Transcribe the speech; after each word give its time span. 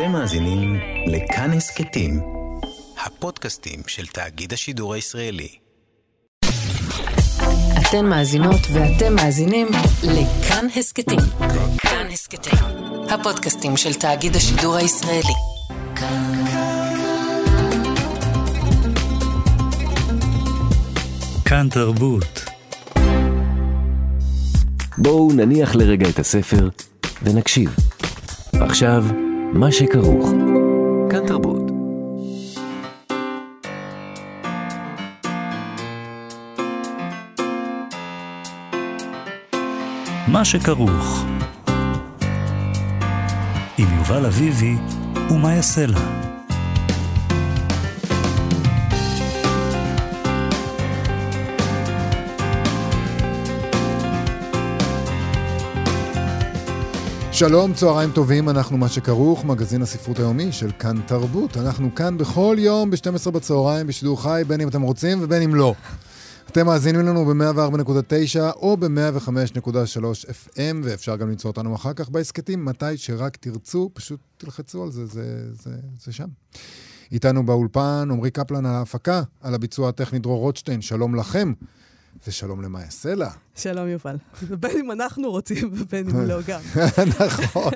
אתם 0.00 0.12
מאזינים 0.12 0.76
לכאן 1.06 1.50
הסכתים, 1.52 2.20
הפודקאסטים 3.06 3.80
של 3.86 4.06
תאגיד 4.06 4.52
השידור 4.52 4.94
הישראלי. 4.94 5.48
אתן 7.80 8.06
מאזינות 8.06 8.60
ואתם 8.72 9.14
מאזינים 9.14 9.66
לכאן 10.02 10.66
הסכתים. 10.76 11.18
כאן 11.78 12.06
הסכתים, 12.12 12.58
הפודקאסטים 13.10 13.76
של 13.76 13.94
תאגיד 13.94 14.36
השידור 14.36 14.76
הישראלי. 14.76 15.34
כאן 21.44 21.68
תרבות. 21.70 22.44
בואו 24.98 25.32
נניח 25.32 25.74
לרגע 25.74 26.08
את 26.08 26.18
הספר 26.18 26.68
ונקשיב. 27.22 27.76
עכשיו, 28.52 29.04
מה 29.52 29.72
שכרוך. 29.72 30.32
כאן 31.10 31.26
תרבות. 31.26 31.62
מה 40.28 40.44
שכרוך. 40.44 41.24
עם 43.78 43.88
יובל 43.98 44.26
אביבי 44.26 44.76
ומה 45.30 45.54
יעשה 45.54 45.86
לה. 45.86 46.29
שלום, 57.40 57.74
צהריים 57.74 58.10
טובים, 58.10 58.48
אנחנו 58.48 58.78
מה 58.78 58.88
שכרוך, 58.88 59.44
מגזין 59.44 59.82
הספרות 59.82 60.18
היומי 60.18 60.52
של 60.52 60.70
כאן 60.78 61.00
תרבות. 61.06 61.56
אנחנו 61.56 61.94
כאן 61.94 62.18
בכל 62.18 62.56
יום 62.58 62.90
ב-12 62.90 63.30
בצהריים 63.30 63.86
בשידור 63.86 64.22
חי, 64.22 64.42
בין 64.46 64.60
אם 64.60 64.68
אתם 64.68 64.82
רוצים 64.82 65.18
ובין 65.22 65.42
אם 65.42 65.54
לא. 65.54 65.74
אתם 66.46 66.66
מאזינים 66.66 67.00
לנו 67.00 67.24
ב-104.9 67.24 68.40
או 68.56 68.76
ב-105.3 68.76 70.02
FM, 70.28 70.76
ואפשר 70.82 71.16
גם 71.16 71.28
למצוא 71.30 71.50
אותנו 71.50 71.74
אחר 71.74 71.92
כך 71.92 72.08
בהסכתים, 72.08 72.64
מתי 72.64 72.96
שרק 72.96 73.36
תרצו, 73.36 73.90
פשוט 73.94 74.20
תלחצו 74.36 74.82
על 74.82 74.90
זה, 74.90 75.06
זה, 75.06 75.54
זה, 75.62 75.70
זה 76.00 76.12
שם. 76.12 76.28
איתנו 77.12 77.46
באולפן 77.46 78.08
עמרי 78.10 78.30
קפלן 78.30 78.66
על 78.66 78.74
ההפקה, 78.74 79.22
על 79.40 79.54
הביצוע 79.54 79.88
הטכני 79.88 80.18
דרור 80.18 80.40
רוטשטיין, 80.40 80.80
שלום 80.80 81.14
לכם. 81.14 81.52
ושלום 82.26 82.62
למאיה 82.62 82.90
סלע. 82.90 83.30
שלום 83.54 83.88
יובל. 83.88 84.16
בין 84.60 84.78
אם 84.78 84.90
אנחנו 84.90 85.30
רוצים 85.30 85.70
ובין 85.72 86.10
אם 86.10 86.28
לא 86.28 86.38
גם. 86.46 86.60
נכון. 87.20 87.72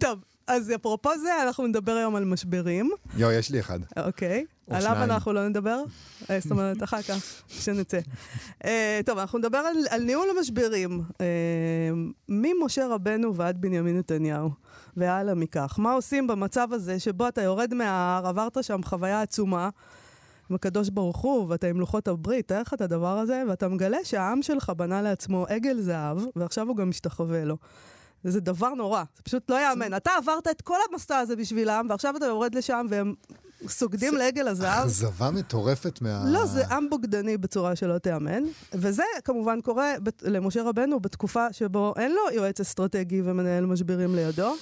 טוב, 0.00 0.18
אז 0.46 0.72
אפרופו 0.74 1.10
זה, 1.22 1.42
אנחנו 1.42 1.66
נדבר 1.66 1.92
היום 1.92 2.16
על 2.16 2.24
משברים. 2.24 2.90
יואו, 3.16 3.32
יש 3.32 3.50
לי 3.50 3.60
אחד. 3.60 3.78
אוקיי. 3.96 4.44
או 4.68 4.74
עליו 4.74 4.92
שניים. 4.94 5.10
אנחנו 5.10 5.32
לא 5.32 5.48
נדבר? 5.48 5.82
אה, 6.30 6.40
זאת 6.40 6.50
אומרת, 6.50 6.82
אחר 6.82 7.02
כך, 7.02 7.42
כשנצא. 7.48 7.98
אה, 8.64 9.00
טוב, 9.06 9.18
אנחנו 9.18 9.38
נדבר 9.38 9.58
על, 9.58 9.76
על 9.90 10.02
ניהול 10.02 10.28
המשברים. 10.36 11.02
אה, 11.20 11.26
ממשה 12.28 12.86
רבנו 12.86 13.34
ועד 13.34 13.60
בנימין 13.60 13.98
נתניהו, 13.98 14.50
והלאה 14.96 15.34
מכך. 15.34 15.74
מה 15.78 15.92
עושים 15.92 16.26
במצב 16.26 16.68
הזה 16.72 17.00
שבו 17.00 17.28
אתה 17.28 17.42
יורד 17.42 17.74
מההר, 17.74 18.26
עברת 18.26 18.64
שם 18.64 18.82
חוויה 18.82 19.22
עצומה, 19.22 19.68
עם 20.50 20.56
הקדוש 20.56 20.88
ברוך 20.88 21.16
הוא, 21.16 21.46
ואתה 21.48 21.66
עם 21.66 21.80
לוחות 21.80 22.08
הברית, 22.08 22.48
תאר 22.48 22.60
לך 22.60 22.74
את 22.74 22.80
הדבר 22.80 23.18
הזה, 23.18 23.42
ואתה 23.48 23.68
מגלה 23.68 23.98
שהעם 24.04 24.42
שלך 24.42 24.72
בנה 24.76 25.02
לעצמו 25.02 25.46
עגל 25.48 25.80
זהב, 25.80 26.18
ועכשיו 26.36 26.68
הוא 26.68 26.76
גם 26.76 26.88
משתחווה 26.88 27.44
לו. 27.44 27.56
זה 28.24 28.40
דבר 28.40 28.74
נורא, 28.74 29.02
זה 29.16 29.22
פשוט 29.22 29.50
לא 29.50 29.60
יאמן. 29.60 29.96
אתה 29.96 30.10
עברת 30.18 30.48
את 30.48 30.62
כל 30.62 30.78
המסע 30.90 31.18
הזה 31.18 31.36
בשבילם, 31.36 31.86
ועכשיו 31.90 32.16
אתה 32.16 32.24
יורד 32.26 32.54
לשם 32.54 32.86
והם 32.90 33.14
סוגדים 33.68 34.14
לעגל 34.14 34.48
הזהב. 34.48 34.84
אכזבה 34.84 35.30
מטורפת 35.30 35.98
מה... 36.02 36.24
לא, 36.28 36.46
זה 36.46 36.66
עם 36.66 36.90
בוגדני 36.90 37.36
בצורה 37.36 37.76
שלא 37.76 37.98
תיאמן. 37.98 38.42
וזה 38.74 39.02
כמובן 39.24 39.60
קורה 39.60 39.94
בת- 40.02 40.22
למשה 40.26 40.62
רבנו 40.62 41.00
בתקופה 41.00 41.46
שבו 41.52 41.94
אין 41.96 42.10
לו 42.12 42.20
יועץ 42.32 42.60
אסטרטגי 42.60 43.22
ומנהל 43.24 43.66
משברים 43.66 44.14
לידו. 44.14 44.54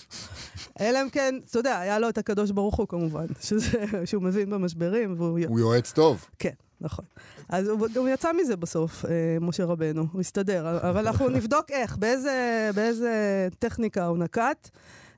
אלא 0.81 1.03
אם 1.03 1.09
כן, 1.11 1.35
אתה 1.51 1.59
יודע, 1.59 1.79
היה 1.79 1.99
לו 1.99 2.09
את 2.09 2.19
הקדוש 2.19 2.51
ברוך 2.51 2.75
הוא 2.77 2.89
כמובן, 2.89 3.27
שזה, 3.41 3.69
שהוא 4.05 4.23
מבין 4.23 4.51
במשברים 4.51 5.15
והוא... 5.19 5.39
הוא 5.49 5.61
יועץ 5.61 5.93
טוב. 5.93 6.25
כן, 6.39 6.51
נכון. 6.81 7.05
אז 7.49 7.69
הוא 7.69 7.89
גם 7.95 8.09
יצא 8.09 8.33
מזה 8.43 8.57
בסוף, 8.57 9.05
אה, 9.05 9.11
משה 9.41 9.65
רבנו, 9.65 10.07
הוא 10.13 10.21
הסתדר. 10.21 10.79
אבל 10.91 11.07
אנחנו 11.07 11.29
נבדוק 11.29 11.71
איך, 11.71 11.97
באיזה, 11.97 12.71
באיזה 12.75 13.13
טכניקה 13.59 14.07
הוא 14.07 14.19
נקט. 14.19 14.71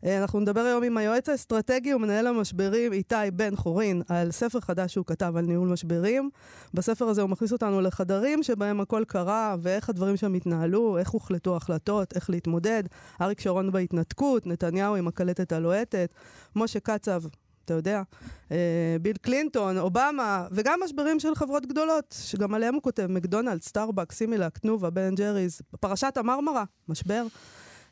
אה, 0.06 0.18
אנחנו 0.18 0.40
נדבר 0.40 0.60
היום 0.60 0.84
עם 0.84 0.96
היועץ 0.96 1.28
האסטרטגי 1.28 1.94
ומנהל 1.94 2.26
המשברים 2.26 2.92
איתי 2.92 3.14
בן 3.32 3.56
חורין 3.56 4.02
על 4.08 4.30
ספר 4.30 4.60
חדש 4.60 4.92
שהוא 4.92 5.06
כתב 5.06 5.32
על 5.36 5.44
ניהול 5.44 5.68
משברים. 5.68 6.30
בספר 6.74 7.04
הזה 7.04 7.22
הוא 7.22 7.30
מכניס 7.30 7.52
אותנו 7.52 7.80
לחדרים 7.80 8.42
שבהם 8.42 8.80
הכל 8.80 9.04
קרה 9.08 9.56
ואיך 9.62 9.88
הדברים 9.88 10.16
שם 10.16 10.34
התנהלו, 10.34 10.98
איך 10.98 11.10
הוחלטו 11.10 11.54
ההחלטות, 11.54 12.14
איך 12.14 12.30
להתמודד. 12.30 12.82
אריק 13.20 13.40
שרון 13.40 13.72
בהתנתקות, 13.72 14.46
נתניהו 14.46 14.96
עם 14.96 15.08
הקלטת 15.08 15.52
הלוהטת, 15.52 16.14
משה 16.56 16.80
קצב 16.80 17.22
אתה 17.64 17.74
יודע, 17.74 18.02
אה, 18.52 18.96
ביל 19.02 19.16
קלינטון, 19.16 19.78
אובמה, 19.78 20.46
וגם 20.50 20.80
משברים 20.84 21.20
של 21.20 21.34
חברות 21.34 21.66
גדולות, 21.66 22.16
שגם 22.22 22.54
עליהם 22.54 22.74
הוא 22.74 22.82
כותב, 22.82 23.06
מקדונלד, 23.06 23.62
סטארבק, 23.62 24.12
סימילק, 24.12 24.58
תנובה, 24.58 24.90
בן 24.90 25.14
ג'ריז, 25.14 25.60
פרשת 25.80 26.16
המרמרה, 26.16 26.64
משבר. 26.88 27.26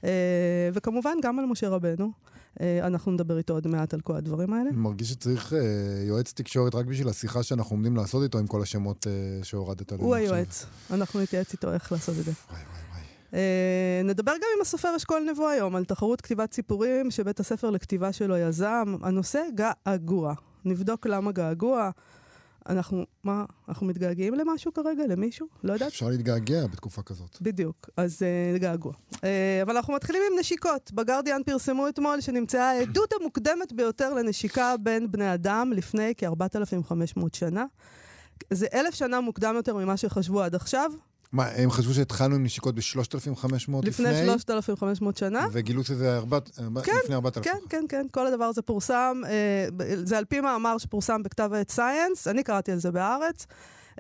אה, 0.04 0.10
וכמובן, 0.72 1.16
גם 1.22 1.38
על 1.38 1.46
משה 1.46 1.68
רבנו. 1.68 2.12
אה, 2.60 2.86
אנחנו 2.86 3.12
נדבר 3.12 3.38
איתו 3.38 3.54
עוד 3.54 3.66
מעט 3.66 3.94
על 3.94 4.00
כל 4.00 4.16
הדברים 4.16 4.52
האלה. 4.52 4.70
אני 4.70 4.78
מרגיש 4.78 5.10
שצריך 5.10 5.52
אה, 5.52 5.58
יועץ 6.06 6.32
תקשורת 6.32 6.74
רק 6.74 6.86
בשביל 6.86 7.08
השיחה 7.08 7.42
שאנחנו 7.42 7.76
עומדים 7.76 7.96
לעשות 7.96 8.22
איתו 8.22 8.38
עם 8.38 8.46
כל 8.46 8.62
השמות 8.62 9.06
אה, 9.06 9.44
שהורדת 9.44 9.92
עליהם 9.92 10.06
הוא. 10.06 10.14
היועץ, 10.14 10.66
אנחנו 10.90 11.20
נתייעץ 11.20 11.52
איתו 11.52 11.72
איך 11.72 11.92
לעשות 11.92 12.14
את 12.18 12.24
זה. 12.24 12.32
וואי, 12.50 12.60
וואי, 12.60 12.80
וואי. 12.92 13.02
אה, 13.34 14.00
נדבר 14.04 14.32
גם 14.32 14.48
עם 14.56 14.62
הסופר 14.62 14.96
אשכול 14.96 15.26
נבו 15.30 15.48
היום 15.48 15.76
על 15.76 15.84
תחרות 15.84 16.20
כתיבת 16.20 16.52
סיפורים 16.52 17.10
שבית 17.10 17.40
הספר 17.40 17.70
לכתיבה 17.70 18.12
שלו 18.12 18.36
יזם. 18.36 18.96
הנושא 19.02 19.40
געגוע. 19.54 20.34
נבדוק 20.64 21.06
למה 21.06 21.32
געגוע. 21.32 21.90
אנחנו, 22.68 23.04
מה, 23.24 23.44
אנחנו 23.68 23.86
מתגעגעים 23.86 24.34
למשהו 24.34 24.72
כרגע? 24.72 25.06
למישהו? 25.08 25.46
לא 25.64 25.72
יודעת. 25.72 25.88
אפשר 25.88 26.08
להתגעגע 26.08 26.66
בתקופה 26.66 27.02
כזאת. 27.02 27.38
בדיוק, 27.40 27.90
אז 27.96 28.22
uh, 28.22 28.58
געגוע. 28.58 28.92
Uh, 29.12 29.18
אבל 29.62 29.76
אנחנו 29.76 29.94
מתחילים 29.94 30.22
עם 30.32 30.38
נשיקות. 30.38 30.92
בגרדיאן 30.92 31.42
פרסמו 31.42 31.88
אתמול 31.88 32.20
שנמצאה 32.20 32.70
העדות 32.70 33.12
המוקדמת 33.20 33.72
ביותר 33.72 34.14
לנשיקה 34.14 34.74
בין 34.82 35.10
בני 35.10 35.34
אדם 35.34 35.72
לפני 35.76 36.12
כ-4,500 36.16 37.20
שנה. 37.32 37.64
זה 38.50 38.66
אלף 38.74 38.94
שנה 38.94 39.20
מוקדם 39.20 39.54
יותר 39.56 39.76
ממה 39.76 39.96
שחשבו 39.96 40.42
עד 40.42 40.54
עכשיו, 40.54 40.92
מה, 41.34 41.48
הם 41.56 41.70
חשבו 41.70 41.94
שהתחלנו 41.94 42.34
עם 42.34 42.44
נשיקות 42.44 42.74
ב-3,500 42.74 43.76
לפני? 43.82 44.08
לפני 44.08 44.38
3,500 44.38 45.16
שנה. 45.16 45.46
וגילו 45.52 45.84
שזה 45.84 46.16
ארבע- 46.16 46.40
כן, 46.84 46.92
לפני 47.04 47.14
4,000. 47.14 47.44
כן, 47.44 47.58
כן, 47.68 47.84
כן, 47.88 48.06
כל 48.10 48.26
הדבר 48.26 48.44
הזה 48.44 48.62
פורסם, 48.62 49.20
אה, 49.28 49.66
זה 50.04 50.18
על 50.18 50.24
פי 50.24 50.40
מאמר 50.40 50.78
שפורסם 50.78 51.22
בכתב 51.22 51.50
העת 51.52 51.70
סייאנס, 51.70 52.28
אני 52.28 52.42
קראתי 52.42 52.72
על 52.72 52.78
זה 52.78 52.90
בהארץ. 52.90 53.46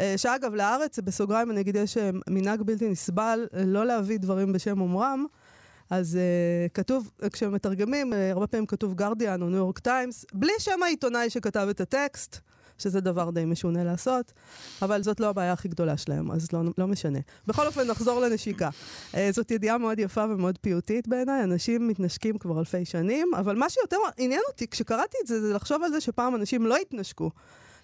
אה, 0.00 0.14
שאגב, 0.16 0.54
להארץ, 0.54 0.98
בסוגריים 0.98 1.50
אני 1.50 1.60
אגיד, 1.60 1.76
יש 1.76 1.96
אה, 1.96 2.10
מנהג 2.30 2.62
בלתי 2.62 2.88
נסבל 2.88 3.46
לא 3.66 3.86
להביא 3.86 4.18
דברים 4.18 4.52
בשם 4.52 4.80
אומרם. 4.80 5.24
אז 5.90 6.18
אה, 6.18 6.70
כתוב, 6.74 7.10
כשמתרגמים, 7.32 8.12
אה, 8.12 8.16
הרבה 8.32 8.46
פעמים 8.46 8.66
כתוב 8.66 8.94
גרדיאן 8.94 9.42
או 9.42 9.48
ניו 9.48 9.56
יורק 9.58 9.78
טיימס, 9.78 10.24
בלי 10.32 10.52
שם 10.58 10.82
העיתונאי 10.82 11.30
שכתב 11.30 11.66
את 11.70 11.80
הטקסט, 11.80 12.40
שזה 12.78 13.00
דבר 13.00 13.30
די 13.30 13.44
משונה 13.44 13.84
לעשות, 13.84 14.32
אבל 14.82 15.02
זאת 15.02 15.20
לא 15.20 15.28
הבעיה 15.28 15.52
הכי 15.52 15.68
גדולה 15.68 15.96
שלהם, 15.96 16.30
אז 16.30 16.52
לא, 16.52 16.60
לא 16.78 16.86
משנה. 16.86 17.18
בכל 17.46 17.66
אופן, 17.66 17.86
נחזור 17.86 18.20
לנשיקה. 18.20 18.70
Uh, 19.12 19.16
זאת 19.32 19.50
ידיעה 19.50 19.78
מאוד 19.78 19.98
יפה 19.98 20.24
ומאוד 20.24 20.58
פיוטית 20.58 21.08
בעיניי, 21.08 21.44
אנשים 21.44 21.88
מתנשקים 21.88 22.38
כבר 22.38 22.58
אלפי 22.58 22.84
שנים, 22.84 23.30
אבל 23.38 23.56
מה 23.56 23.70
שיותר 23.70 23.96
עניין 24.18 24.40
אותי 24.48 24.66
כשקראתי 24.66 25.16
את 25.22 25.26
זה, 25.26 25.40
זה 25.40 25.54
לחשוב 25.54 25.82
על 25.82 25.90
זה 25.90 26.00
שפעם 26.00 26.34
אנשים 26.34 26.66
לא 26.66 26.76
התנשקו. 26.76 27.30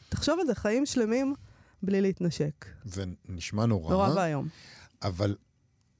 תחשוב 0.08 0.40
על 0.40 0.46
זה, 0.46 0.54
חיים 0.54 0.86
שלמים 0.86 1.34
בלי 1.82 2.00
להתנשק. 2.00 2.66
זה 2.84 3.04
נשמע 3.28 3.66
נורא. 3.66 3.90
נורא 3.90 4.08
ואיום. 4.16 4.48
אבל 5.02 5.36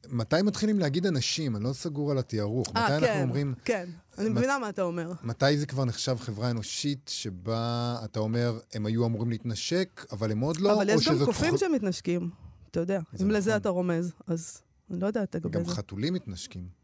מתי 0.08 0.42
מתחילים 0.42 0.78
להגיד 0.78 1.06
אנשים? 1.06 1.56
אני 1.56 1.64
לא 1.64 1.72
סגור 1.72 2.10
על 2.10 2.18
התיארוך. 2.18 2.68
מתי 2.68 2.78
אה, 2.78 2.86
אנחנו 2.86 3.06
כן, 3.06 3.22
אומרים... 3.22 3.54
כן, 3.64 3.88
אני 4.18 4.28
מבינה 4.28 4.58
מה 4.58 4.68
אתה 4.68 4.82
אומר. 4.82 5.12
מתי 5.22 5.58
זה 5.58 5.66
כבר 5.66 5.84
נחשב 5.84 6.16
חברה 6.20 6.50
אנושית 6.50 7.10
שבה 7.14 7.96
אתה 8.04 8.20
אומר, 8.20 8.58
הם 8.74 8.86
היו 8.86 9.06
אמורים 9.06 9.30
להתנשק, 9.30 10.06
אבל 10.12 10.32
הם 10.32 10.40
עוד 10.40 10.60
לא, 10.60 10.76
אבל 10.76 10.88
יש 10.88 11.08
גם 11.08 11.24
קופים 11.24 11.56
שמתנשקים, 11.56 12.30
אתה 12.70 12.80
יודע. 12.80 13.00
אם 13.22 13.30
לזה 13.30 13.50
נכון. 13.50 13.60
אתה 13.60 13.68
רומז, 13.68 14.12
אז 14.26 14.62
אני 14.90 15.00
לא 15.00 15.06
יודעת 15.06 15.34
לגבי 15.34 15.50
גם 15.50 15.64
זה. 15.64 15.70
חתולים 15.70 16.14
מתנשקים. 16.14 16.79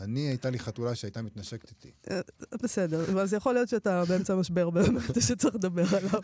אני, 0.00 0.20
הייתה 0.20 0.50
לי 0.50 0.58
חתולה 0.58 0.94
שהייתה 0.94 1.22
מתנשקת 1.22 1.70
איתי. 1.70 1.90
אה, 2.10 2.20
בסדר, 2.62 3.20
אז 3.20 3.32
יכול 3.32 3.54
להיות 3.54 3.68
שאתה 3.68 4.04
באמצע 4.04 4.34
משבר 4.34 4.70
באמת, 4.70 5.22
שצריך 5.28 5.54
לדבר 5.54 5.84
עליו. 5.96 6.20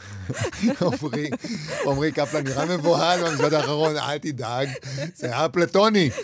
עמרי, 1.03 1.31
עמרי 1.87 2.13
קפלן 2.13 2.45
נראה 2.45 2.77
מבוהל 2.77 3.25
במשפט 3.25 3.53
האחרון, 3.53 3.97
אל 3.97 4.19
תדאג, 4.19 4.69
זה 5.15 5.27
היה 5.27 5.49
פלטוני. 5.49 6.11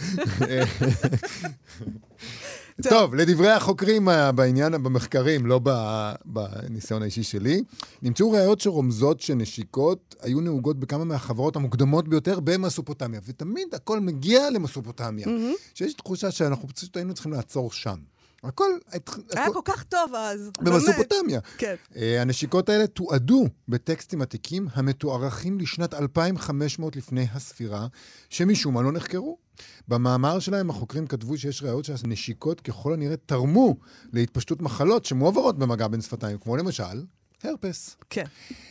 טוב, 2.88 3.14
לדברי 3.14 3.50
החוקרים 3.50 4.08
אה, 4.08 4.32
בעניין, 4.32 4.82
במחקרים, 4.82 5.46
לא 5.46 5.60
בניסיון 6.24 7.02
האישי 7.02 7.22
שלי, 7.22 7.62
נמצאו 8.02 8.30
ראיות 8.30 8.60
שרומזות 8.60 9.20
שנשיקות 9.20 10.14
היו 10.20 10.40
נהוגות 10.40 10.80
בכמה 10.80 11.04
מהחברות 11.04 11.56
המוקדמות 11.56 12.08
ביותר 12.08 12.40
במסופוטמיה, 12.40 13.20
ותמיד 13.26 13.74
הכל 13.74 14.00
מגיע 14.00 14.50
למסופוטמיה. 14.50 15.26
שיש 15.74 15.94
תחושה 15.94 16.30
שאנחנו 16.30 16.68
פשוט 16.68 16.96
היינו 16.96 17.14
צריכים 17.14 17.32
לעצור 17.32 17.72
שם. 17.72 17.96
הכל... 18.44 18.64
היה 19.32 19.44
הכל- 19.46 19.52
כל 19.54 19.72
כך 19.72 19.82
טוב 19.82 20.14
אז. 20.14 20.50
במסופוטמיה. 20.60 21.40
כן. 21.58 21.74
אה, 21.96 22.22
הנשיקות 22.22 22.68
האלה 22.68 22.86
תועדו 22.86 23.46
בטקסטים 23.68 24.22
עתיקים 24.22 24.68
המתוארכים 24.72 25.58
לשנת 25.58 25.94
2500 25.94 26.96
לפני 26.96 27.26
הספירה, 27.34 27.86
שמשום 28.28 28.74
מה 28.74 28.82
לא 28.82 28.92
נחקרו. 28.92 29.38
במאמר 29.88 30.38
שלהם 30.38 30.70
החוקרים 30.70 31.06
כתבו 31.06 31.36
שיש 31.38 31.62
ראיות 31.62 31.84
שהנשיקות 31.84 32.60
ככל 32.60 32.92
הנראה 32.92 33.16
תרמו 33.16 33.76
להתפשטות 34.12 34.62
מחלות 34.62 35.04
שמועברות 35.04 35.58
במגע 35.58 35.88
בין 35.88 36.00
שפתיים, 36.00 36.38
כמו 36.38 36.56
למשל 36.56 37.04
הרפס. 37.42 37.96
כן. 38.10 38.24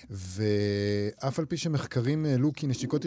ואף 0.10 1.39
על 1.39 1.45
פי 1.45 1.57
שמחקרים 1.57 2.25
העלו 2.25 2.54
כי 2.54 2.68
נשיקות 2.68 3.06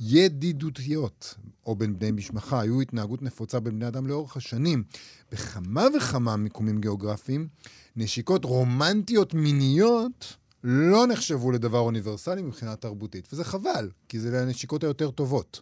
ידידותיות, 0.00 1.34
או 1.66 1.76
בין 1.76 1.98
בני 1.98 2.10
משפחה, 2.10 2.60
היו 2.60 2.80
התנהגות 2.80 3.22
נפוצה 3.22 3.60
בין 3.60 3.78
בני 3.78 3.88
אדם 3.88 4.06
לאורך 4.06 4.36
השנים, 4.36 4.84
בכמה 5.32 5.86
וכמה 5.96 6.36
מיקומים 6.36 6.80
גיאוגרפיים, 6.80 7.48
נשיקות 7.96 8.44
רומנטיות 8.44 9.34
מיניות 9.34 10.36
לא 10.64 11.06
נחשבו 11.06 11.52
לדבר 11.52 11.78
אוניברסלי 11.78 12.42
מבחינה 12.42 12.76
תרבותית. 12.76 13.28
וזה 13.32 13.44
חבל, 13.44 13.90
כי 14.08 14.20
זה 14.20 14.42
הנשיקות 14.42 14.84
היותר 14.84 15.10
טובות. 15.10 15.60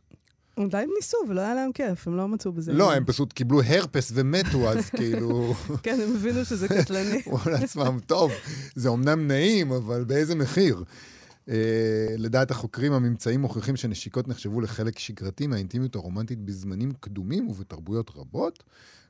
אולי 0.58 0.82
הם 0.82 0.90
ניסו 0.96 1.16
ולא 1.28 1.40
היה 1.40 1.54
להם 1.54 1.72
כיף, 1.72 2.08
הם 2.08 2.16
לא 2.16 2.28
מצאו 2.28 2.52
בזה. 2.52 2.72
לא. 2.72 2.92
הם 2.92 3.04
פשוט 3.04 3.32
קיבלו 3.32 3.62
הרפס 3.62 4.12
ומתו, 4.14 4.70
אז 4.70 4.90
כאילו... 4.96 5.54
כן, 5.82 5.98
הם 6.02 6.16
הבינו 6.16 6.44
שזה 6.44 6.68
קטלני. 6.68 7.22
אמרו 7.26 7.50
לעצמם, 7.50 7.98
טוב, 8.06 8.32
זה 8.74 8.88
אומנם 8.88 9.26
נעים, 9.26 9.72
אבל 9.72 10.04
באיזה 10.04 10.34
מחיר? 10.34 10.84
Uh, 11.48 11.52
לדעת 12.18 12.50
החוקרים, 12.50 12.92
הממצאים 12.92 13.40
מוכיחים 13.40 13.76
שנשיקות 13.76 14.28
נחשבו 14.28 14.60
לחלק 14.60 14.98
שגרתי 14.98 15.46
מהאינטימיות 15.46 15.94
הרומנטית 15.94 16.38
בזמנים 16.38 16.92
קדומים 17.00 17.48
ובתרבויות 17.48 18.10
רבות, 18.16 18.62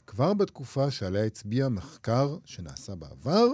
כבר 0.07 0.35
בתקופה 0.35 0.91
שעליה 0.91 1.25
הצביע 1.25 1.69
מחקר 1.69 2.37
שנעשה 2.45 2.95
בעבר. 2.95 3.47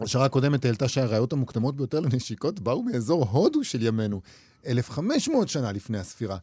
השערה 0.00 0.24
הקודמת 0.24 0.64
העלתה 0.64 0.88
שהראיות 0.88 1.32
המוקדמות 1.32 1.76
ביותר 1.76 2.00
לנשיקות 2.00 2.60
באו 2.60 2.82
מאזור 2.82 3.24
הודו 3.24 3.64
של 3.64 3.82
ימינו, 3.82 4.20
1,500 4.66 5.48
שנה 5.48 5.72
לפני 5.72 5.98
הספירה. 5.98 6.38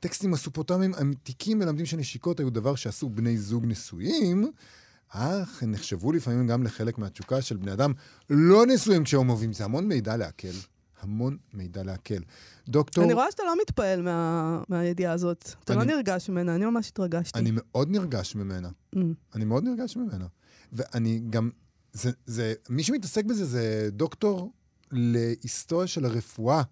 טקסטים 0.00 0.30
מסופוטמיים 0.30 0.92
עתיקים 0.94 1.58
מלמדים 1.58 1.86
שנשיקות 1.86 2.40
היו 2.40 2.50
דבר 2.50 2.74
שעשו 2.74 3.08
בני 3.08 3.38
זוג 3.38 3.64
נשואים, 3.66 4.50
אך 5.08 5.62
הן 5.62 5.70
נחשבו 5.70 6.12
לפעמים 6.12 6.46
גם 6.46 6.62
לחלק 6.62 6.98
מהתשוקה 6.98 7.42
של 7.42 7.56
בני 7.56 7.72
אדם 7.72 7.92
לא 8.30 8.66
נשואים 8.66 9.04
כשהם 9.04 9.28
אוהבים. 9.28 9.52
זה 9.52 9.64
המון 9.64 9.88
מידע 9.88 10.16
לעכל. 10.16 10.48
המון 11.04 11.36
מידע 11.54 11.82
לעכל. 11.82 12.14
דוקטור... 12.68 13.04
אני 13.04 13.12
רואה 13.12 13.30
שאתה 13.30 13.42
לא 13.46 13.54
מתפעל 13.62 14.02
מה- 14.02 14.62
מהידיעה 14.68 15.12
הזאת. 15.12 15.50
אתה 15.64 15.74
לא 15.74 15.82
אני- 15.82 15.92
נרגש 15.94 16.28
ממנה, 16.30 16.54
אני 16.54 16.64
ממש 16.64 16.88
התרגשתי. 16.88 17.38
אני 17.38 17.50
מאוד 17.54 17.90
נרגש 17.90 18.34
ממנה. 18.34 18.68
Mm. 18.94 18.98
אני 19.34 19.44
מאוד 19.44 19.64
נרגש 19.64 19.96
ממנה. 19.96 20.26
ואני 20.72 21.20
גם... 21.30 21.50
זה, 21.92 22.10
זה, 22.26 22.54
מי 22.68 22.82
שמתעסק 22.82 23.24
בזה 23.24 23.44
זה 23.44 23.88
דוקטור 23.92 24.52
להיסטוריה 24.92 25.86
של 25.86 26.04
הרפואה 26.04 26.62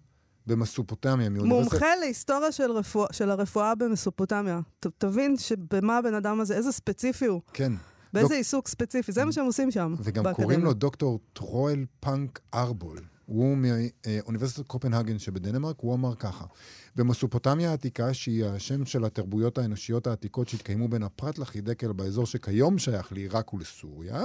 במסופוטמיה. 0.47 1.29
מומחה 1.29 1.95
להיסטוריה 1.99 2.51
של, 2.51 2.71
רפוא... 2.71 3.07
של 3.11 3.29
הרפואה 3.29 3.75
במסופוטמיה. 3.75 4.59
ת, 4.79 4.87
תבין 4.97 5.37
שבמה 5.37 5.97
הבן 5.97 6.13
אדם 6.13 6.39
הזה, 6.39 6.55
איזה 6.55 6.71
ספציפי 6.71 7.25
הוא, 7.25 7.41
כן. 7.53 7.71
באיזה 8.13 8.27
דוק- 8.29 8.37
עיסוק 8.37 8.67
ספציפי, 8.67 9.11
זה 9.11 9.25
מה 9.25 9.31
שהם 9.31 9.45
עושים 9.45 9.71
שם. 9.71 9.93
וגם 9.99 10.23
באקדמיה. 10.23 10.33
קוראים 10.45 10.63
לו 10.63 10.73
דוקטור 10.73 11.19
טרואל 11.33 11.85
פאנק 11.99 12.39
ארבול. 12.53 12.97
הוא 13.25 13.57
מאוניברסיטת 13.57 14.67
קופנהגן 14.67 15.19
שבדנמרק, 15.19 15.75
הוא 15.79 15.93
אמר 15.93 16.15
ככה: 16.15 16.45
במסופוטמיה 16.95 17.69
העתיקה, 17.69 18.13
שהיא 18.13 18.45
השם 18.45 18.85
של 18.85 19.05
התרבויות 19.05 19.57
האנושיות 19.57 20.07
העתיקות 20.07 20.49
שהתקיימו 20.49 20.87
בין 20.87 21.03
הפרת 21.03 21.39
לחידקל 21.39 21.91
באזור 21.91 22.25
שכיום 22.25 22.77
שייך 22.77 23.13
לעיראק 23.13 23.53
ולסוריה, 23.53 24.23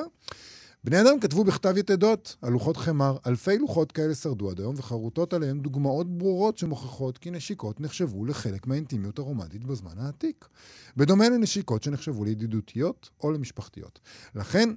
בני 0.84 1.00
אדם 1.00 1.20
כתבו 1.20 1.44
בכתב 1.44 1.76
יתדות 1.76 2.36
על 2.42 2.52
לוחות 2.52 2.76
חמר, 2.76 3.16
אלפי 3.26 3.58
לוחות 3.58 3.92
כאלה 3.92 4.14
שרדו 4.14 4.50
עד 4.50 4.60
היום, 4.60 4.74
וחרוטות 4.78 5.32
עליהם 5.32 5.60
דוגמאות 5.60 6.18
ברורות 6.18 6.58
שמוכיחות 6.58 7.18
כי 7.18 7.30
נשיקות 7.30 7.80
נחשבו 7.80 8.24
לחלק 8.24 8.66
מהאינטימיות 8.66 9.18
הרומנטית 9.18 9.64
בזמן 9.64 9.98
העתיק. 9.98 10.48
בדומה 10.96 11.28
לנשיקות 11.28 11.82
שנחשבו 11.82 12.24
לידידותיות 12.24 13.10
או 13.20 13.32
למשפחתיות. 13.32 14.00
לכן, 14.34 14.68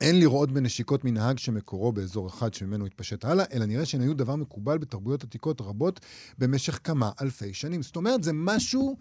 אין 0.00 0.18
לראות 0.20 0.52
בנשיקות 0.52 1.04
מנהג 1.04 1.38
שמקורו 1.38 1.92
באזור 1.92 2.26
אחד 2.28 2.54
שממנו 2.54 2.86
התפשט 2.86 3.24
הלאה, 3.24 3.44
אלא 3.52 3.66
נראה 3.66 3.84
שהן 3.84 4.00
היו 4.00 4.14
דבר 4.14 4.36
מקובל 4.36 4.78
בתרבויות 4.78 5.24
עתיקות 5.24 5.60
רבות 5.60 6.00
במשך 6.38 6.78
כמה 6.84 7.10
אלפי 7.22 7.54
שנים. 7.54 7.82
זאת 7.82 7.96
אומרת, 7.96 8.24
זה 8.24 8.30
משהו 8.34 8.96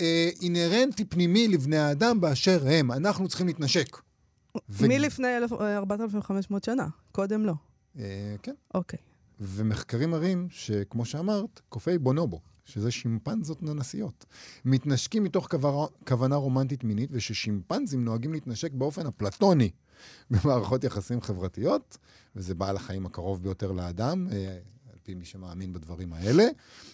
אה, 0.00 0.30
אינהרנטי 0.42 1.04
פנימי 1.04 1.48
לבני 1.48 1.76
האדם 1.76 2.20
באשר 2.20 2.62
הם. 2.68 2.92
אנחנו 2.92 3.28
צריכים 3.28 3.46
להתנשק. 3.46 3.96
ו- 4.68 4.88
מלפני 4.88 5.36
אלף- 5.36 5.52
אה, 5.60 5.76
4,500 5.76 6.64
שנה, 6.64 6.86
קודם 7.12 7.44
לא. 7.44 7.52
אה, 7.98 8.34
כן. 8.42 8.54
אוקיי. 8.74 8.98
ומחקרים 9.40 10.10
מראים 10.10 10.48
שכמו 10.50 11.04
שאמרת, 11.04 11.60
קופי 11.68 11.98
בונובו, 11.98 12.40
שזה 12.64 12.90
שימפנזות 12.90 13.62
ננסיות, 13.62 14.24
מתנשקים 14.64 15.24
מתוך 15.24 15.48
כוונה, 16.06 16.36
רומנטית 16.36 16.84
מינית, 16.84 17.10
וששימפנזים 17.12 18.04
נוהגים 18.04 18.32
להתנשק 18.32 18.72
באופן 18.72 19.06
אפלטוני 19.06 19.70
במערכות 20.30 20.84
יחסים 20.84 21.20
חברתיות, 21.20 21.98
וזה 22.36 22.54
בעל 22.54 22.76
החיים 22.76 23.06
הקרוב 23.06 23.42
ביותר 23.42 23.72
לאדם, 23.72 24.26
אה, 24.32 24.58
על 24.92 24.98
פי 25.02 25.14
מי 25.14 25.24
שמאמין 25.24 25.72
בדברים 25.72 26.12
האלה. 26.12 26.44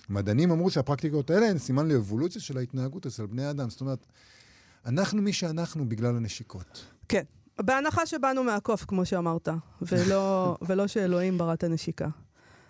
מדענים 0.09 0.51
אמרו 0.51 0.71
שהפרקטיקות 0.71 1.31
האלה 1.31 1.51
הן 1.51 1.59
סימן 1.59 1.89
לאבולוציה 1.89 2.41
של 2.41 2.59
ההתנהגות 2.59 3.07
אצל 3.07 3.27
בני 3.27 3.51
אדם. 3.51 3.71
זאת 3.71 3.81
אומרת, 3.81 4.07
אנחנו 4.87 5.23
מי 5.23 5.33
שאנחנו 5.33 5.89
בגלל 5.89 6.17
הנשיקות. 6.17 6.85
כן. 7.09 7.23
בהנחה 7.59 8.07
שבאנו 8.07 8.45
מהקוף, 8.45 8.85
כמו 8.85 9.07
שאמרת, 9.07 9.49
ולא, 9.83 10.57
ולא 10.69 10.87
שאלוהים 10.87 11.39
ברא 11.39 11.55
את 11.55 11.65
הנשיקה. 11.65 12.09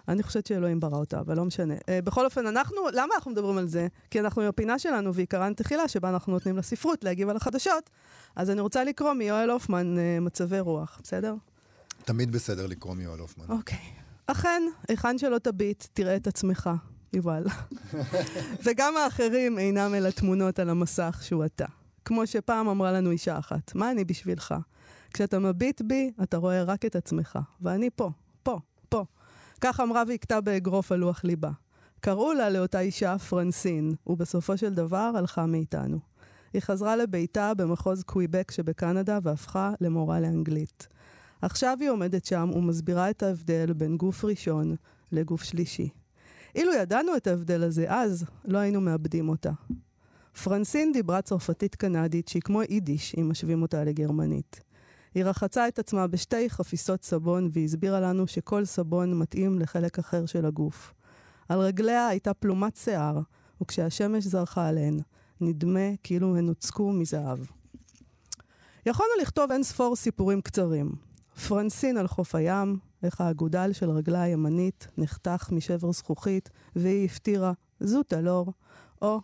אני 0.09 0.23
חושבת 0.23 0.47
שאלוהים 0.47 0.81
ברא 0.81 0.97
אותה, 0.97 1.21
אבל 1.21 1.37
לא 1.37 1.45
משנה. 1.45 1.75
Uh, 1.75 2.05
בכל 2.05 2.25
אופן, 2.25 2.47
אנחנו, 2.47 2.77
למה 2.93 3.15
אנחנו 3.15 3.31
מדברים 3.31 3.59
על 3.59 3.69
זה? 3.69 3.87
כי 4.11 4.21
אנחנו 4.21 4.43
עם 4.43 4.49
הפינה 4.49 4.79
שלנו, 4.79 5.15
ועיקרן 5.15 5.55
תחילה, 5.55 5.89
שבה 5.89 6.09
אנחנו 6.09 6.33
נותנים 6.33 6.57
לספרות 6.57 7.05
להגיב 7.05 7.29
על 7.29 7.37
החדשות. 7.37 7.91
אז 8.37 8.51
אני 8.51 8.61
רוצה 8.61 8.85
לקרוא 8.85 9.13
מיואל 9.13 9.51
הופמן 9.51 9.97
uh, 9.97 10.21
מצבי 10.21 10.61
רוח, 10.61 11.01
בסדר? 11.03 11.35
תמיד 12.05 12.33
בסדר 12.33 12.67
לקרוא 12.67 12.95
מיואל 12.95 13.19
הופמן. 13.19 13.45
אוקיי. 13.49 13.79
אכן, 14.27 14.63
היכן 14.89 15.19
שלא 15.19 15.39
תביט, 15.39 15.85
תראה 15.93 16.17
את 16.17 16.27
עצמך, 16.27 16.71
יובל. 17.13 17.45
וגם 18.65 18.97
האחרים 18.97 19.59
אינם 19.59 19.95
אלא 19.95 20.11
תמונות 20.11 20.59
על 20.59 20.71
המסך 20.71 21.21
שהוא 21.23 21.45
אתה. 21.45 21.67
כמו 22.05 22.27
שפעם 22.27 22.69
אמרה 22.69 22.93
לנו 22.93 23.11
אישה 23.11 23.39
אחת, 23.39 23.75
מה 23.75 23.91
אני 23.91 24.05
בשבילך? 24.05 24.55
כשאתה 25.15 25.39
מביט 25.39 25.83
בי, 25.83 26.13
אתה 26.23 26.37
רואה 26.37 26.63
רק 26.63 26.85
את 26.85 26.97
עצמך. 26.97 27.39
ואני 27.61 27.91
פה. 27.97 28.11
כך 29.61 29.81
אמרה 29.81 30.03
והכתה 30.09 30.41
באגרוף 30.41 30.93
על 30.93 30.99
לוח 30.99 31.25
ליבה. 31.25 31.51
קראו 32.01 32.33
לה 32.33 32.51
לאותה 32.51 32.81
אישה 32.81 33.19
פרנסין, 33.19 33.95
ובסופו 34.07 34.57
של 34.57 34.75
דבר 34.75 35.11
הלכה 35.17 35.47
מאיתנו. 35.47 35.99
היא 36.53 36.63
חזרה 36.63 36.97
לביתה 36.97 37.55
במחוז 37.55 38.03
קוויבק 38.03 38.51
שבקנדה 38.51 39.19
והפכה 39.23 39.73
למורה 39.81 40.21
לאנגלית. 40.21 40.89
עכשיו 41.43 41.77
היא 41.81 41.91
עומדת 41.91 42.25
שם 42.25 42.51
ומסבירה 42.55 43.11
את 43.11 43.23
ההבדל 43.23 43.73
בין 43.73 43.97
גוף 43.97 44.25
ראשון 44.25 44.77
לגוף 45.13 45.43
שלישי. 45.43 45.89
אילו 46.55 46.73
ידענו 46.73 47.17
את 47.17 47.27
ההבדל 47.27 47.63
הזה 47.63 47.85
אז, 47.89 48.25
לא 48.45 48.59
היינו 48.59 48.81
מאבדים 48.81 49.29
אותה. 49.29 49.51
פרנסין 50.45 50.93
דיברה 50.93 51.23
צרפתית 51.23 51.75
קנדית 51.75 52.29
שהיא 52.29 52.43
כמו 52.43 52.63
יידיש, 52.63 53.15
אם 53.21 53.31
משווים 53.31 53.63
אותה 53.63 53.85
לגרמנית. 53.85 54.61
היא 55.17 55.25
רחצה 55.25 55.69
את 55.69 55.79
עצמה 55.79 56.07
בשתי 56.07 56.51
חפיסות 56.51 57.03
סבון 57.03 57.51
והסבירה 57.53 58.01
לנו 58.01 58.27
שכל 58.27 58.65
סבון 58.65 59.19
מתאים 59.19 59.59
לחלק 59.59 59.99
אחר 59.99 60.27
של 60.27 60.47
הגוף. 60.47 60.95
על 61.49 61.59
רגליה 61.59 62.09
הייתה 62.09 62.35
פלומת 62.35 62.77
שיער, 62.77 63.21
וכשהשמש 63.63 64.25
זרחה 64.25 64.69
עליהן, 64.69 65.01
נדמה 65.41 65.97
כאילו 66.03 66.37
הן 66.37 66.49
הוצקו 66.49 66.93
מזהב. 66.93 67.39
יכולנו 68.87 69.11
לכתוב 69.23 69.53
אין 69.53 69.63
ספור 69.63 69.97
סיפורים 69.97 70.41
קצרים. 70.41 70.91
פרנסין 71.49 71.97
על 71.97 72.07
חוף 72.07 72.35
הים, 72.35 72.79
איך 73.03 73.21
האגודל 73.21 73.73
של 73.73 73.91
רגלה 73.91 74.23
הימנית 74.23 74.87
נחתך 74.99 75.49
משבר 75.53 75.93
זכוכית 75.93 76.51
והיא 76.77 77.05
הפטירה 77.05 77.53
זו 77.81 78.03
טלור, 78.03 78.53
או 79.03 79.21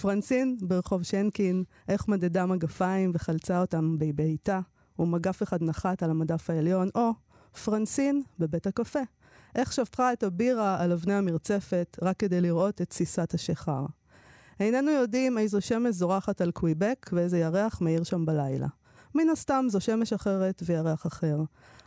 פרנסין 0.00 0.56
ברחוב 0.60 1.02
שנקין, 1.02 1.64
איך 1.88 2.08
מדדה 2.08 2.46
מגפיים 2.46 3.10
וחלצה 3.14 3.60
אותם 3.60 3.98
בביתה, 3.98 4.60
ומגף 5.02 5.42
אחד 5.42 5.62
נחת 5.62 6.02
על 6.02 6.10
המדף 6.10 6.50
העליון, 6.50 6.88
או 6.94 7.10
פרנסין 7.64 8.22
בבית 8.38 8.66
הקפה, 8.66 9.00
איך 9.54 9.72
שפכה 9.72 10.12
את 10.12 10.22
הבירה 10.22 10.82
על 10.82 10.92
אבני 10.92 11.14
המרצפת 11.14 11.98
רק 12.02 12.16
כדי 12.16 12.40
לראות 12.40 12.80
את 12.80 12.88
תסיסת 12.88 13.34
השיכר. 13.34 13.86
איננו 14.60 14.90
יודעים 14.90 15.38
איזו 15.38 15.60
שמש 15.60 15.94
זורחת 15.94 16.40
על 16.40 16.50
קוויבק 16.50 17.10
ואיזה 17.12 17.38
ירח 17.38 17.80
מאיר 17.80 18.04
שם 18.04 18.26
בלילה. 18.26 18.66
מן 19.14 19.28
הסתם 19.28 19.66
זו 19.68 19.80
שמש 19.80 20.12
אחרת 20.12 20.62
וירח 20.66 21.06
אחר. 21.06 21.38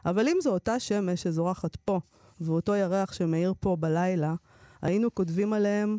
אבל 0.05 0.27
אם 0.27 0.38
זו 0.41 0.53
אותה 0.53 0.79
שמש 0.79 1.24
שזורחת 1.24 1.75
פה, 1.75 2.00
ואותו 2.41 2.75
ירח 2.75 3.13
שמאיר 3.13 3.53
פה 3.60 3.75
בלילה, 3.75 4.36
היינו 4.81 5.15
כותבים 5.15 5.53
עליהם 5.53 5.98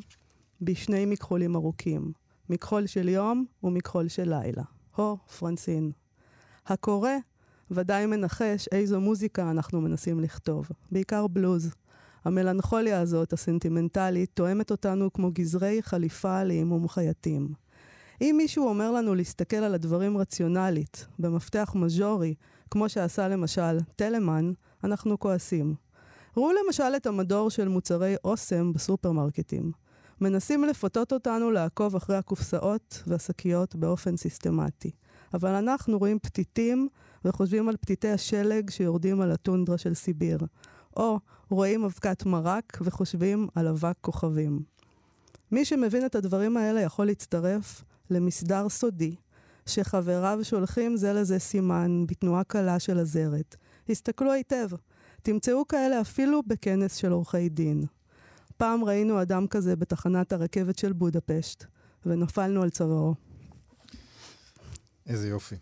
בשני 0.60 1.06
מכחולים 1.06 1.56
ארוכים. 1.56 2.12
מכחול 2.50 2.86
של 2.86 3.08
יום 3.08 3.44
ומכחול 3.62 4.08
של 4.08 4.28
לילה. 4.28 4.62
הו, 4.96 5.16
פרנסין. 5.38 5.90
הקורא 6.66 7.10
ודאי 7.70 8.06
מנחש 8.06 8.68
איזו 8.72 9.00
מוזיקה 9.00 9.50
אנחנו 9.50 9.80
מנסים 9.80 10.20
לכתוב. 10.20 10.68
בעיקר 10.92 11.26
בלוז. 11.26 11.70
המלנכוליה 12.24 13.00
הזאת, 13.00 13.32
הסנטימנטלית, 13.32 14.30
תואמת 14.34 14.70
אותנו 14.70 15.12
כמו 15.12 15.30
גזרי 15.32 15.82
חליפה 15.82 16.42
להימום 16.42 16.88
חייטים. 16.88 17.48
אם 18.20 18.34
מישהו 18.38 18.68
אומר 18.68 18.90
לנו 18.90 19.14
להסתכל 19.14 19.56
על 19.56 19.74
הדברים 19.74 20.18
רציונלית, 20.18 21.06
במפתח 21.18 21.72
מז'ורי, 21.74 22.34
כמו 22.70 22.88
שעשה 22.88 23.28
למשל 23.28 23.78
טלמן, 23.96 24.52
אנחנו 24.84 25.18
כועסים. 25.18 25.74
ראו 26.36 26.50
למשל 26.52 26.92
את 26.96 27.06
המדור 27.06 27.50
של 27.50 27.68
מוצרי 27.68 28.14
אוסם 28.24 28.72
בסופרמרקטים. 28.72 29.72
מנסים 30.20 30.64
לפתות 30.64 31.12
אותנו 31.12 31.50
לעקוב 31.50 31.96
אחרי 31.96 32.16
הקופסאות 32.16 33.02
והשקיות 33.06 33.74
באופן 33.74 34.16
סיסטמטי. 34.16 34.90
אבל 35.34 35.50
אנחנו 35.50 35.98
רואים 35.98 36.18
פתיתים 36.18 36.88
וחושבים 37.24 37.68
על 37.68 37.76
פתיתי 37.76 38.08
השלג 38.08 38.70
שיורדים 38.70 39.20
על 39.20 39.30
הטונדרה 39.30 39.78
של 39.78 39.94
סיביר. 39.94 40.38
או 40.96 41.18
רואים 41.50 41.84
אבקת 41.84 42.26
מרק 42.26 42.78
וחושבים 42.80 43.48
על 43.54 43.68
אבק 43.68 43.94
כוכבים. 44.00 44.62
מי 45.52 45.64
שמבין 45.64 46.06
את 46.06 46.14
הדברים 46.14 46.56
האלה 46.56 46.80
יכול 46.80 47.06
להצטרף 47.06 47.84
למסדר 48.10 48.68
סודי, 48.68 49.14
שחבריו 49.66 50.38
שולחים 50.42 50.96
זה 50.96 51.12
לזה 51.12 51.38
סימן 51.38 52.04
בתנועה 52.06 52.44
קלה 52.44 52.78
של 52.78 52.98
הזרת. 52.98 53.56
הסתכלו 53.88 54.32
היטב, 54.32 54.68
תמצאו 55.22 55.68
כאלה 55.68 56.00
אפילו 56.00 56.42
בכנס 56.46 56.96
של 56.96 57.12
עורכי 57.12 57.48
דין. 57.48 57.84
פעם 58.56 58.84
ראינו 58.84 59.22
אדם 59.22 59.46
כזה 59.46 59.76
בתחנת 59.76 60.32
הרכבת 60.32 60.78
של 60.78 60.92
בודפשט, 60.92 61.64
ונפלנו 62.06 62.62
על 62.62 62.70
צווארו. 62.70 63.14
איזה 65.08 65.28
יופי. 65.28 65.54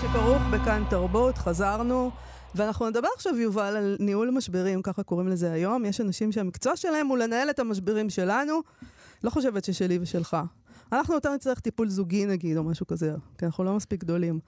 שכרוך 0.00 0.42
בכאן 0.52 0.84
תרבות, 0.90 1.38
חזרנו. 1.38 2.10
ואנחנו 2.54 2.88
נדבר 2.90 3.08
עכשיו, 3.16 3.36
יובל, 3.36 3.76
על 3.76 3.96
ניהול 4.00 4.30
משברים, 4.30 4.82
ככה 4.82 5.02
קוראים 5.02 5.28
לזה 5.28 5.52
היום. 5.52 5.84
יש 5.84 6.00
אנשים 6.00 6.32
שהמקצוע 6.32 6.76
שלהם 6.76 7.06
הוא 7.06 7.18
לנהל 7.18 7.50
את 7.50 7.58
המשברים 7.58 8.10
שלנו. 8.10 8.60
לא 9.24 9.30
חושבת 9.30 9.64
ששלי 9.64 9.98
ושלך. 10.02 10.36
אנחנו 10.92 11.14
יותר 11.14 11.34
נצטרך 11.34 11.60
טיפול 11.60 11.88
זוגי 11.88 12.26
נגיד, 12.26 12.56
או 12.56 12.64
משהו 12.64 12.86
כזה, 12.86 13.14
כי 13.38 13.46
אנחנו 13.46 13.64
לא 13.64 13.76
מספיק 13.76 14.00
גדולים. 14.00 14.40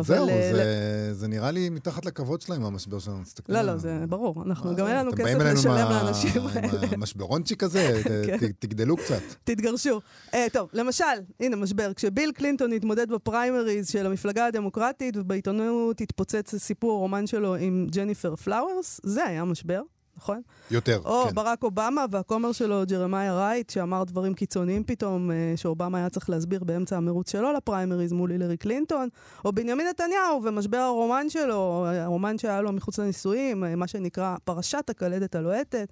זהו, 0.00 0.28
אה, 0.28 0.50
זה, 0.52 1.14
זה 1.14 1.28
נראה 1.28 1.50
לי 1.50 1.68
מתחת 1.68 2.04
לכבוד 2.04 2.40
שלהם, 2.40 2.64
המשבר 2.64 2.98
שלנו. 2.98 3.18
לא, 3.48 3.62
לא, 3.62 3.76
זה 3.76 4.04
ברור. 4.08 4.42
אנחנו, 4.42 4.76
גם 4.76 4.86
אין 4.86 4.96
לנו 4.96 5.12
כסף 5.12 5.38
לשלם 5.38 5.90
לאנשים 5.90 6.42
האלה. 6.46 6.88
המשברונצ'יק 6.92 7.62
הזה, 7.62 8.02
כן. 8.26 8.52
תגדלו 8.58 8.96
קצת. 8.96 9.22
תתגרשו. 9.44 10.00
אה, 10.34 10.46
טוב, 10.52 10.68
למשל, 10.72 11.04
הנה 11.40 11.56
משבר, 11.56 11.92
כשביל 11.94 12.32
קלינטון 12.32 12.72
התמודד 12.72 13.08
בפריימריז 13.08 13.88
של 13.88 14.06
המפלגה 14.06 14.46
הדמוקרטית, 14.46 15.16
ובעיתונות 15.16 16.00
התפוצץ 16.00 16.54
סיפור 16.54 16.92
הרומן 16.92 17.26
שלו 17.26 17.54
עם 17.54 17.86
ג'ניפר 17.90 18.36
פלאוורס, 18.36 19.00
זה 19.04 19.24
היה 19.24 19.44
משבר. 19.44 19.82
נכון? 20.16 20.42
יותר, 20.70 21.00
או 21.04 21.24
כן. 21.28 21.34
ברק 21.34 21.62
אובמה 21.62 22.04
והכומר 22.10 22.52
שלו, 22.52 22.82
ג'רמיה 22.86 23.34
רייט, 23.34 23.70
שאמר 23.70 24.04
דברים 24.04 24.34
קיצוניים 24.34 24.84
פתאום, 24.84 25.30
אה, 25.30 25.52
שאובמה 25.56 25.98
היה 25.98 26.10
צריך 26.10 26.30
להסביר 26.30 26.64
באמצע 26.64 26.96
המרוץ 26.96 27.32
שלו 27.32 27.52
לפריימריז 27.52 28.12
מול 28.12 28.30
הילרי 28.30 28.56
קלינטון, 28.56 29.08
או 29.44 29.52
בנימין 29.52 29.86
נתניהו 29.86 30.42
ומשבר 30.44 30.78
הרומן 30.78 31.30
שלו, 31.30 31.86
הרומן 31.88 32.38
שהיה 32.38 32.60
לו 32.60 32.72
מחוץ 32.72 32.98
לנישואים, 32.98 33.64
אה, 33.64 33.76
מה 33.76 33.86
שנקרא 33.86 34.36
פרשת 34.44 34.90
הקלטת 34.90 35.34
הלוהטת, 35.34 35.88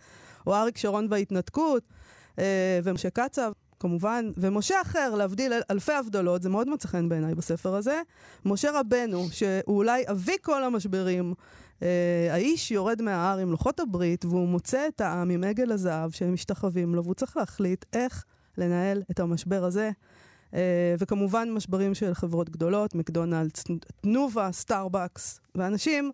או 0.47 0.55
אריק 0.55 0.77
שרון 0.77 1.07
וההתנתקות, 1.11 1.83
אה, 2.39 2.81
ומשה 2.85 3.11
קצב. 3.11 3.53
כמובן, 3.81 4.31
ומשה 4.37 4.75
אחר, 4.83 5.15
להבדיל 5.15 5.53
אלפי 5.71 5.93
הבדלות, 5.93 6.43
זה 6.43 6.49
מאוד 6.49 6.69
מצא 6.69 6.89
חן 6.89 7.09
בעיניי 7.09 7.35
בספר 7.35 7.75
הזה, 7.75 8.03
משה 8.45 8.81
רבנו, 8.81 9.27
שהוא 9.33 9.77
אולי 9.77 10.05
אבי 10.11 10.37
כל 10.43 10.65
המשברים, 10.65 11.35
האיש 12.31 12.71
יורד 12.71 13.03
מההר 13.03 13.39
עם 13.39 13.51
לוחות 13.51 13.81
הברית, 13.81 14.25
והוא 14.25 14.49
מוצא 14.49 14.89
את 14.89 15.01
העם 15.01 15.31
עם 15.31 15.45
עגל 15.45 15.73
הזהב 15.73 16.11
שהם 16.11 16.33
משתחווים 16.33 16.95
לו, 16.95 17.05
והוא 17.05 17.15
צריך 17.15 17.37
להחליט 17.37 17.85
איך 17.93 18.25
לנהל 18.59 19.03
את 19.11 19.21
המשבר 19.21 19.65
הזה. 19.65 19.91
אה, 20.55 20.95
וכמובן 20.99 21.51
משברים 21.51 21.95
של 21.95 22.15
חברות 22.15 22.51
גדולות, 22.51 22.95
מקדונלדס, 22.95 23.65
תנובה, 24.01 24.49
סטארבקס, 24.53 25.41
ואנשים 25.55 26.11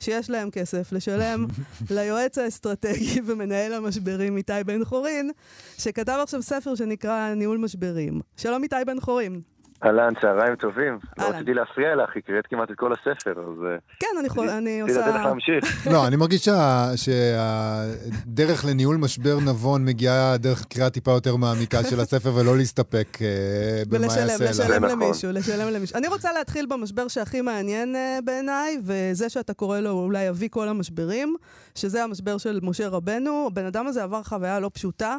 שיש 0.00 0.30
להם 0.30 0.50
כסף 0.50 0.92
לשלם 0.92 1.46
ליועץ 1.90 2.38
האסטרטגי 2.38 3.20
ומנהל 3.26 3.72
המשברים 3.72 4.36
איתי 4.36 4.52
בן 4.66 4.84
חורין, 4.84 5.30
שכתב 5.78 6.18
עכשיו 6.22 6.42
ספר 6.42 6.74
שנקרא 6.74 7.34
ניהול 7.34 7.58
משברים. 7.58 8.20
שלום 8.36 8.62
איתי 8.62 8.76
בן 8.86 9.00
חורין. 9.00 9.40
אהלן, 9.84 10.12
צהריים 10.20 10.56
טובים. 10.56 10.98
לא 11.18 11.24
רציתי 11.24 11.54
להפריע 11.54 11.94
לך, 11.96 12.10
הקראת 12.16 12.46
כמעט 12.46 12.70
את 12.70 12.76
כל 12.76 12.92
הספר, 12.92 13.30
אז... 13.30 13.64
אה, 13.64 13.76
כן, 13.98 14.06
אני 14.48 14.80
עושה... 14.80 14.92
רציתי 14.92 15.08
לתת 15.08 15.20
לך 15.20 15.24
להמשיך. 15.24 15.86
לא, 15.92 16.06
אני 16.06 16.16
מרגיש 16.16 16.48
שהדרך 16.96 18.64
לניהול 18.64 18.96
משבר 18.96 19.38
נבון 19.40 19.84
מגיעה 19.84 20.36
דרך 20.36 20.64
קריאה 20.64 20.90
טיפה 20.90 21.10
יותר 21.10 21.36
מעמיקה 21.36 21.84
של 21.84 22.00
הספר, 22.04 22.34
ולא 22.34 22.56
להסתפק 22.56 23.18
אה, 23.22 23.82
במה 23.88 24.06
יעשה 24.06 24.24
לה. 24.24 24.32
ולשלם 24.40 24.84
למישהו, 24.84 25.32
לשלם 25.32 25.68
למישהו. 25.68 25.98
אני 25.98 26.08
רוצה 26.08 26.32
להתחיל 26.32 26.66
במשבר 26.66 27.08
שהכי 27.08 27.40
מעניין 27.40 27.96
אה, 27.96 28.18
בעיניי, 28.24 28.78
וזה 28.84 29.28
שאתה 29.28 29.54
קורא 29.54 29.80
לו 29.80 29.90
אולי 29.90 30.28
אבי 30.28 30.48
כל 30.50 30.68
המשברים, 30.68 31.36
שזה 31.74 32.04
המשבר 32.04 32.38
של 32.38 32.60
משה 32.62 32.88
רבנו. 32.88 33.46
הבן 33.46 33.66
אדם 33.66 33.86
הזה 33.86 34.02
עבר 34.02 34.22
חוויה 34.22 34.60
לא 34.60 34.70
פשוטה. 34.74 35.16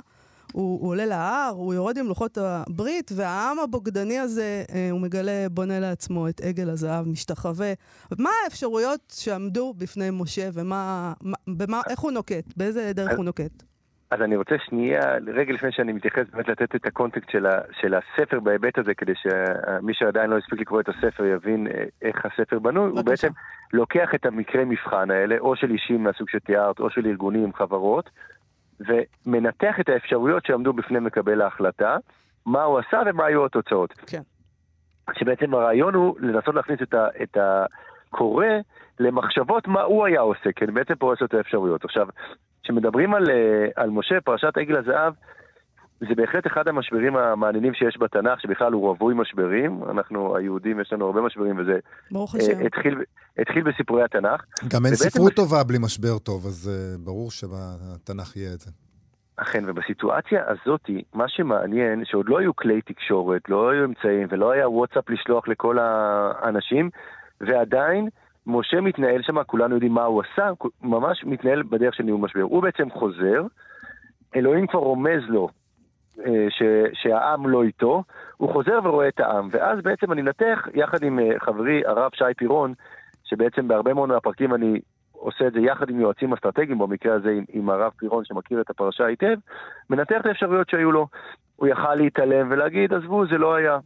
הוא, 0.53 0.81
הוא 0.81 0.89
עולה 0.89 1.05
להר, 1.05 1.51
הוא 1.55 1.74
יורד 1.74 1.98
עם 1.98 2.08
לוחות 2.08 2.38
הברית, 2.38 3.12
והעם 3.15 3.60
הבוגדני 3.60 4.20
הזה, 4.20 4.63
אה, 4.74 4.88
הוא 4.91 5.01
מגלה, 5.01 5.50
בונה 5.51 5.79
לעצמו 5.79 6.27
את 6.27 6.41
עגל 6.41 6.70
הזהב, 6.70 7.08
משתחווה. 7.08 7.74
מה 8.20 8.29
האפשרויות 8.43 9.13
שעמדו 9.15 9.74
בפני 9.77 10.10
משה, 10.12 10.50
ומה, 10.53 11.13
מה, 11.22 11.38
במה, 11.48 11.81
איך 11.89 12.00
הוא 12.00 12.12
נוקט? 12.12 12.58
באיזה 12.58 12.93
דרך 12.93 13.12
הוא 13.17 13.25
נוקט? 13.25 13.63
אז 14.12 14.22
אני 14.22 14.36
רוצה 14.36 14.55
שנייה, 14.65 15.01
רגע 15.34 15.53
לפני 15.53 15.72
שאני 15.72 15.93
מתייחס, 15.93 16.24
באמת 16.34 16.48
לתת 16.48 16.75
את 16.75 16.86
הקונטקסט 16.86 17.29
של, 17.29 17.46
ה, 17.46 17.62
של 17.81 17.93
הספר 17.93 18.39
בהיבט 18.39 18.77
הזה, 18.77 18.93
כדי 18.93 19.13
שמי 19.15 19.93
שעדיין 19.93 20.29
לא 20.29 20.38
הספיק 20.38 20.60
לקרוא 20.60 20.81
את 20.81 20.89
הספר 20.89 21.25
יבין 21.25 21.67
אה, 21.67 21.84
איך 22.01 22.25
הספר 22.25 22.60
בנוי. 22.60 22.89
הוא 22.89 23.01
בעצם 23.01 23.29
לוקח 23.74 24.15
את 24.15 24.25
המקרה 24.25 24.65
מבחן 24.65 25.12
האלה, 25.12 25.38
או 25.39 25.55
של 25.55 25.72
אישים 25.72 26.03
מהסוג 26.03 26.29
שתיארת, 26.29 26.79
או 26.79 26.89
של 26.89 27.05
ארגונים, 27.05 27.53
חברות, 27.53 28.10
ומנתח 28.88 29.80
את 29.80 29.90
האפשרויות 29.90 30.46
שעמדו 30.46 30.74
בפני 30.74 31.00
מקבל 31.00 31.42
ההחלטה, 31.42 31.98
מה 32.46 32.64
הוא 32.64 32.80
עשה 32.80 33.02
ומה 33.06 33.26
היו 33.26 33.46
התוצאות. 33.46 33.94
כן. 33.94 34.22
שבעצם 35.14 35.54
הרעיון 35.54 35.94
הוא 35.94 36.16
לנסות 36.20 36.56
להכניס 36.56 36.82
את, 36.82 36.94
ה, 36.94 37.08
את 37.24 37.38
הקורא 37.38 38.46
למחשבות 39.00 39.68
מה 39.68 39.82
הוא 39.82 40.06
היה 40.06 40.22
עושה, 40.22 40.52
כן, 40.56 40.74
בעצם 40.74 40.96
פורס 40.96 41.20
את 41.24 41.34
האפשרויות. 41.34 41.86
עכשיו, 41.86 42.08
כשמדברים 42.64 43.14
על, 43.14 43.30
אה, 43.30 43.68
על 43.76 43.90
משה, 43.90 44.22
פרשת 44.22 44.58
עגל 44.58 44.78
הזהב, 44.78 45.14
זה 46.10 46.15
בהחלט 46.15 46.48
אחד 46.48 46.67
המשברים 46.67 47.15
המעניינים 47.15 47.74
שיש 47.74 47.98
בתנ"ך, 48.00 48.41
שבכלל 48.41 48.74
הוא 48.74 48.88
רווי 48.88 49.13
משברים. 49.13 49.84
אנחנו, 49.91 50.38
היהודים, 50.38 50.79
יש 50.79 50.93
לנו 50.93 51.05
הרבה 51.05 51.22
משברים, 51.22 51.60
וזה 51.60 51.79
ברוך 52.12 52.36
השם. 52.36 52.65
התחיל, 52.65 52.98
התחיל 53.38 53.63
בסיפורי 53.63 54.03
התנ"ך. 54.03 54.41
גם 54.74 54.86
אין 54.86 54.96
ספרות 54.96 55.34
טובה 55.34 55.63
בלי 55.63 55.77
משבר 55.81 56.20
טוב, 56.20 56.46
אז 56.46 56.72
uh, 56.72 57.05
ברור 57.05 57.31
שבתנ"ך 57.31 58.36
יהיה 58.36 58.53
את 58.53 58.60
זה. 58.60 58.72
אכן, 59.38 59.63
ובסיטואציה 59.67 60.43
הזאת, 60.48 60.89
מה 61.13 61.25
שמעניין, 61.27 62.05
שעוד 62.05 62.29
לא 62.29 62.39
היו 62.39 62.55
כלי 62.55 62.81
תקשורת, 62.81 63.41
לא 63.50 63.70
היו 63.70 63.86
אמצעים, 63.86 64.27
ולא 64.31 64.51
היה 64.51 64.70
וואטסאפ 64.70 65.10
לשלוח 65.10 65.48
לכל 65.48 65.77
האנשים, 65.79 66.89
ועדיין 67.41 68.08
משה 68.48 68.81
מתנהל 68.81 69.22
שם, 69.22 69.43
כולנו 69.43 69.75
יודעים 69.75 69.93
מה 69.93 70.03
הוא 70.03 70.22
עשה, 70.22 70.50
ממש 70.81 71.24
מתנהל 71.25 71.63
בדרך 71.63 71.96
של 71.96 72.03
ניהול 72.03 72.22
משבר. 72.22 72.41
הוא 72.41 72.62
בעצם 72.62 72.89
חוזר, 72.89 73.43
אלוהים 74.36 74.67
כבר 74.67 74.79
רומז 74.79 75.22
לו 75.27 75.48
אה, 75.48 75.61
ש, 76.50 76.63
שהעם 76.94 77.48
לא 77.48 77.63
איתו, 77.63 78.04
הוא 78.38 78.54
חוזר 78.54 78.80
ורואה 78.84 79.08
את 79.08 79.20
העם. 79.20 79.50
ואז 79.51 79.80
בעצם 79.82 80.12
אני 80.12 80.22
מנתח, 80.22 80.68
יחד 80.74 81.04
עם 81.04 81.20
אה, 81.20 81.40
חברי 81.40 81.82
הרב 81.86 82.12
שי 82.13 82.34
פירון, 82.38 82.74
שבעצם 83.24 83.68
בהרבה 83.68 83.94
מאוד 83.94 84.10
מהפרקים 84.10 84.54
אני 84.54 84.80
עושה 85.12 85.48
את 85.48 85.54
זה 85.54 85.60
יחד 85.60 85.90
עם 85.90 86.00
יועצים 86.00 86.34
אסטרטגיים, 86.34 86.80
במקרה 86.80 87.13
הזה 87.13 87.30
עם, 87.32 87.44
עם 87.50 87.70
הרב 87.70 87.92
פירון 87.98 88.25
שמכיר 88.25 88.62
את 88.62 88.70
הפרשה 88.70 89.06
היטב, 89.06 89.36
מנתח 89.90 90.18
את 90.20 90.25
האפשרויות 90.25 90.70
שהיו 90.70 90.92
לו. 90.92 91.08
הוא 91.56 91.68
יכל 91.68 91.96
להתעלם 91.96 92.48
ולהגיד, 92.51 92.94
עזבו, 92.94 93.28
זה 93.28 93.38
לא 93.38 93.56
היה. 93.56 93.78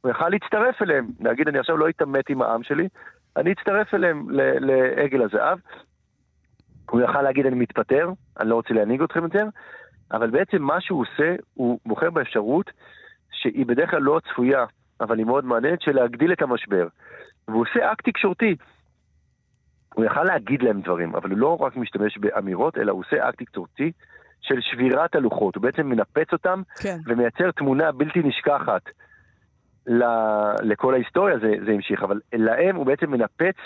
הוא 0.00 0.10
יכל 0.10 0.28
להצטרף 0.28 0.82
אליהם, 0.82 1.06
להגיד, 1.20 1.48
אני 1.48 1.58
עכשיו 1.58 1.76
לא 1.76 1.88
אתעמת 1.88 2.30
עם 2.30 2.42
העם 2.42 2.62
שלי, 2.62 2.88
אני 3.36 3.52
אצטרף 3.52 3.94
אליהם 3.94 4.26
לעגל 4.60 5.22
הזהב. 5.22 5.58
הוא 6.90 7.00
יכל 7.00 7.22
להגיד 7.22 7.46
אני 7.46 7.56
מתפטר, 7.56 8.10
אני 8.40 8.48
לא 8.48 8.54
רוצה 8.54 8.74
להנהיג 8.74 9.02
אתכם 9.02 9.22
יותר, 9.22 9.46
אבל 10.12 10.30
בעצם 10.30 10.62
מה 10.62 10.80
שהוא 10.80 11.00
עושה, 11.00 11.34
הוא 11.54 11.78
בוחר 11.86 12.10
באפשרות 12.10 12.70
שהיא 13.32 13.66
בדרך 13.66 13.90
כלל 13.90 14.02
לא 14.02 14.20
צפויה, 14.28 14.64
אבל 15.00 15.18
היא 15.18 15.26
מאוד 15.26 15.44
מעניינת, 15.44 15.82
של 15.82 15.92
להגדיל 15.92 16.32
את 16.32 16.42
המשבר. 16.42 16.88
והוא 17.48 17.62
עושה 17.62 17.92
אקט 17.92 18.08
תקשורתי. 18.08 18.56
הוא 19.94 20.04
יכל 20.04 20.24
להגיד 20.24 20.62
להם 20.62 20.80
דברים, 20.80 21.14
אבל 21.14 21.30
הוא 21.30 21.38
לא 21.38 21.56
רק 21.60 21.76
משתמש 21.76 22.18
באמירות, 22.18 22.78
אלא 22.78 22.92
הוא 22.92 23.00
עושה 23.00 23.28
אקט 23.28 23.42
תקשורתי 23.42 23.92
של 24.40 24.60
שבירת 24.60 25.14
הלוחות. 25.14 25.54
הוא 25.56 25.62
בעצם 25.62 25.86
מנפץ 25.86 26.32
אותם 26.32 26.62
כן. 26.82 26.96
ומייצר 27.06 27.50
תמונה 27.50 27.92
בלתי 27.92 28.18
נשכחת 28.18 28.82
ל... 29.86 30.04
לכל 30.62 30.94
ההיסטוריה, 30.94 31.38
זה, 31.38 31.52
זה 31.66 31.72
המשיך, 31.72 32.02
אבל 32.02 32.20
להם 32.32 32.76
הוא 32.76 32.86
בעצם 32.86 33.10
מנפץ 33.10 33.56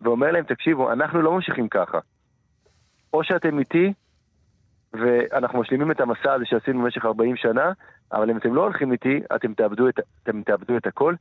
ואומר 0.00 0.30
להם, 0.30 0.44
תקשיבו, 0.44 0.92
אנחנו 0.92 1.22
לא 1.22 1.32
ממשיכים 1.32 1.68
ככה. 1.68 1.98
או 3.12 3.24
שאתם 3.24 3.58
איתי, 3.58 3.92
ואנחנו 4.92 5.60
משלימים 5.60 5.90
את 5.90 6.00
המסע 6.00 6.32
הזה 6.32 6.44
שעשינו 6.46 6.82
במשך 6.82 7.04
40 7.04 7.36
שנה, 7.36 7.72
אבל 8.12 8.30
אם 8.30 8.36
אתם 8.36 8.54
לא 8.54 8.60
הולכים 8.62 8.92
איתי, 8.92 9.20
אתם 9.36 9.54
תאבדו 9.54 9.88
את, 9.88 9.94
אתם 10.22 10.42
תאבדו 10.42 10.76
את 10.76 10.86
הכל. 10.86 11.14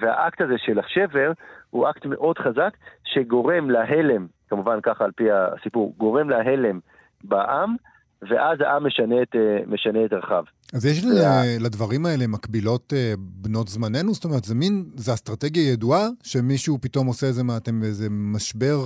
והאקט 0.00 0.40
הזה 0.40 0.54
של 0.58 0.78
השבר 0.78 1.32
הוא 1.70 1.90
אקט 1.90 2.06
מאוד 2.06 2.38
חזק, 2.38 2.70
שגורם 3.04 3.70
להלם, 3.70 4.26
כמובן 4.48 4.78
ככה 4.82 5.04
על 5.04 5.10
פי 5.16 5.24
הסיפור, 5.30 5.94
גורם 5.98 6.30
להלם 6.30 6.80
בעם, 7.24 7.76
ואז 8.22 8.60
העם 8.60 8.86
משנה 8.86 9.22
את, 9.22 9.36
אה, 9.36 9.58
משנה 9.66 10.04
את 10.04 10.12
ערכיו. 10.12 10.44
אז 10.74 10.86
יש 10.86 11.04
וה- 11.04 11.42
לדברים 11.60 12.06
האלה 12.06 12.26
מקבילות 12.26 12.92
אה, 12.96 13.14
בנות 13.18 13.68
זמננו? 13.68 14.14
זאת 14.14 14.24
אומרת, 14.24 14.44
זה 14.44 14.54
מין, 14.54 14.84
זה 14.96 15.12
אסטרטגיה 15.14 15.72
ידועה, 15.72 16.06
שמישהו 16.22 16.78
פתאום 16.80 17.06
עושה 17.06 17.26
איזה, 17.26 17.42
מה, 17.44 17.56
אתם 17.56 17.82
איזה 17.82 18.06
משבר 18.10 18.76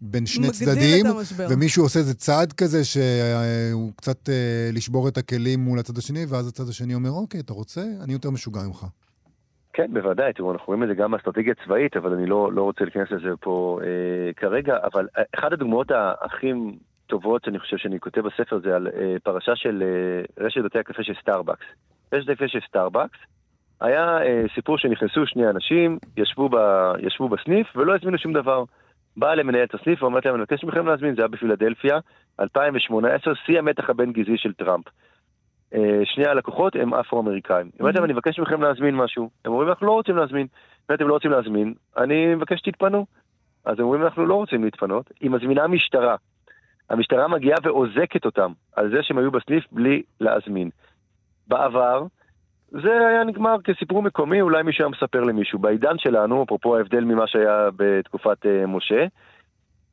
בין 0.00 0.26
שני 0.26 0.50
צדדים. 0.50 1.06
ומישהו 1.50 1.82
עושה 1.82 1.98
איזה 1.98 2.14
צעד 2.14 2.52
כזה 2.52 2.84
שהוא 2.84 3.92
קצת 3.96 4.28
אה, 4.28 4.70
לשבור 4.72 5.08
את 5.08 5.18
הכלים 5.18 5.60
מול 5.60 5.78
הצד 5.78 5.98
השני, 5.98 6.24
ואז 6.28 6.48
הצד 6.48 6.68
השני 6.68 6.94
אומר, 6.94 7.10
אוקיי, 7.10 7.40
אתה 7.40 7.52
רוצה? 7.52 7.80
אני 8.04 8.12
יותר 8.12 8.30
משוגע 8.30 8.60
ממך. 8.66 8.84
כן, 9.72 9.92
בוודאי, 9.92 10.32
תראו, 10.32 10.52
אנחנו 10.52 10.66
רואים 10.66 10.82
את 10.82 10.88
זה 10.88 10.94
גם 10.94 11.10
באסטרטגיה 11.10 11.54
צבאית, 11.64 11.96
אבל 11.96 12.12
אני 12.12 12.26
לא, 12.26 12.52
לא 12.52 12.62
רוצה 12.62 12.84
להיכנס 12.84 13.10
לזה 13.10 13.36
פה 13.40 13.80
אה, 13.82 14.32
כרגע, 14.36 14.76
אבל 14.92 15.08
אה, 15.18 15.22
אחת 15.38 15.52
הדוגמאות 15.52 15.90
הכי 16.20 16.52
טובות 17.06 17.44
שאני 17.44 17.58
חושב 17.58 17.76
שאני 17.76 18.00
כותב 18.00 18.20
בספר 18.20 18.60
זה 18.64 18.76
על 18.76 18.86
אה, 18.86 19.16
פרשה 19.22 19.56
של 19.56 19.82
אה, 19.82 20.44
רשת 20.44 20.60
בתי 20.64 20.78
הקפה 20.78 21.02
של 21.02 21.12
סטארבקס. 21.20 21.66
רשת 22.12 22.28
הקפה 22.28 22.48
של 22.48 22.58
סטארבקס, 22.68 23.18
היה 23.80 24.18
אה, 24.22 24.44
סיפור 24.54 24.78
שנכנסו 24.78 25.26
שני 25.26 25.50
אנשים, 25.50 25.98
ישבו, 26.16 26.48
ב, 26.48 26.56
ישבו 26.98 27.28
בסניף 27.28 27.66
ולא 27.76 27.94
הזמינו 27.94 28.18
שום 28.18 28.32
דבר. 28.32 28.64
באה 29.18 29.34
המנהלת 29.34 29.74
הסניף 29.74 30.02
ואומרת 30.02 30.26
להם, 30.26 30.34
אני 30.34 30.40
מבקש 30.42 30.64
מכם 30.64 30.86
להזמין, 30.86 31.14
זה 31.14 31.22
היה 31.22 31.28
בפילדלפיה, 31.28 31.98
2018, 32.40 33.34
שיא 33.34 33.58
המתח 33.58 33.90
הבין-גזעי 33.90 34.38
של 34.38 34.52
טראמפ. 34.52 34.84
אה, 35.74 36.00
שני 36.04 36.26
הלקוחות 36.26 36.76
הם 36.76 36.94
אפרו-אמריקאים. 36.94 37.66
היא 37.66 37.80
אומרת 37.80 37.94
להם, 37.94 38.04
אני 38.04 38.12
מבקש 38.12 38.38
מכם 38.38 38.62
להזמין 38.62 38.94
משהו. 38.96 39.30
הם 39.44 39.52
אומרים, 39.52 39.68
אנחנו 39.68 39.86
לא 39.86 39.92
רוצים 39.92 40.16
להזמין. 40.16 40.46
אם 40.90 40.94
אתם 40.94 41.08
לא 41.08 41.14
רוצים 41.14 41.30
להזמין, 41.30 41.74
אני 41.96 42.34
מבקש 42.34 42.58
שתתפנו. 42.58 43.06
אז 43.64 43.78
הם 43.78 43.84
אומרים, 43.84 44.02
אנחנו 44.02 44.26
לא 44.26 44.34
רוצים 44.34 44.64
להתפנות. 44.64 45.10
היא 45.20 45.30
מזמינה 45.30 45.66
משטרה. 45.66 46.16
המשטרה 46.90 47.28
מגיעה 47.28 47.58
ואוזקת 47.62 48.24
אותם 48.24 48.52
על 48.76 48.90
זה 48.90 49.02
שהם 49.02 49.18
היו 49.18 49.30
בסניף 49.30 49.64
בלי 49.72 50.02
להזמין. 50.20 50.70
בעבר, 51.48 52.06
זה 52.70 53.08
היה 53.08 53.24
נגמר 53.24 53.56
כסיפור 53.64 54.02
מקומי, 54.02 54.40
אולי 54.40 54.62
מישהו 54.62 54.84
היה 54.84 54.90
מספר 54.90 55.20
למישהו. 55.20 55.58
בעידן 55.58 55.98
שלנו, 55.98 56.42
אפרופו 56.42 56.76
ההבדל 56.76 57.04
ממה 57.04 57.26
שהיה 57.26 57.68
בתקופת 57.76 58.44
uh, 58.44 58.66
משה, 58.66 59.06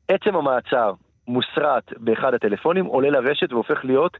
עצם 0.08 0.36
המעצר 0.36 0.92
מוסרט 1.28 1.92
באחד 1.96 2.34
הטלפונים, 2.34 2.84
עולה 2.84 3.10
לרשת 3.10 3.52
והופך 3.52 3.84
להיות 3.84 4.16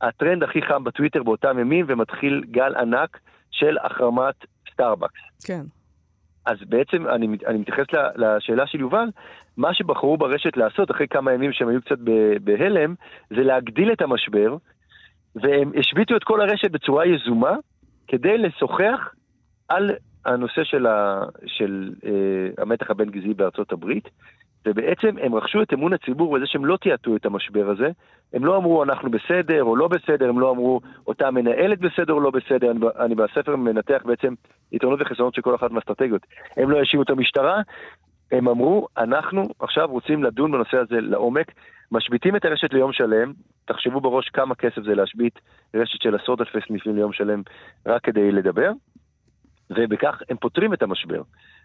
הטרנד 0.00 0.42
הכי 0.42 0.62
חם 0.62 0.84
בטוויטר 0.84 1.22
באותם 1.22 1.58
ימים, 1.58 1.86
ומתחיל 1.88 2.44
גל 2.50 2.74
ענק 2.76 3.18
של 3.50 3.76
החרמת 3.82 4.34
סטארבקס. 4.72 5.20
כן. 5.46 5.62
אז 6.46 6.56
בעצם 6.68 7.08
אני, 7.08 7.26
אני 7.46 7.58
מתייחס 7.58 7.84
לשאלה 8.16 8.66
של 8.66 8.80
יובל, 8.80 9.08
מה 9.56 9.74
שבחרו 9.74 10.16
ברשת 10.16 10.56
לעשות 10.56 10.90
אחרי 10.90 11.08
כמה 11.08 11.32
ימים 11.32 11.52
שהם 11.52 11.68
היו 11.68 11.80
קצת 11.80 11.98
בהלם, 12.40 12.94
זה 13.30 13.42
להגדיל 13.42 13.92
את 13.92 14.02
המשבר, 14.02 14.56
והם 15.36 15.72
השביתו 15.80 16.16
את 16.16 16.24
כל 16.24 16.40
הרשת 16.40 16.70
בצורה 16.70 17.06
יזומה, 17.06 17.56
כדי 18.08 18.38
לשוחח 18.38 19.14
על 19.68 19.90
הנושא 20.24 20.64
של, 20.64 20.86
ה, 20.86 21.24
של 21.46 21.92
אה, 22.04 22.62
המתח 22.62 22.90
הבין-גזעי 22.90 23.34
בארצות 23.34 23.72
הברית, 23.72 24.08
ובעצם 24.66 25.18
הם 25.22 25.34
רכשו 25.34 25.62
את 25.62 25.72
אמון 25.72 25.92
הציבור 25.92 26.36
בזה 26.36 26.46
שהם 26.46 26.64
לא 26.64 26.76
טאטאו 26.76 27.16
את 27.16 27.26
המשבר 27.26 27.70
הזה. 27.70 27.88
הם 28.32 28.44
לא 28.44 28.56
אמרו 28.56 28.82
אנחנו 28.82 29.10
בסדר 29.10 29.62
או 29.62 29.76
לא 29.76 29.88
בסדר, 29.88 30.28
הם 30.28 30.40
לא 30.40 30.50
אמרו 30.50 30.80
אותה 31.06 31.30
מנהלת 31.30 31.78
בסדר 31.78 32.12
או 32.12 32.20
לא 32.20 32.30
בסדר. 32.30 32.70
אני, 32.70 32.80
אני 32.98 33.14
בספר 33.14 33.56
מנתח 33.56 34.02
בעצם 34.04 34.34
יתרונות 34.72 35.00
וחסרונות 35.02 35.34
של 35.34 35.42
כל 35.42 35.54
אחת 35.54 35.70
מהאסטרטגיות. 35.70 36.22
הם 36.56 36.70
לא 36.70 36.78
האשימו 36.78 37.02
את 37.02 37.10
המשטרה, 37.10 37.62
הם 38.32 38.48
אמרו, 38.48 38.86
אנחנו 38.98 39.42
עכשיו 39.60 39.88
רוצים 39.88 40.24
לדון 40.24 40.52
בנושא 40.52 40.76
הזה 40.76 41.00
לעומק, 41.00 41.52
משביתים 41.92 42.36
את 42.36 42.44
הרשת 42.44 42.72
ליום 42.72 42.92
שלם, 42.92 43.32
תחשבו 43.66 44.00
בראש 44.00 44.28
כמה 44.28 44.54
כסף 44.54 44.82
זה 44.82 44.94
להשבית 44.94 45.40
רשת 45.74 46.02
של 46.02 46.14
עשרות 46.14 46.40
אלפי 46.40 46.58
סניפים 46.68 46.96
ליום 46.96 47.12
שלם 47.12 47.42
רק 47.86 48.04
כדי 48.04 48.32
לדבר, 48.32 48.70
ובכך 49.70 50.22
הם 50.28 50.36
פותרים 50.36 50.74
את 50.74 50.82
המשבר. 50.82 51.22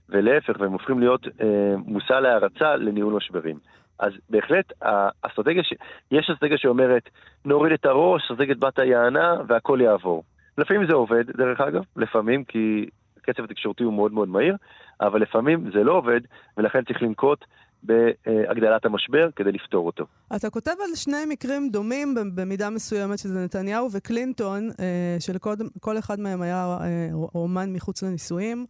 ולהפך, 0.10 0.54
והם 0.60 0.72
הופכים 0.72 1.00
להיות 1.00 1.28
אה, 1.42 1.76
מושא 1.86 2.14
להערצה 2.14 2.76
לניהול 2.76 3.14
משברים. 3.14 3.60
אז 4.00 4.14
בהחלט, 4.30 4.74
האסטרטגיה, 4.82 5.64
ש... 5.64 5.74
יש 6.12 6.30
אסטרטגיה 6.30 6.58
שאומרת, 6.58 7.10
נוריד 7.46 7.74
את 7.74 7.86
הראש, 7.86 8.22
אסטרטגיית 8.22 8.60
בת 8.60 8.80
היענה, 8.80 9.36
והכל 9.48 9.80
יעבור. 9.82 10.24
לפעמים 10.58 10.88
זה 10.88 10.94
עובד, 10.94 11.32
דרך 11.32 11.62
אגב, 11.62 11.84
לפעמים, 11.96 12.44
כי 12.44 12.90
הקצב 13.18 13.44
התקשורתי 13.44 13.84
הוא 13.84 13.94
מאוד 13.94 14.14
מאוד 14.14 14.30
מהיר, 14.30 14.56
אבל 15.02 15.22
לפעמים 15.22 15.72
זה 15.72 15.84
לא 15.84 15.92
עובד, 15.92 16.22
ולכן 16.58 16.84
צריך 16.84 17.02
לנקוט 17.02 17.46
בהגדלת 17.84 18.86
המשבר 18.86 19.30
כדי 19.36 19.52
לפתור 19.52 19.86
אותו. 19.86 20.06
אתה 20.36 20.50
כותב 20.50 20.72
על 20.72 20.96
שני 20.96 21.26
מקרים 21.30 21.70
דומים 21.70 22.16
במידה 22.36 22.70
מסוימת, 22.70 23.20
שזה 23.20 23.44
נתניהו 23.44 23.88
וקלינטון, 23.92 24.70
אה, 24.80 25.16
שלכל 25.20 26.00
אחד 26.00 26.20
מהם 26.20 26.42
היה 26.42 26.78
אה, 26.82 27.08
רומן 27.12 27.74
מחוץ 27.74 28.04
לנישואים, 28.04 28.66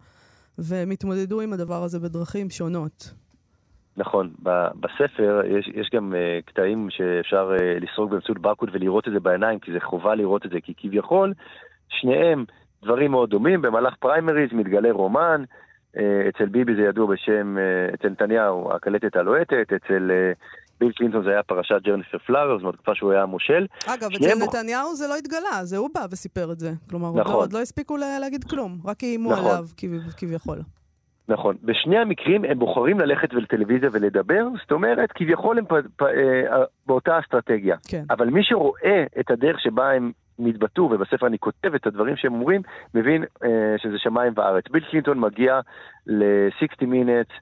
והם 0.58 0.90
התמודדו 0.90 1.40
עם 1.40 1.52
הדבר 1.52 1.82
הזה 1.82 2.00
בדרכים 2.00 2.50
שונות. 2.50 3.14
נכון, 3.96 4.30
בספר 4.80 5.42
יש, 5.46 5.68
יש 5.74 5.90
גם 5.94 6.12
אה, 6.12 6.46
קטעים 6.46 6.88
שאפשר 6.90 7.56
אה, 7.56 7.62
לסרוק 7.84 8.10
באמצעות 8.10 8.38
ברקוד 8.38 8.70
ולראות 8.72 9.08
את 9.08 9.12
זה 9.12 9.20
בעיניים, 9.20 9.58
כי 9.58 9.72
זה 9.72 9.80
חובה 9.80 10.14
לראות 10.14 10.46
את 10.46 10.50
זה, 10.50 10.60
כי 10.60 10.72
כביכול 10.76 11.32
שניהם 11.88 12.44
דברים 12.82 13.10
מאוד 13.10 13.30
דומים, 13.30 13.62
במהלך 13.62 13.94
פריימריז 13.94 14.52
מתגלה 14.52 14.92
רומן, 14.92 15.44
אצל 16.28 16.46
ביבי 16.50 16.74
זה 16.74 16.82
ידוע 16.82 17.06
בשם, 17.06 17.56
אה, 17.56 17.94
אצל 17.94 18.08
נתניהו 18.08 18.72
הקלטת 18.72 19.16
הלוהטת, 19.16 19.66
אצל 19.76 20.10
אה, 20.10 20.38
ביל 20.80 20.92
קלינטון 20.92 21.24
זה 21.24 21.30
היה 21.30 21.42
פרשת 21.42 21.80
ג'ניפר 21.84 22.18
פלאוורס, 22.18 22.54
זאת 22.56 22.62
אומרת 22.62 22.74
תקופה 22.74 22.94
שהוא 22.94 23.12
היה 23.12 23.26
מושל. 23.26 23.66
אגב, 23.86 24.08
אצל 24.16 24.44
נתניהו 24.44 24.94
זה 24.94 25.08
לא 25.08 25.16
התגלה, 25.16 25.64
זה 25.64 25.76
הוא 25.76 25.88
בא 25.94 26.06
וסיפר 26.10 26.52
את 26.52 26.58
זה. 26.58 26.70
כלומר, 26.90 27.08
נכון. 27.20 27.32
לא- 27.32 27.38
עוד 27.38 27.52
לא 27.52 27.58
הספיקו 27.60 27.96
לה- 27.96 28.18
להגיד 28.18 28.44
כלום, 28.44 28.78
רק 28.84 29.02
איימו 29.02 29.32
נכון. 29.32 29.50
עליו 29.50 29.64
כב- 29.76 30.10
כביכול. 30.16 30.58
נכון. 31.28 31.56
בשני 31.62 31.98
המקרים 31.98 32.44
הם 32.44 32.58
בוחרים 32.58 33.00
ללכת 33.00 33.32
לטלוויזיה 33.32 33.88
ולדבר, 33.92 34.44
זאת 34.62 34.72
אומרת, 34.72 35.12
כביכול 35.14 35.58
הם 35.58 35.64
פ, 35.64 35.72
פ, 35.96 36.02
אה, 36.02 36.08
באותה 36.86 37.18
אסטרטגיה. 37.18 37.76
כן. 37.88 38.02
אבל 38.10 38.26
מי 38.30 38.40
שרואה 38.44 39.04
את 39.20 39.30
הדרך 39.30 39.60
שבה 39.60 39.90
הם 39.92 40.12
נתבטאו, 40.46 40.84
ובספר 40.84 41.26
אני 41.26 41.38
כותב 41.38 41.74
את 41.74 41.86
הדברים 41.86 42.16
שהם 42.16 42.32
אומרים, 42.32 42.62
מבין 42.94 43.24
אה, 43.44 43.74
שזה 43.78 43.98
שמיים 43.98 44.32
וארץ. 44.36 44.64
ביל 44.70 44.84
קלינטון 44.90 45.18
מגיע 45.18 45.60
ל-60 46.06 46.82
Minutes, 46.82 47.34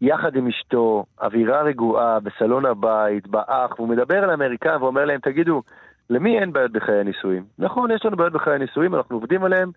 יחד 0.00 0.36
עם 0.36 0.46
אשתו, 0.46 1.04
אווירה 1.22 1.62
רגועה, 1.62 2.20
בסלון 2.20 2.66
הבית, 2.66 3.26
באח, 3.26 3.78
והוא 3.78 3.88
מדבר 3.88 4.24
על 4.24 4.30
האמריקאים 4.30 4.82
ואומר 4.82 5.04
להם, 5.04 5.20
תגידו, 5.20 5.62
למי 6.10 6.38
אין 6.38 6.52
בעיות 6.52 6.72
בחיי 6.72 7.00
הנישואים? 7.00 7.44
נכון, 7.58 7.90
יש 7.90 8.06
לנו 8.06 8.16
בעיות 8.16 8.32
בחיי 8.32 8.54
הנישואים, 8.54 8.94
אנחנו 8.94 9.16
עובדים 9.16 9.44
עליהם, 9.44 9.70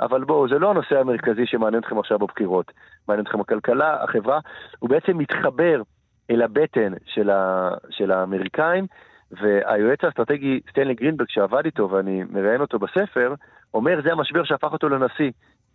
אבל 0.00 0.24
בואו, 0.24 0.48
זה 0.48 0.58
לא 0.58 0.70
הנושא 0.70 1.00
המרכזי 1.00 1.46
שמעניין 1.46 1.82
אתכם 1.82 1.98
עכשיו 1.98 2.18
בבחירות. 2.18 2.72
מעניין 3.08 3.26
אתכם 3.26 3.40
הכלכלה, 3.40 4.04
החברה. 4.04 4.38
הוא 4.78 4.90
בעצם 4.90 5.18
מתחבר 5.18 5.82
אל 6.30 6.42
הבטן 6.42 6.92
של, 7.06 7.30
ה, 7.30 7.70
של 7.90 8.10
האמריקאים, 8.10 8.86
והיועץ 9.30 9.98
האסטרטגי 10.04 10.60
סטנלי 10.70 10.94
גרינברג, 10.94 11.28
שעבד 11.30 11.64
איתו, 11.64 11.90
ואני 11.90 12.24
מראיין 12.30 12.60
אותו 12.60 12.78
בספר, 12.78 13.34
אומר, 13.74 14.02
זה 14.04 14.12
המשבר 14.12 14.44
שהפך 14.44 14.72
אותו 14.72 14.88
לנשיא. 14.88 15.30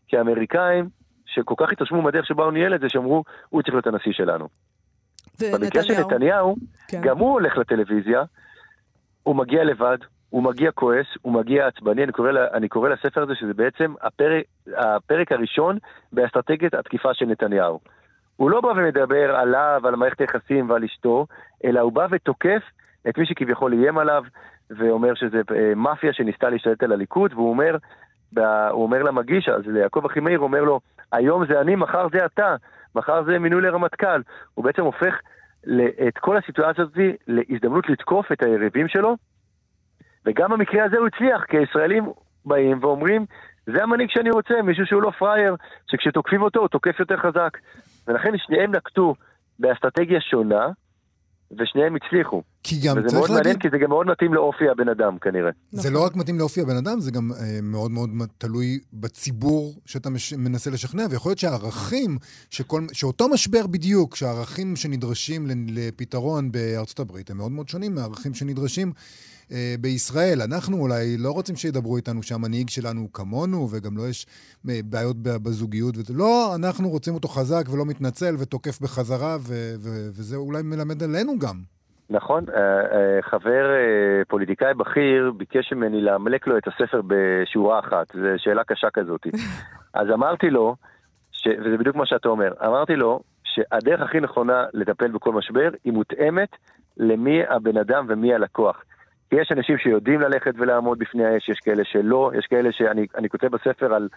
כי 0.07 0.17
האמריקאים, 0.17 0.89
שכל 1.25 1.53
כך 1.57 1.71
התרשמו 1.71 2.01
מהדרך 2.01 2.25
שבה 2.25 2.43
הוא 2.43 2.51
ניהל 2.51 2.75
את 2.75 2.79
זה, 2.79 2.89
שאמרו, 2.89 3.23
הוא 3.49 3.61
צריך 3.61 3.73
להיות 3.73 3.87
הנשיא 3.87 4.11
שלנו. 4.11 4.47
במקרה 5.41 5.83
של 5.83 5.99
נתניהו, 5.99 6.55
כן. 6.87 7.01
גם 7.01 7.17
הוא 7.17 7.31
הולך 7.31 7.57
לטלוויזיה, 7.57 8.23
הוא 9.23 9.35
מגיע 9.35 9.63
לבד, 9.63 9.97
הוא 10.29 10.43
מגיע 10.43 10.71
כועס, 10.71 11.05
הוא 11.21 11.33
מגיע 11.33 11.67
עצבני, 11.67 12.03
אני 12.03 12.11
קורא, 12.11 12.31
אני 12.53 12.67
קורא 12.67 12.89
לספר 12.89 13.21
הזה 13.21 13.35
שזה 13.35 13.53
בעצם 13.53 13.93
הפרק, 14.01 14.43
הפרק 14.77 15.31
הראשון 15.31 15.77
באסטרטגיית 16.13 16.73
התקיפה 16.73 17.13
של 17.13 17.25
נתניהו. 17.25 17.79
הוא 18.35 18.49
לא 18.51 18.61
בא 18.61 18.67
ומדבר 18.67 19.35
עליו, 19.35 19.81
על 19.83 19.95
מערכת 19.95 20.21
היחסים 20.21 20.69
ועל 20.69 20.83
אשתו, 20.83 21.27
אלא 21.65 21.79
הוא 21.79 21.91
בא 21.91 22.07
ותוקף 22.11 22.61
את 23.09 23.17
מי 23.17 23.25
שכביכול 23.25 23.73
איים 23.73 23.97
עליו, 23.97 24.23
ואומר 24.69 25.15
שזה 25.15 25.41
אה, 25.55 25.75
מאפיה 25.75 26.13
שניסתה 26.13 26.49
להשתלט 26.49 26.83
על 26.83 26.91
הליכוד, 26.91 27.33
והוא 27.33 27.49
אומר, 27.49 27.77
הוא 28.71 28.83
אומר 28.83 29.03
למגיש, 29.03 29.49
אז 29.49 29.61
ליעקב 29.65 30.05
אחימאיר, 30.05 30.39
אומר 30.39 30.61
לו, 30.61 30.79
היום 31.11 31.45
זה 31.45 31.61
אני, 31.61 31.75
מחר 31.75 32.07
זה 32.13 32.25
אתה, 32.25 32.55
מחר 32.95 33.23
זה 33.23 33.39
מינוי 33.39 33.61
לרמטכ"ל. 33.61 34.21
הוא 34.53 34.65
בעצם 34.65 34.81
הופך 34.81 35.19
את 36.07 36.17
כל 36.17 36.37
הסיטואציה 36.37 36.83
הזאת 36.83 36.97
להזדמנות 37.27 37.89
לתקוף 37.89 38.31
את 38.31 38.43
היריבים 38.43 38.87
שלו, 38.87 39.15
וגם 40.25 40.51
במקרה 40.51 40.83
הזה 40.83 40.97
הוא 40.97 41.07
הצליח, 41.07 41.43
כי 41.43 41.57
הישראלים 41.57 42.05
באים 42.45 42.83
ואומרים, 42.83 43.25
זה 43.65 43.83
המנהיג 43.83 44.09
שאני 44.09 44.29
רוצה, 44.29 44.61
מישהו 44.61 44.85
שהוא 44.85 45.01
לא 45.01 45.11
פראייר, 45.11 45.55
שכשתוקפים 45.91 46.41
אותו 46.41 46.59
הוא 46.59 46.67
תוקף 46.67 46.99
יותר 46.99 47.17
חזק. 47.17 47.57
ולכן 48.07 48.37
שניהם 48.37 48.75
נקטו 48.75 49.15
באסטרטגיה 49.59 50.21
שונה, 50.21 50.67
ושניהם 51.57 51.95
הצליחו. 51.95 52.41
כי 52.67 52.79
גם 52.79 52.97
וזה 52.97 53.17
מאוד 53.17 53.29
להגיד... 53.29 53.35
מעניין, 53.35 53.59
כי 53.59 53.67
זה 53.71 53.77
גם 53.77 53.89
מאוד 53.89 54.07
מתאים 54.07 54.33
לאופי 54.33 54.69
הבן 54.69 54.89
אדם 54.89 55.17
כנראה. 55.21 55.51
זה 55.71 55.89
לא 55.89 56.05
רק 56.05 56.15
מתאים 56.15 56.39
לאופי 56.39 56.61
הבן 56.61 56.77
אדם, 56.77 56.99
זה 56.99 57.11
גם 57.11 57.31
אה, 57.31 57.59
מאוד 57.63 57.91
מאוד 57.91 58.29
תלוי 58.37 58.79
בציבור 58.93 59.73
שאתה 59.85 60.09
מש... 60.09 60.33
מנסה 60.33 60.69
לשכנע, 60.69 61.05
ויכול 61.09 61.29
להיות 61.29 61.39
שהערכים, 61.39 62.17
שכל... 62.49 62.81
שאותו 62.93 63.29
משבר 63.29 63.67
בדיוק, 63.67 64.15
שהערכים 64.15 64.75
שנדרשים 64.75 65.47
לפתרון 65.67 66.51
בארצות 66.51 66.99
הברית 66.99 67.29
הם 67.29 67.37
מאוד 67.37 67.51
מאוד 67.51 67.69
שונים 67.69 67.95
מהערכים 67.95 68.33
שנדרשים 68.33 68.91
אה, 69.51 69.75
בישראל. 69.81 70.41
אנחנו 70.41 70.77
אולי 70.77 71.17
לא 71.17 71.31
רוצים 71.31 71.55
שידברו 71.55 71.97
איתנו 71.97 72.23
שהמנהיג 72.23 72.69
שלנו 72.69 73.01
הוא 73.01 73.09
כמונו, 73.13 73.67
וגם 73.71 73.97
לא 73.97 74.09
יש 74.09 74.27
אה, 74.69 74.79
בעיות 74.85 75.17
בזוגיות. 75.21 75.97
וזה. 75.97 76.13
לא, 76.13 76.55
אנחנו 76.55 76.89
רוצים 76.89 77.13
אותו 77.13 77.27
חזק 77.27 77.65
ולא 77.71 77.85
מתנצל 77.85 78.35
ותוקף 78.39 78.81
בחזרה, 78.81 79.37
ו- 79.41 79.75
ו- 79.79 80.09
וזה 80.13 80.35
אולי 80.35 80.61
מלמד 80.61 81.03
עלינו 81.03 81.39
גם. 81.39 81.74
נכון, 82.09 82.43
אה, 82.55 83.21
חבר 83.21 83.65
פוליטיקאי 84.27 84.73
בכיר 84.73 85.31
ביקש 85.37 85.73
ממני 85.73 86.01
לאמלק 86.01 86.47
לו 86.47 86.57
את 86.57 86.67
הספר 86.67 87.01
בשורה 87.07 87.79
אחת, 87.79 88.07
זו 88.13 88.27
שאלה 88.37 88.63
קשה 88.63 88.89
כזאת. 88.89 89.27
אז 89.93 90.07
אמרתי 90.13 90.49
לו, 90.49 90.75
ש... 91.31 91.47
וזה 91.47 91.77
בדיוק 91.77 91.95
מה 91.95 92.05
שאתה 92.05 92.29
אומר, 92.29 92.53
אמרתי 92.65 92.95
לו 92.95 93.19
שהדרך 93.43 94.01
הכי 94.01 94.19
נכונה 94.19 94.65
לטפל 94.73 95.11
בכל 95.11 95.31
משבר 95.33 95.69
היא 95.83 95.93
מותאמת 95.93 96.49
למי 96.97 97.41
הבן 97.49 97.77
אדם 97.77 98.05
ומי 98.09 98.33
הלקוח. 98.33 98.83
יש 99.31 99.51
אנשים 99.51 99.77
שיודעים 99.77 100.21
ללכת 100.21 100.53
ולעמוד 100.57 100.99
בפני 100.99 101.25
האש, 101.25 101.49
יש 101.49 101.59
כאלה 101.59 101.83
שלא, 101.85 102.31
יש 102.37 102.45
כאלה 102.45 102.71
שאני 102.71 103.29
כותב 103.29 103.47
בספר 103.47 103.93
על, 103.93 104.07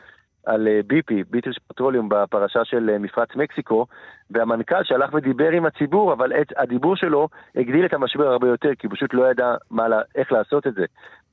על 0.46 0.68
BP, 0.92 1.14
ביטריש 1.30 1.58
פטרוליום, 1.68 2.08
בפרשה 2.08 2.64
של 2.64 2.90
אה, 2.90 2.98
מפרץ 2.98 3.28
מקסיקו, 3.36 3.86
והמנכ"ל 4.30 4.84
שהלך 4.84 5.14
ודיבר 5.14 5.50
עם 5.50 5.66
הציבור, 5.66 6.12
אבל 6.12 6.32
את, 6.32 6.52
הדיבור 6.56 6.96
שלו 6.96 7.28
הגדיל 7.56 7.84
את 7.84 7.94
המשבר 7.94 8.26
הרבה 8.28 8.48
יותר, 8.48 8.70
כי 8.78 8.86
הוא 8.86 8.94
פשוט 8.94 9.14
לא 9.14 9.30
ידע 9.30 9.54
מה, 9.70 9.86
איך 10.14 10.32
לעשות 10.32 10.66
את 10.66 10.74
זה. 10.74 10.84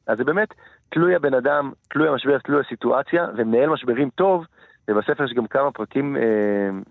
אז 0.08 0.18
זה 0.18 0.24
באמת 0.24 0.50
תלוי 0.90 1.16
הבן 1.16 1.34
אדם, 1.34 1.72
תלוי 1.90 2.10
המשבר, 2.10 2.38
תלוי 2.38 2.62
הסיטואציה, 2.66 3.28
ומנהל 3.38 3.70
משברים 3.70 4.10
טוב, 4.10 4.46
ובספר 4.88 5.24
יש 5.24 5.34
גם 5.34 5.48
כמה 5.48 5.72
פרקים 5.72 6.18
אה, 6.18 6.22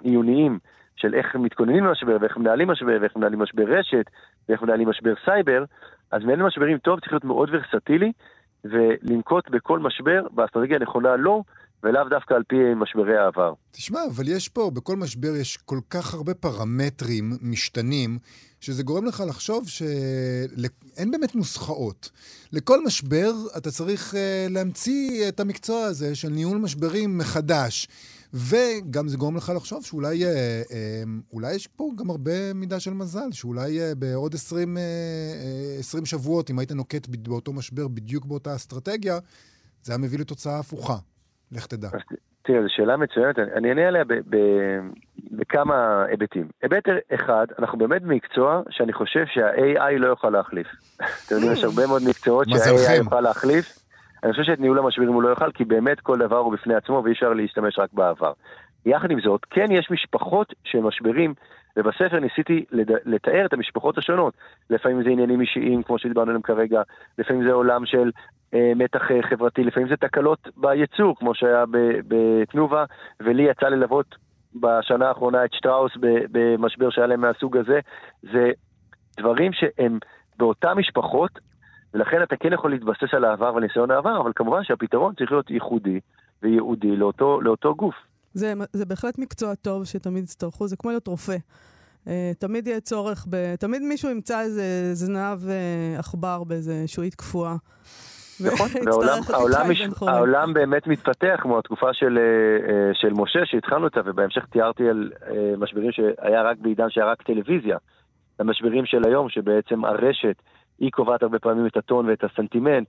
עיוניים 0.02 0.58
של 0.96 1.14
איך 1.14 1.34
מתכוננים 1.34 1.84
למשבר, 1.84 2.16
ואיך 2.20 2.36
מנהלים 2.36 2.68
משבר, 2.68 2.98
ואיך 3.00 3.16
מנהלים 3.16 3.38
משבר 3.38 3.64
רשת, 3.78 4.04
ואיך 4.48 4.62
מנהלים 4.62 4.88
משבר 4.88 5.14
סייבר, 5.24 5.64
אז 6.10 6.22
מנהל 6.22 6.42
משברים 6.42 6.78
טוב 6.78 7.00
צריך 7.00 7.12
להיות 7.12 7.24
מאוד 7.24 7.48
ורסטילי, 7.52 8.12
ולנקוט 8.64 9.50
בכל 9.50 9.78
משבר 9.78 10.26
באסטרטגיה 10.30 10.76
הנכונה 10.76 11.16
לא, 11.16 11.42
ולאו 11.82 12.08
דווקא 12.08 12.34
על 12.34 12.42
פי 12.48 12.56
משברי 12.76 13.18
העבר. 13.18 13.52
תשמע, 13.70 14.00
אבל 14.16 14.28
יש 14.28 14.48
פה, 14.48 14.70
בכל 14.74 14.96
משבר 14.96 15.36
יש 15.40 15.56
כל 15.56 15.78
כך 15.90 16.14
הרבה 16.14 16.34
פרמטרים 16.34 17.32
משתנים, 17.42 18.18
שזה 18.60 18.82
גורם 18.82 19.04
לך 19.04 19.22
לחשוב 19.28 19.68
שאין 19.68 21.10
באמת 21.10 21.34
נוסחאות. 21.34 22.10
לכל 22.52 22.84
משבר 22.84 23.32
אתה 23.56 23.70
צריך 23.70 24.14
uh, 24.14 24.16
להמציא 24.52 25.28
את 25.28 25.40
המקצוע 25.40 25.84
הזה 25.84 26.14
של 26.14 26.28
ניהול 26.28 26.58
משברים 26.58 27.18
מחדש. 27.18 27.88
וגם 28.34 29.08
זה 29.08 29.16
גורם 29.16 29.36
לך 29.36 29.52
לחשוב 29.56 29.84
שאולי 29.84 30.24
אה, 30.24 30.30
אה, 30.72 31.02
אולי 31.32 31.54
יש 31.54 31.66
פה 31.66 31.90
גם 31.96 32.10
הרבה 32.10 32.54
מידה 32.54 32.80
של 32.80 32.90
מזל, 32.90 33.32
שאולי 33.32 33.80
אה, 33.80 33.92
בעוד 33.98 34.34
20, 34.34 34.76
20 35.78 36.06
שבועות, 36.06 36.50
אם 36.50 36.58
היית 36.58 36.72
נוקט 36.72 37.06
באותו 37.08 37.52
משבר 37.52 37.88
בדיוק 37.88 38.24
באותה 38.24 38.54
אסטרטגיה, 38.54 39.18
זה 39.82 39.92
היה 39.92 39.98
מביא 39.98 40.18
לתוצאה 40.18 40.58
הפוכה. 40.58 40.94
לך 41.52 41.66
תדע. 41.66 41.88
תראה, 42.42 42.62
זו 42.62 42.68
שאלה 42.68 42.96
מצוינת, 42.96 43.38
אני 43.38 43.68
אענה 43.68 43.88
עליה 43.88 44.04
בכמה 45.30 46.04
היבטים. 46.04 46.48
היבט 46.62 46.84
אחד, 47.14 47.46
אנחנו 47.58 47.78
באמת 47.78 48.02
במקצוע 48.02 48.62
שאני 48.70 48.92
חושב 48.92 49.24
שה-AI 49.26 49.98
לא 49.98 50.06
יוכל 50.06 50.30
להחליף. 50.30 50.66
אתם 51.26 51.34
יודעים, 51.34 51.52
יש 51.52 51.64
הרבה 51.64 51.86
מאוד 51.86 52.02
מקצועות 52.08 52.46
שה-AI 52.50 52.92
יוכל 52.92 53.20
להחליף. 53.20 53.83
אני 54.24 54.32
חושב 54.32 54.44
שאת 54.44 54.60
ניהול 54.60 54.78
המשברים 54.78 55.12
הוא 55.12 55.22
לא 55.22 55.28
יוכל, 55.28 55.52
כי 55.52 55.64
באמת 55.64 56.00
כל 56.00 56.18
דבר 56.18 56.36
הוא 56.36 56.52
בפני 56.52 56.74
עצמו 56.74 57.02
ואי 57.04 57.12
אפשר 57.12 57.32
להשתמש 57.32 57.78
רק 57.78 57.92
בעבר. 57.92 58.32
יחד 58.86 59.10
עם 59.10 59.20
זאת, 59.20 59.40
כן 59.50 59.66
יש 59.70 59.90
משפחות 59.90 60.54
של 60.64 60.80
משברים, 60.80 61.34
ובספר 61.76 62.20
ניסיתי 62.20 62.64
לד... 62.70 62.90
לתאר 63.04 63.46
את 63.46 63.52
המשפחות 63.52 63.98
השונות. 63.98 64.34
לפעמים 64.70 65.02
זה 65.02 65.10
עניינים 65.10 65.40
אישיים, 65.40 65.82
כמו 65.82 65.98
שדיברנו 65.98 66.30
עליהם 66.30 66.42
כרגע, 66.42 66.82
לפעמים 67.18 67.44
זה 67.44 67.52
עולם 67.52 67.86
של 67.86 68.10
אה, 68.54 68.72
מתח 68.76 69.10
אה, 69.10 69.22
חברתי, 69.22 69.64
לפעמים 69.64 69.88
זה 69.88 69.96
תקלות 69.96 70.48
בייצור, 70.56 71.16
כמו 71.18 71.34
שהיה 71.34 71.64
בתנובה, 72.08 72.84
ולי 73.20 73.42
יצא 73.42 73.66
ללוות 73.66 74.14
בשנה 74.54 75.08
האחרונה 75.08 75.44
את 75.44 75.52
שטראוס 75.52 75.92
במשבר 76.30 76.90
שהיה 76.90 77.06
להם 77.06 77.20
מהסוג 77.20 77.56
הזה. 77.56 77.80
זה 78.22 78.50
דברים 79.16 79.52
שהם 79.52 79.98
באותן 80.38 80.72
משפחות, 80.76 81.30
ולכן 81.94 82.22
אתה 82.22 82.36
כן 82.36 82.52
יכול 82.52 82.70
להתבסס 82.70 83.14
על 83.14 83.24
העבר 83.24 83.54
וניסיון 83.54 83.90
העבר, 83.90 84.20
אבל 84.20 84.32
כמובן 84.36 84.64
שהפתרון 84.64 85.14
צריך 85.14 85.32
להיות 85.32 85.50
ייחודי 85.50 86.00
וייעודי 86.42 86.96
לאותו, 86.96 87.40
לאותו 87.40 87.74
גוף. 87.74 87.94
זה, 88.32 88.52
זה 88.72 88.86
בהחלט 88.86 89.18
מקצוע 89.18 89.54
טוב 89.54 89.84
שתמיד 89.84 90.24
יצטרכו, 90.24 90.66
זה 90.66 90.76
כמו 90.76 90.90
להיות 90.90 91.06
רופא. 91.06 91.36
Uh, 92.04 92.08
תמיד 92.38 92.66
יהיה 92.66 92.80
צורך 92.80 93.26
ב... 93.30 93.54
תמיד 93.56 93.82
מישהו 93.82 94.10
ימצא 94.10 94.40
איזה 94.40 94.94
זנב 94.94 95.38
uh, 95.42 95.98
עכבר 95.98 96.44
באיזה 96.44 96.82
שועית 96.86 97.14
קפואה. 97.14 97.54
נכון, 98.40 98.68
והעולם 98.86 99.18
העולם, 99.28 99.66
העולם 100.08 100.54
באמת 100.54 100.86
מתפתח, 100.86 101.36
כמו 101.42 101.58
התקופה 101.58 101.92
של, 101.92 102.18
uh, 102.18 102.70
של 103.00 103.12
משה 103.12 103.40
שהתחלנו 103.44 103.84
אותה, 103.84 104.00
ובהמשך 104.04 104.44
תיארתי 104.50 104.88
על 104.88 105.10
uh, 105.20 105.26
משברים 105.58 105.92
שהיה 105.92 106.42
רק 106.42 106.56
בעידן 106.58 106.90
שהיה 106.90 107.06
רק 107.06 107.22
טלוויזיה. 107.22 107.76
המשברים 108.38 108.86
של 108.86 109.02
היום, 109.06 109.28
שבעצם 109.28 109.84
הרשת 109.84 110.36
היא 110.78 110.90
קובעת 110.90 111.22
הרבה 111.22 111.38
פעמים 111.38 111.66
את 111.66 111.76
הטון 111.76 112.08
ואת 112.08 112.24
הסנטימנט, 112.24 112.88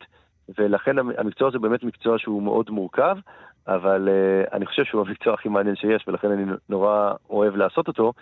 ולכן 0.57 0.97
המקצוע 1.17 1.47
הזה 1.47 1.59
באמת 1.59 1.83
מקצוע 1.83 2.19
שהוא 2.19 2.43
מאוד 2.43 2.69
מורכב, 2.69 3.17
אבל 3.67 4.07
uh, 4.07 4.53
אני 4.53 4.65
חושב 4.65 4.83
שהוא 4.83 5.01
המקצוע 5.07 5.33
הכי 5.33 5.49
מעניין 5.49 5.75
שיש, 5.75 6.07
ולכן 6.07 6.31
אני 6.31 6.43
נורא 6.69 7.13
אוהב 7.29 7.55
לעשות 7.55 7.87
אותו. 7.87 8.13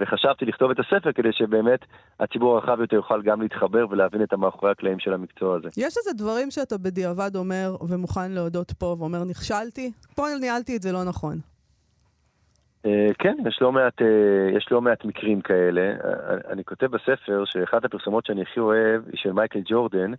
וחשבתי 0.00 0.44
לכתוב 0.44 0.70
את 0.70 0.76
הספר 0.78 1.12
כדי 1.12 1.32
שבאמת 1.32 1.80
הציבור 2.20 2.56
הרחב 2.56 2.80
יותר 2.80 2.96
יוכל 2.96 3.22
גם 3.22 3.42
להתחבר 3.42 3.86
ולהבין 3.90 4.22
את 4.22 4.32
המאחורי 4.32 4.72
הקלעים 4.72 4.98
של 4.98 5.12
המקצוע 5.12 5.56
הזה. 5.56 5.68
יש 5.68 5.96
איזה 5.96 6.12
דברים 6.16 6.50
שאתה 6.50 6.78
בדיעבד 6.78 7.36
אומר 7.36 7.76
ומוכן 7.88 8.32
להודות 8.32 8.72
פה 8.72 8.96
ואומר 8.98 9.24
נכשלתי? 9.24 9.92
פה 10.14 10.22
ניהלתי 10.40 10.76
את 10.76 10.82
זה 10.82 10.92
לא 10.92 11.04
נכון. 11.04 11.51
אה, 12.86 13.08
כן, 13.18 13.36
יש 13.48 13.58
לא, 13.62 13.72
מעט, 13.72 14.02
אה, 14.02 14.56
יש 14.56 14.68
לא 14.70 14.80
מעט 14.80 15.04
מקרים 15.04 15.40
כאלה. 15.40 15.80
אה, 15.80 16.52
אני 16.52 16.64
כותב 16.64 16.86
בספר 16.86 17.44
שאחת 17.44 17.84
הפרסומות 17.84 18.26
שאני 18.26 18.42
הכי 18.42 18.60
אוהב 18.60 19.02
היא 19.06 19.16
של 19.16 19.32
מייקל 19.32 19.60
ג'ורדן, 19.64 20.12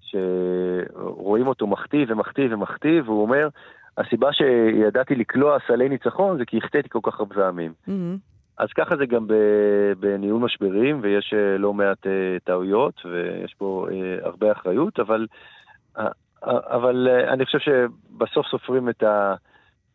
שרואים 0.00 1.46
אותו 1.46 1.66
מכתיב 1.66 2.10
ומכתיב 2.10 2.52
ומכתיב, 2.52 3.08
והוא 3.08 3.22
אומר, 3.22 3.48
הסיבה 3.98 4.32
שידעתי 4.32 5.14
לקלוע 5.14 5.58
סלי 5.66 5.88
ניצחון 5.88 6.38
זה 6.38 6.44
כי 6.44 6.58
החטאתי 6.58 6.88
כל 6.88 6.98
כך 7.02 7.20
הרבה 7.20 7.34
פעמים. 7.34 7.72
Mm-hmm. 7.88 8.18
אז 8.58 8.68
ככה 8.76 8.96
זה 8.96 9.06
גם 9.06 9.26
בניהול 10.00 10.40
משברים, 10.40 10.98
ויש 11.02 11.34
לא 11.58 11.74
מעט 11.74 12.06
טעויות, 12.44 13.06
ויש 13.06 13.54
פה 13.58 13.86
הרבה 14.22 14.52
אחריות, 14.52 15.00
אבל, 15.00 15.26
אבל 16.46 17.08
אני 17.28 17.44
חושב 17.44 17.58
שבסוף 17.58 18.46
סופרים 18.46 18.88
את 18.88 19.02
ה... 19.02 19.34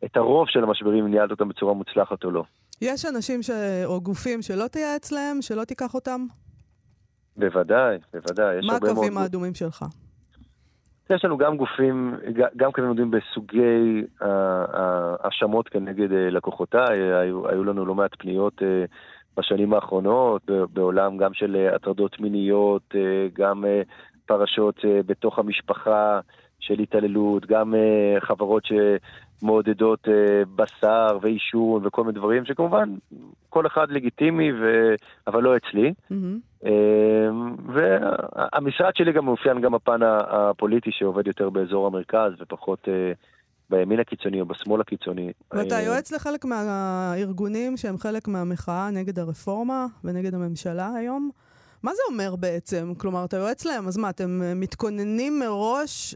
את 0.05 0.17
הרוב 0.17 0.47
של 0.47 0.63
המשברים, 0.63 1.05
אם 1.05 1.11
ניהלת 1.11 1.31
אותם 1.31 1.49
בצורה 1.49 1.73
מוצלחת 1.73 2.23
או 2.23 2.31
לא. 2.31 2.43
יש 2.81 3.05
אנשים 3.05 3.43
ש... 3.43 3.49
או 3.85 4.01
גופים 4.01 4.41
שלא 4.41 4.67
תייעץ 4.67 5.11
להם, 5.11 5.41
שלא 5.41 5.63
תיקח 5.63 5.93
אותם? 5.93 6.25
בוודאי, 7.37 7.97
בוודאי. 8.13 8.59
מה 8.67 8.75
הקווים 8.75 9.13
מאוד... 9.13 9.23
האדומים 9.23 9.53
שלך? 9.53 9.85
יש 11.09 11.25
לנו 11.25 11.37
גם 11.37 11.57
גופים, 11.57 12.15
גם 12.57 12.71
קווים 12.71 12.91
אדומים 12.91 13.11
בסוגי 13.11 14.03
האשמות 14.21 15.69
כנגד 15.69 16.11
אה, 16.11 16.29
לקוחותיי. 16.29 16.99
היו, 17.13 17.49
היו 17.49 17.63
לנו 17.63 17.85
לא 17.85 17.95
מעט 17.95 18.11
פניות 18.19 18.63
אה, 18.63 18.85
בשנים 19.37 19.73
האחרונות, 19.73 20.41
בעולם 20.73 21.17
גם 21.17 21.33
של 21.33 21.55
אה, 21.55 21.75
הטרדות 21.75 22.19
מיניות, 22.19 22.95
גם 23.33 23.65
פרשות 24.25 24.75
בתוך 25.05 25.39
המשפחה. 25.39 26.19
של 26.63 26.79
התעללות, 26.79 27.45
גם 27.45 27.73
חברות 28.19 28.63
שמעודדות 28.65 29.01
uh, 29.43 30.11
בשר 30.55 31.17
ועישון 31.21 31.85
וכל 31.85 32.03
מיני 32.03 32.19
דברים, 32.19 32.45
שכמובן 32.45 32.95
כל 33.49 33.67
אחד 33.67 33.91
לגיטימי, 33.91 34.51
ו... 34.51 34.93
אבל 35.27 35.43
לא 35.43 35.57
אצלי. 35.57 35.89
Mm-hmm. 35.89 36.63
Uh, 36.63 36.67
והמשרד 37.65 38.95
שלי 38.95 39.13
גם 39.13 39.25
מאופיין 39.25 39.61
גם 39.61 39.71
בפן 39.71 39.99
הפוליטי 40.03 40.89
שעובד 40.91 41.27
יותר 41.27 41.49
באזור 41.49 41.87
המרכז 41.87 42.31
ופחות... 42.39 42.87
Uh, 42.87 43.17
בימין 43.71 43.99
הקיצוני 43.99 44.41
או 44.41 44.45
בשמאל 44.45 44.81
הקיצוני. 44.81 45.31
ואתה 45.51 45.81
יועץ 45.81 46.11
לחלק 46.11 46.45
מהארגונים 46.45 47.77
שהם 47.77 47.97
חלק 47.97 48.27
מהמחאה 48.27 48.89
נגד 48.91 49.19
הרפורמה 49.19 49.85
ונגד 50.03 50.33
הממשלה 50.33 50.89
היום? 50.95 51.31
מה 51.83 51.91
זה 51.93 52.01
אומר 52.11 52.35
בעצם? 52.35 52.93
כלומר, 52.97 53.25
אתה 53.25 53.37
יועץ 53.37 53.65
להם, 53.65 53.87
אז 53.87 53.97
מה, 53.97 54.09
אתם 54.09 54.39
אה, 54.43 54.53
מתכוננים 54.55 55.39
מראש 55.39 56.15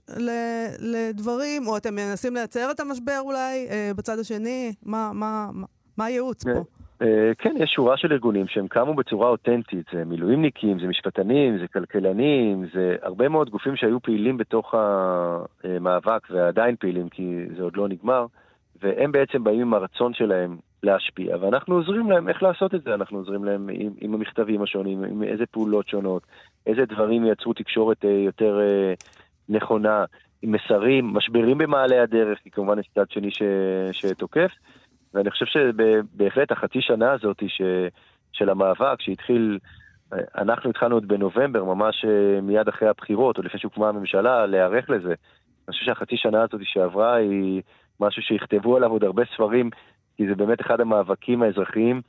לדברים, 0.80 1.68
או 1.68 1.78
אתם 1.78 1.96
מנסים 1.96 2.34
לייצר 2.34 2.72
את 2.72 2.80
המשבר 2.80 3.20
אולי 3.20 3.68
אה, 3.70 3.92
בצד 3.96 4.20
השני? 4.20 4.74
מה, 4.86 5.12
מה, 5.14 5.50
מה, 5.54 5.66
מה 5.98 6.06
הייעוץ 6.06 6.44
פה? 6.44 6.64
אה, 7.02 7.32
כן, 7.38 7.56
יש 7.60 7.72
שורה 7.76 7.98
של 7.98 8.12
ארגונים 8.12 8.48
שהם 8.48 8.68
קמו 8.68 8.94
בצורה 8.94 9.30
אותנטית, 9.30 9.86
זה 9.94 10.06
מילואימניקים, 10.06 10.80
זה 10.80 10.88
משפטנים, 10.88 11.58
זה 11.60 11.68
כלכלנים, 11.68 12.66
זה 12.74 12.96
הרבה 13.02 13.30
מאוד 13.30 13.50
גופים 13.50 13.76
שהיו 13.76 14.02
פעילים 14.02 14.38
בתוך 14.38 14.74
המאבק 15.64 16.28
ועדיין 16.30 16.76
פעילים 16.80 17.10
כי 17.10 17.46
זה 17.58 17.64
עוד 17.64 17.78
לא 17.78 17.88
נגמר, 17.88 18.26
והם 18.82 19.12
בעצם 19.12 19.44
באים 19.44 19.62
עם 19.62 19.74
הרצון 19.74 20.14
שלהם 20.14 20.58
להשפיע, 20.84 21.38
ואנחנו 21.42 21.76
עוזרים 21.76 22.12
להם 22.12 22.30
איך 22.30 22.44
לעשות 22.44 22.76
את 22.76 22.84
זה, 22.84 22.94
אנחנו 22.94 23.18
עוזרים 23.18 23.46
להם 23.46 23.70
עם, 23.74 23.94
עם 24.02 24.14
המכתבים 24.14 24.62
השונים, 24.62 25.04
עם 25.04 25.24
איזה 25.24 25.46
פעולות 25.46 25.88
שונות, 25.88 26.24
איזה 26.68 26.86
דברים 26.86 27.26
ייצרו 27.26 27.54
תקשורת 27.54 28.06
אה, 28.06 28.10
יותר 28.10 28.60
אה, 28.60 28.94
נכונה, 29.50 30.06
עם 30.42 30.52
מסרים, 30.52 31.14
משברים 31.14 31.58
במעלה 31.58 32.04
הדרך, 32.04 32.40
כי 32.44 32.52
כמובן 32.52 32.80
יש 32.80 32.90
צד 32.96 33.12
שני 33.12 33.32
ש, 33.32 33.42
שתוקף, 33.92 34.52
ואני 35.14 35.32
חושב 35.32 35.46
שבהחלט 35.46 36.52
החצי 36.52 36.82
שנה 36.82 37.12
הזאת 37.12 37.44
ש, 37.48 37.62
של 38.32 38.50
המאבק, 38.50 39.02
שהתחיל, 39.02 39.60
אה, 40.14 40.18
אנחנו 40.38 40.70
התחלנו 40.70 40.96
עוד 40.96 41.08
בנובמבר, 41.08 41.64
ממש 41.64 42.06
מיד 42.44 42.68
אחרי 42.68 42.88
הבחירות, 42.88 43.38
עוד 43.38 43.46
לפני 43.46 43.60
שהוקמה 43.60 43.90
הממשלה, 43.90 44.46
להיערך 44.46 44.90
לזה. 44.90 45.14
אני 45.68 45.74
חושב 45.74 45.86
שהחצי 45.86 46.18
שנה 46.18 46.42
הזאת 46.42 46.62
שעברה 46.64 47.16
היא 47.16 47.62
משהו 48.00 48.22
שיכתבו 48.22 48.78
עליו 48.78 48.92
עוד 48.92 49.04
הרבה 49.04 49.24
ספרים 49.34 49.70
כי 50.18 50.28
זה 50.28 50.36
באמת 50.36 50.62
אחד 50.62 50.82
המאבקים 50.82 51.44
האזרחיים, 51.44 52.02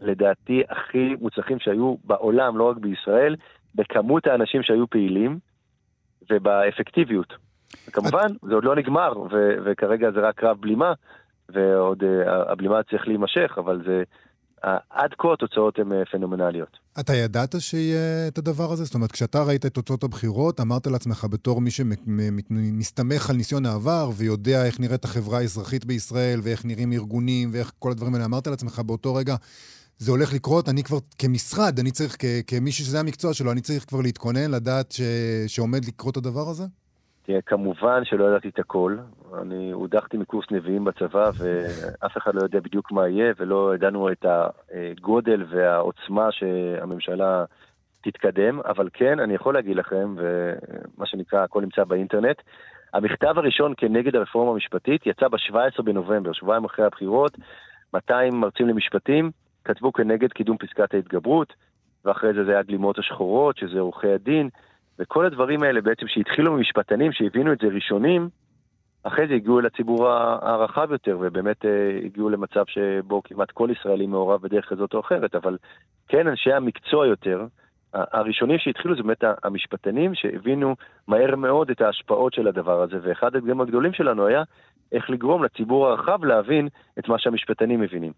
לדעתי, 0.00 0.62
הכי 0.68 1.14
מוצלחים 1.20 1.58
שהיו 1.58 1.94
בעולם, 2.04 2.58
לא 2.58 2.70
רק 2.70 2.76
בישראל, 2.76 3.36
בכמות 3.74 4.26
האנשים 4.26 4.62
שהיו 4.62 4.90
פעילים 4.90 5.38
ובאפקטיביות. 6.30 7.34
וכמובן, 7.88 8.26
זה 8.42 8.54
עוד 8.54 8.64
לא 8.64 8.76
נגמר, 8.76 9.12
ו- 9.30 9.56
וכרגע 9.64 10.10
זה 10.10 10.20
רק 10.20 10.34
קרב 10.34 10.60
בלימה, 10.60 10.92
ועוד 11.48 12.02
uh, 12.02 12.06
הבלימה 12.30 12.82
צריך 12.82 13.08
להימשך, 13.08 13.54
אבל 13.58 13.82
זה 13.86 14.02
עד 14.90 15.10
כה 15.18 15.32
התוצאות 15.32 15.78
הן 15.78 15.92
אה, 15.92 16.04
פנומנליות. 16.10 16.78
אתה 17.00 17.14
ידעת 17.14 17.54
שיהיה 17.60 18.28
את 18.28 18.38
הדבר 18.38 18.72
הזה? 18.72 18.84
זאת 18.84 18.94
אומרת, 18.94 19.12
כשאתה 19.12 19.42
ראית 19.42 19.66
את 19.66 19.74
תוצאות 19.74 20.04
הבחירות, 20.04 20.60
אמרת 20.60 20.86
לעצמך 20.86 21.26
בתור 21.30 21.60
מי 21.60 21.70
שמסתמך 21.70 23.30
על 23.30 23.36
ניסיון 23.36 23.66
העבר 23.66 24.10
ויודע 24.16 24.64
איך 24.64 24.80
נראית 24.80 25.04
החברה 25.04 25.38
האזרחית 25.38 25.84
בישראל 25.84 26.40
ואיך 26.42 26.64
נראים 26.64 26.92
ארגונים 26.92 27.48
ואיך 27.52 27.72
כל 27.78 27.90
הדברים 27.90 28.14
האלה, 28.14 28.24
אמרת 28.24 28.46
לעצמך 28.46 28.78
באותו 28.78 29.14
רגע, 29.14 29.36
זה 29.98 30.10
הולך 30.10 30.32
לקרות, 30.32 30.68
אני 30.68 30.82
כבר 30.82 30.98
כמשרד, 31.18 31.78
אני 31.78 31.90
צריך, 31.90 32.16
כמי 32.46 32.72
שזה 32.72 33.00
המקצוע 33.00 33.34
שלו, 33.34 33.52
אני 33.52 33.60
צריך 33.60 33.84
כבר 33.88 34.00
להתכונן, 34.00 34.50
לדעת 34.50 34.92
ש, 34.92 35.00
שעומד 35.46 35.84
לקרות 35.84 36.16
הדבר 36.16 36.48
הזה? 36.48 36.64
תראה, 37.30 37.42
כמובן 37.42 38.04
שלא 38.04 38.24
ידעתי 38.24 38.48
את 38.48 38.58
הכל. 38.58 38.96
אני 39.42 39.70
הודחתי 39.70 40.16
מקורס 40.16 40.46
נביאים 40.50 40.84
בצבא, 40.84 41.30
ואף 41.38 42.16
אחד 42.16 42.34
לא 42.34 42.42
יודע 42.42 42.60
בדיוק 42.60 42.92
מה 42.92 43.08
יהיה, 43.08 43.32
ולא 43.38 43.74
ידענו 43.74 44.12
את 44.12 44.26
הגודל 44.28 45.44
והעוצמה 45.48 46.32
שהממשלה 46.32 47.44
תתקדם, 48.02 48.60
אבל 48.60 48.88
כן, 48.92 49.20
אני 49.20 49.34
יכול 49.34 49.54
להגיד 49.54 49.76
לכם, 49.76 50.14
ומה 50.16 51.06
שנקרא, 51.06 51.42
הכל 51.42 51.60
נמצא 51.60 51.84
באינטרנט, 51.84 52.36
המכתב 52.94 53.34
הראשון 53.38 53.74
כנגד 53.76 54.16
הרפורמה 54.16 54.52
המשפטית 54.52 55.06
יצא 55.06 55.28
ב-17 55.28 55.82
בנובמבר, 55.82 56.32
שבועיים 56.32 56.64
אחרי 56.64 56.84
הבחירות, 56.84 57.36
200 57.94 58.34
מרצים 58.34 58.68
למשפטים 58.68 59.30
כתבו 59.64 59.92
כנגד 59.92 60.32
קידום 60.32 60.56
פסקת 60.58 60.94
ההתגברות, 60.94 61.52
ואחרי 62.04 62.32
זה 62.34 62.44
זה 62.44 62.52
היה 62.52 62.62
גלימות 62.62 62.98
השחורות, 62.98 63.56
שזה 63.56 63.80
עורכי 63.80 64.12
הדין, 64.12 64.48
וכל 64.98 65.26
הדברים 65.26 65.62
האלה 65.62 65.80
בעצם 65.80 66.06
שהתחילו 66.08 66.52
ממשפטנים 66.52 67.12
שהבינו 67.12 67.52
את 67.52 67.58
זה 67.58 67.66
ראשונים, 67.66 68.28
אחרי 69.02 69.28
זה 69.28 69.34
הגיעו 69.34 69.60
אל 69.60 69.66
הציבור 69.66 70.08
הרחב 70.08 70.92
יותר, 70.92 71.18
ובאמת 71.20 71.64
אה, 71.64 72.00
הגיעו 72.04 72.28
למצב 72.28 72.64
שבו 72.66 73.22
כמעט 73.22 73.50
כל 73.50 73.68
ישראלי 73.70 74.06
מעורב 74.06 74.42
בדרך 74.42 74.68
כזאת 74.68 74.94
או 74.94 75.00
אחרת, 75.00 75.34
אבל 75.34 75.56
כן 76.08 76.28
אנשי 76.28 76.52
המקצוע 76.52 77.06
יותר, 77.06 77.46
הראשונים 77.94 78.58
שהתחילו 78.58 78.96
זה 78.96 79.02
באמת 79.02 79.24
המשפטנים 79.44 80.14
שהבינו 80.14 80.76
מהר 81.08 81.36
מאוד 81.36 81.70
את 81.70 81.80
ההשפעות 81.80 82.34
של 82.34 82.48
הדבר 82.48 82.82
הזה, 82.82 82.96
ואחד 83.02 83.36
הדברים 83.36 83.60
הגדולים 83.60 83.92
שלנו 83.92 84.26
היה 84.26 84.42
איך 84.92 85.10
לגרום 85.10 85.44
לציבור 85.44 85.88
הרחב 85.88 86.24
להבין 86.24 86.68
את 86.98 87.08
מה 87.08 87.18
שהמשפטנים 87.18 87.80
מבינים. 87.80 88.12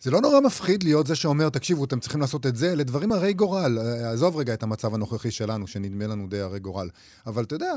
זה 0.00 0.10
לא 0.10 0.20
נורא 0.20 0.40
מפחיד 0.40 0.82
להיות 0.82 1.06
זה 1.06 1.14
שאומר, 1.14 1.48
תקשיבו, 1.48 1.84
אתם 1.84 2.00
צריכים 2.00 2.20
לעשות 2.20 2.46
את 2.46 2.56
זה, 2.56 2.72
אלה 2.72 2.84
דברים 2.84 3.12
הרי 3.12 3.32
גורל. 3.32 3.78
עזוב 4.12 4.36
רגע 4.36 4.54
את 4.54 4.62
המצב 4.62 4.94
הנוכחי 4.94 5.30
שלנו, 5.30 5.66
שנדמה 5.66 6.06
לנו 6.06 6.26
די 6.26 6.40
הרי 6.40 6.58
גורל. 6.58 6.88
אבל 7.26 7.44
אתה 7.44 7.54
יודע, 7.54 7.72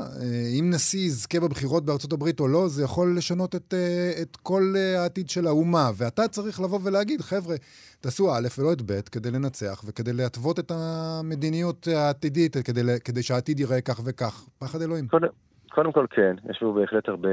אם 0.58 0.70
נשיא 0.70 1.00
יזכה 1.00 1.40
בבחירות 1.40 1.84
בארצות 1.84 2.12
הברית 2.12 2.40
או 2.40 2.48
לא, 2.48 2.68
זה 2.68 2.82
יכול 2.82 3.16
לשנות 3.16 3.54
את, 3.54 3.74
את 4.22 4.36
כל 4.42 4.74
העתיד 4.96 5.30
של 5.30 5.46
האומה. 5.46 5.90
ואתה 5.96 6.28
צריך 6.28 6.60
לבוא 6.60 6.78
ולהגיד, 6.82 7.20
חבר'ה, 7.20 7.56
תעשו 8.00 8.34
א' 8.34 8.48
ולא 8.58 8.72
את 8.72 8.82
ב' 8.86 9.00
כדי 9.00 9.30
לנצח 9.30 9.82
וכדי 9.86 10.12
להתוות 10.12 10.58
את 10.58 10.72
המדיניות 10.74 11.88
העתידית, 11.88 12.56
כדי, 12.56 12.80
כדי 13.04 13.22
שהעתיד 13.22 13.60
ייראה 13.60 13.80
כך 13.80 14.00
וכך. 14.04 14.44
פחד 14.58 14.82
אלוהים. 14.82 15.08
קודם 15.08 15.28
כל 15.74 16.06
כן, 16.10 16.36
יש 16.50 16.62
בו 16.62 16.72
בהחלט 16.72 17.08
הרבה, 17.08 17.28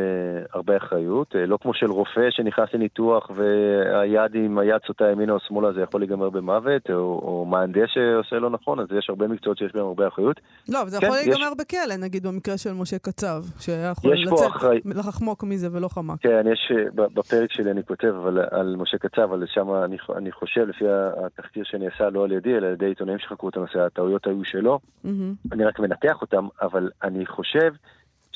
הרבה 0.54 0.78
אחריות. 0.78 1.36
אה, 1.36 1.46
לא 1.46 1.58
כמו 1.62 1.74
של 1.74 1.92
רופא 1.92 2.30
שנכנס 2.30 2.70
לניתוח 2.74 3.32
והיד 3.36 4.36
עם 4.36 4.58
היד 4.58 4.82
סוטה 4.88 5.12
ימינה 5.12 5.34
או 5.34 5.40
שמאלה 5.40 5.74
זה 5.74 5.82
יכול 5.82 6.02
להיגמר 6.02 6.30
במוות, 6.30 6.90
או, 6.90 6.96
או 6.96 7.46
מהנדס 7.46 7.90
שעושה 7.94 8.40
לא 8.40 8.50
נכון, 8.50 8.80
אז 8.80 8.88
יש 8.98 9.10
הרבה 9.10 9.28
מקצועות 9.28 9.58
שיש 9.58 9.72
בהם 9.74 9.86
הרבה 9.86 10.08
אחריות. 10.08 10.40
לא, 10.70 10.82
אבל 10.82 10.90
זה 10.90 11.00
כן, 11.00 11.06
יכול 11.06 11.18
להיגמר 11.18 11.48
יש... 11.52 11.58
בכלא, 11.58 11.96
נגיד 12.00 12.28
במקרה 12.28 12.58
של 12.58 12.74
משה 12.74 13.00
קצב, 13.00 13.44
שהיה 13.60 13.92
יכול 13.92 14.18
לצאת, 14.18 14.48
אחרי... 14.48 14.82
לחמוק 14.86 15.44
מזה 15.44 15.68
ולא 15.72 15.88
חמק. 15.88 16.22
כן, 16.22 16.46
יש, 16.52 16.72
אה, 16.76 17.08
בפרק 17.14 17.52
שלי 17.52 17.72
אני 17.72 17.84
כותב 17.84 18.14
אבל, 18.24 18.40
על 18.52 18.76
משה 18.76 18.98
קצב, 18.98 19.22
אבל 19.22 19.46
שם 19.48 19.74
אני, 19.74 19.98
אני 20.16 20.32
חושב, 20.32 20.62
לפי 20.68 20.86
התחקיר 21.26 21.64
שנעשה 21.64 22.10
לא 22.10 22.24
על 22.24 22.32
ידי, 22.32 22.58
אלא 22.58 22.68
על 22.68 22.74
ידי 22.74 22.86
עיתונאים 22.86 23.20
שחקרו 23.20 23.50
את 23.50 23.58
הנושא, 23.58 23.80
הטעויות 23.80 24.28
היו 24.28 24.46
שלו. 24.46 24.80
Mm-hmm. 25.06 25.10
אני 25.52 25.66
רק 25.66 25.80
מנתח 25.80 26.22
אותם, 26.22 26.48
אבל 26.62 26.90
אני 27.04 27.26
חושב... 27.26 27.72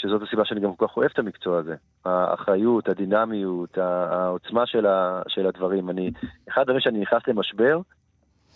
שזאת 0.03 0.21
הסיבה 0.21 0.45
שאני 0.45 0.61
גם 0.61 0.75
כל 0.75 0.87
כך 0.87 0.97
אוהב 0.97 1.09
את 1.13 1.19
המקצוע 1.19 1.59
הזה. 1.59 1.75
האחריות, 2.05 2.89
הדינמיות, 2.89 3.77
העוצמה 3.77 4.65
של, 4.65 4.85
ה, 4.85 5.21
של 5.27 5.47
הדברים. 5.47 5.89
אני, 5.89 6.11
אחד 6.49 6.61
הדברים 6.61 6.79
שאני 6.79 6.99
נכנס 6.99 7.21
למשבר, 7.27 7.79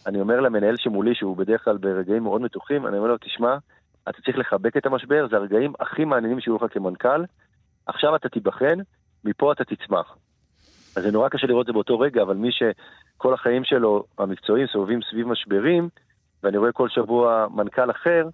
אני 0.08 0.22
אומר 0.22 0.40
למנהל 0.40 0.76
שמולי, 0.78 1.16
שהוא 1.16 1.38
בדרך 1.38 1.64
כלל 1.64 1.78
ברגעים 1.78 2.24
מאוד 2.24 2.42
מתוחים, 2.42 2.88
אני 2.88 2.98
אומר 2.98 3.08
לו, 3.08 3.18
תשמע, 3.18 3.58
אתה 4.10 4.22
צריך 4.22 4.38
לחבק 4.38 4.78
את 4.78 4.86
המשבר, 4.86 5.28
זה 5.30 5.36
הרגעים 5.36 5.74
הכי 5.80 6.06
מעניינים 6.06 6.40
שיהיו 6.40 6.56
לך 6.56 6.74
כמנכ"ל, 6.74 7.24
עכשיו 7.86 8.16
אתה 8.16 8.30
תיבחן, 8.30 8.78
מפה 9.24 9.52
אתה 9.52 9.64
תצמח. 9.64 10.18
אז 10.98 11.04
זה 11.04 11.12
נורא 11.12 11.30
קשה 11.30 11.48
לראות 11.48 11.62
את 11.62 11.68
זה 11.68 11.74
באותו 11.74 12.00
רגע, 12.00 12.22
אבל 12.22 12.36
מי 12.36 12.50
שכל 12.52 13.34
החיים 13.34 13.64
שלו, 13.64 14.04
המקצועיים, 14.18 14.68
סובבים 14.68 15.00
סביב 15.12 15.28
משברים, 15.28 15.90
ואני 16.44 16.58
רואה 16.58 16.72
כל 16.72 16.90
שבוע 16.90 17.48
מנכ"ל 17.56 17.92
אחר, 17.92 18.30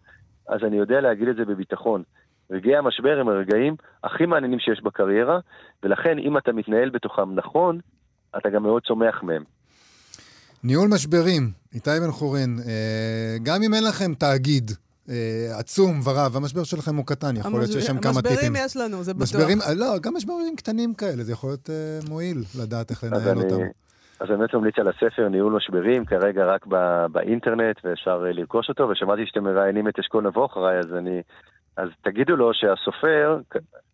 אז 0.49 0.63
אני 0.63 0.77
יודע 0.77 1.01
להגיד 1.01 1.27
את 1.27 1.35
זה 1.35 1.45
בביטחון. 1.45 2.03
רגעי 2.51 2.75
המשבר 2.75 3.19
הם 3.19 3.29
הרגעים 3.29 3.75
הכי 4.03 4.25
מעניינים 4.25 4.59
שיש 4.59 4.81
בקריירה, 4.83 5.39
ולכן 5.83 6.19
אם 6.19 6.37
אתה 6.37 6.51
מתנהל 6.51 6.89
בתוכם 6.89 7.35
נכון, 7.35 7.79
אתה 8.37 8.49
גם 8.49 8.63
מאוד 8.63 8.83
צומח 8.83 9.23
מהם. 9.23 9.43
ניהול 10.63 10.89
משברים, 10.93 11.51
איתי 11.73 11.89
בן 12.05 12.11
חורין, 12.11 12.57
אה, 12.67 13.37
גם 13.43 13.63
אם 13.63 13.73
אין 13.73 13.83
לכם 13.83 14.13
תאגיד 14.13 14.71
אה, 15.09 15.59
עצום 15.59 15.99
ורב, 16.03 16.35
המשבר 16.35 16.63
שלכם 16.63 16.95
הוא 16.95 17.05
קטן, 17.05 17.37
יכול 17.37 17.59
להיות 17.59 17.71
שיש 17.71 17.85
שם 17.85 17.97
כמה 17.97 18.21
טיפים. 18.21 18.35
משברים 18.35 18.55
יש 18.55 18.77
לנו, 18.77 19.03
זה 19.03 19.13
בטוח. 19.13 19.23
משברים, 19.23 19.57
לא, 19.75 19.99
גם 20.01 20.13
משברים 20.15 20.55
קטנים 20.55 20.93
כאלה, 20.93 21.23
זה 21.23 21.31
יכול 21.31 21.49
להיות 21.49 21.69
אה, 21.69 21.99
מועיל 22.09 22.37
לדעת 22.61 22.91
איך 22.91 23.03
לנהל 23.03 23.37
אותם. 23.37 23.55
אז 24.19 24.29
אני 24.29 24.37
באמת 24.37 24.53
ממליץ 24.53 24.75
על 24.79 24.87
הספר 24.87 25.29
ניהול 25.29 25.53
משברים, 25.53 26.05
כרגע 26.05 26.45
רק 26.45 26.65
באינטרנט, 27.11 27.75
ואפשר 27.83 28.17
לרכוש 28.17 28.69
אותו, 28.69 28.89
ושמעתי 28.89 29.21
שאתם 29.25 29.43
מראיינים 29.43 29.87
את 29.87 29.99
אשכול 29.99 30.27
נבו 30.27 30.45
אחריי, 30.45 30.79
אז 30.79 30.93
אני 30.97 31.21
אז 31.77 31.89
תגידו 32.01 32.35
לו 32.35 32.51
שהסופר 32.53 33.37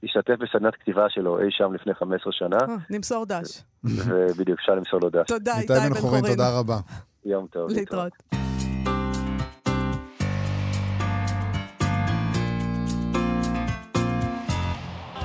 השתתף 0.03 0.33
בסדנת 0.39 0.75
כתיבה 0.75 1.09
שלו 1.09 1.39
אי 1.39 1.45
שם 1.49 1.73
לפני 1.73 1.93
15 1.93 2.33
שנה. 2.33 2.57
אה, 2.69 2.75
נמסור 2.89 3.25
דש. 3.25 3.63
ובדיוק, 3.83 4.59
אפשר 4.59 4.75
למסור 4.75 4.99
לו 5.01 5.09
דש. 5.09 5.27
תודה, 5.27 5.59
איתי 5.59 5.73
בן 5.73 5.93
חורין. 5.93 6.25
תודה 6.27 6.59
רבה. 6.59 6.77
יום 7.25 7.47
טוב. 7.47 7.69
להתראות. 7.69 8.13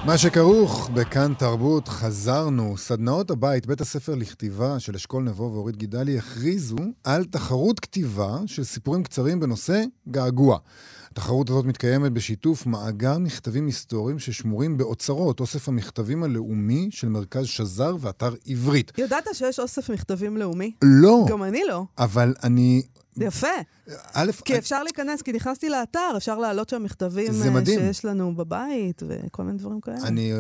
מה 0.07 0.19
שכרוך 0.19 0.91
בכאן 0.95 1.35
תרבות, 1.35 1.89
חזרנו. 1.89 2.77
סדנאות 2.77 3.31
הבית, 3.31 3.67
בית 3.67 3.81
הספר 3.81 4.15
לכתיבה 4.15 4.81
של 4.81 4.95
אשכול 4.95 5.23
נבו 5.23 5.51
ואורית 5.53 5.77
גידלי 5.77 6.19
הכריזו 6.19 6.77
על 7.05 7.25
תחרות 7.25 7.81
כתיבה 7.81 8.37
של 8.47 8.65
סיפורים 8.65 9.03
קצרים 9.03 9.41
בנושא 9.41 9.83
געגוע. 10.09 10.59
התחרות 11.15 11.51
הזאת 11.51 11.65
מתקיימת 11.65 12.13
בשיתוף 12.13 12.67
מאגר 12.67 13.19
מכתבים 13.19 13.67
היסטוריים 13.67 14.19
ששמורים 14.19 14.77
באוצרות, 14.77 15.41
אוסף 15.41 15.69
המכתבים 15.69 16.23
הלאומי 16.23 16.89
של 16.91 17.09
מרכז 17.09 17.47
שזר 17.47 17.97
ואתר 18.01 18.35
עברית. 18.47 18.93
ידעת 18.99 19.25
שיש 19.33 19.61
אוסף 19.61 19.91
מכתבים 19.91 20.37
לאומי? 20.37 20.73
לא, 20.83 21.27
גם 21.29 21.43
אני 21.43 21.63
לא. 21.69 21.85
אבל 21.99 22.35
אני... 22.43 22.83
יפה. 23.17 23.47
א', 24.13 24.31
כי 24.45 24.59
אפשר 24.59 24.83
להיכנס, 24.83 25.23
כי 25.23 25.33
נכנסתי 25.33 25.69
לאתר, 25.69 26.15
אפשר 26.17 26.39
להעלות 26.39 26.69
שם 26.69 26.83
מכתבים 26.83 27.33
אה. 27.57 27.65
שיש 27.65 28.05
לנו 28.05 28.37
בבית 28.37 29.03
וכל 29.09 29.43
מיני 29.43 29.59
דברים 29.59 29.81
כאלה. 29.81 29.97
אני 30.05 30.33
אה, 30.33 30.39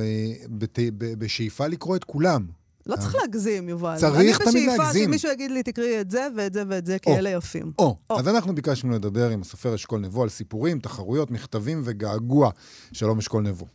בשאיפה 1.19 1.67
לקרוא 1.67 1.97
את 1.97 2.05
כולם. 2.05 2.47
לא 2.87 2.97
צריך 2.97 3.15
להגזים, 3.15 3.69
יובל. 3.69 3.97
צריך 3.97 4.39
תמיד 4.39 4.49
אני 4.49 4.67
בשאיפה 4.67 4.83
להגזים. 4.83 5.05
שמישהו 5.05 5.31
יגיד 5.31 5.51
לי, 5.51 5.63
תקראי 5.63 6.01
את 6.01 6.11
זה 6.11 6.27
ואת 6.37 6.53
זה 6.53 6.63
ואת 6.69 6.87
זה, 6.87 6.99
כי. 6.99 7.19
אלה 7.19 7.31
יפים. 7.31 7.73
או. 7.79 7.97
אז 8.11 8.29
אנחנו 8.29 8.55
ביקשנו 8.55 8.93
לדבר 8.93 9.31
עם 9.31 9.41
הסופר 9.41 9.75
אשכול 9.75 10.01
נבו 10.01 10.23
על 10.23 10.29
סיפורים, 10.29 10.79
תחרויות, 10.79 11.31
מכתבים 11.31 11.83
וגעגוע. 11.85 12.51
שלום 12.93 13.19
אשכול 13.19 13.43
נבו. 13.43 13.67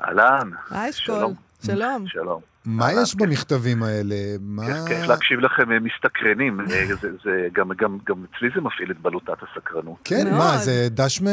אהלן. 0.00 0.50
היי, 0.70 0.90
אשכול. 0.90 1.14
שלום. 1.62 2.04
שלום. 2.06 2.49
מה 2.66 2.86
אהלן, 2.88 3.02
יש 3.02 3.14
במכתבים 3.16 3.82
האלה? 3.82 4.14
מה... 4.40 4.62
כיף- 4.66 4.88
כיף 4.88 5.08
להקשיב 5.08 5.40
לכם 5.40 5.72
אה, 5.72 5.78
מסתקרנים. 5.80 6.60
אה, 6.60 6.66
זה- 7.00 7.10
זה 7.24 7.48
גם- 7.52 7.70
גם 7.78 7.98
גם 8.06 8.24
אצלי 8.24 8.48
זה 8.54 8.60
מפעיל 8.60 8.90
את 8.90 9.00
בלוטת 9.02 9.36
הסקרנות. 9.42 9.96
כן. 10.04 10.30
מה, 10.38 10.56
זה 10.58 10.88
דש 10.90 11.22
מ... 11.22 11.26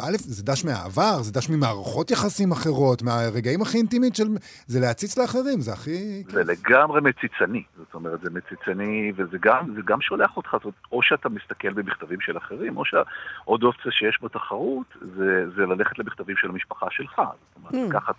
א', 0.00 0.16
זה 0.16 0.42
דש 0.44 0.64
מהעבר, 0.64 1.22
זה 1.22 1.32
דש 1.32 1.50
ממערכות 1.50 2.10
יחסים 2.10 2.52
אחרות, 2.52 3.02
מהרגעים 3.02 3.62
הכי 3.62 3.78
אינטימיים 3.78 4.14
של... 4.14 4.24
זה 4.66 4.80
להציץ 4.80 5.18
לאחרים, 5.18 5.60
זה 5.60 5.72
הכי... 5.72 6.22
זה 6.28 6.42
לגמרי 6.44 7.00
מציצני, 7.00 7.62
זאת 7.78 7.94
אומרת, 7.94 8.20
זה 8.20 8.30
מציצני, 8.30 9.12
וזה 9.16 9.36
גם, 9.42 9.74
זה 9.74 9.80
גם 9.84 10.00
שולח 10.00 10.36
אותך, 10.36 10.50
זאת 10.52 10.64
אומרת, 10.64 10.74
או 10.92 11.00
שאתה 11.02 11.28
מסתכל 11.28 11.72
במכתבים 11.72 12.20
של 12.20 12.38
אחרים, 12.38 12.76
או 12.76 12.82
שעוד 12.84 13.62
אופציה 13.62 13.92
שיש 13.92 14.18
בתחרות, 14.22 14.86
זה, 15.16 15.44
זה 15.56 15.62
ללכת 15.66 15.98
למכתבים 15.98 16.36
של 16.36 16.48
המשפחה 16.48 16.86
שלך. 16.90 17.14
זאת 17.16 17.56
אומרת, 17.56 17.74
Hmm. 17.74 17.96
לקחת 17.96 18.14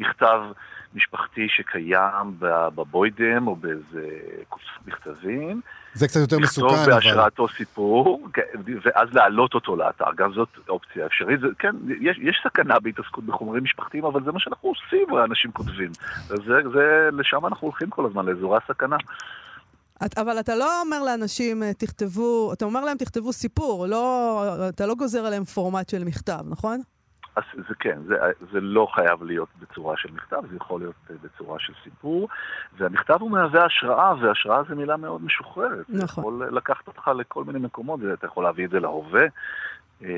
מכתב 0.00 0.40
משפחתי 0.94 1.48
שקיים 1.48 2.36
בבוידם, 2.38 3.46
או 3.46 3.56
באיזה 3.56 4.08
קופסת 4.48 4.86
מכתבים, 4.86 5.60
זה 5.94 6.08
קצת 6.08 6.20
יותר 6.20 6.36
לכתוב 6.36 6.66
מסוכן, 6.66 6.92
אבל... 6.92 6.94
בהשראתו 6.94 7.48
סיפור, 7.48 8.28
כן, 8.32 8.42
ואז 8.82 9.08
להעלות 9.12 9.54
אותו 9.54 9.76
לאתר, 9.76 10.04
גם 10.16 10.32
זאת 10.32 10.48
אופציה 10.68 11.06
אפשרית. 11.06 11.40
זה, 11.40 11.46
כן, 11.58 11.76
יש, 12.00 12.18
יש 12.18 12.40
סכנה 12.44 12.80
בהתעסקות 12.80 13.24
בחומרים 13.24 13.64
משפחתיים, 13.64 14.04
אבל 14.04 14.24
זה 14.24 14.32
מה 14.32 14.40
שאנחנו 14.40 14.68
עושים, 14.68 15.14
האנשים 15.14 15.52
כותבים. 15.52 15.90
זה, 16.26 16.34
זה, 16.74 17.08
לשם 17.12 17.46
אנחנו 17.46 17.66
הולכים 17.66 17.90
כל 17.90 18.06
הזמן, 18.06 18.26
לאזורי 18.26 18.58
הסכנה. 18.64 18.96
את, 20.06 20.18
אבל 20.18 20.40
אתה 20.40 20.56
לא 20.56 20.80
אומר 20.80 21.02
לאנשים, 21.02 21.62
אה, 21.62 21.74
תכתבו, 21.74 22.52
אתה 22.52 22.64
אומר 22.64 22.84
להם, 22.84 22.96
תכתבו 22.96 23.32
סיפור, 23.32 23.86
לא, 23.86 24.68
אתה 24.68 24.86
לא 24.86 24.94
גוזר 24.94 25.26
עליהם 25.26 25.44
פורמט 25.44 25.88
של 25.88 26.04
מכתב, 26.04 26.40
נכון? 26.48 26.80
אז 27.58 27.64
זה 27.68 27.74
כן, 27.74 27.98
זה, 28.06 28.14
זה 28.52 28.60
לא 28.60 28.88
חייב 28.94 29.22
להיות 29.22 29.48
בצורה 29.60 29.96
של 29.96 30.08
מכתב, 30.12 30.42
זה 30.50 30.56
יכול 30.56 30.80
להיות 30.80 30.94
אה, 31.10 31.16
בצורה 31.22 31.58
של 31.60 31.72
סיפור. 31.84 32.28
והמכתב 32.78 33.16
הוא 33.20 33.30
מהווה 33.30 33.64
השראה, 33.64 34.14
והשראה 34.20 34.62
זו 34.68 34.76
מילה 34.76 34.96
מאוד 34.96 35.24
משוחררת. 35.24 35.86
נכון. 35.88 36.24
יכול 36.24 36.56
לקחת 36.56 36.86
אותך 36.88 37.10
לכל 37.18 37.44
מיני 37.44 37.58
מקומות, 37.58 38.00
אתה 38.12 38.26
יכול 38.26 38.44
להביא 38.44 38.64
את 38.64 38.70
זה 38.70 38.80
להווה. 38.80 39.26
אה, 40.02 40.08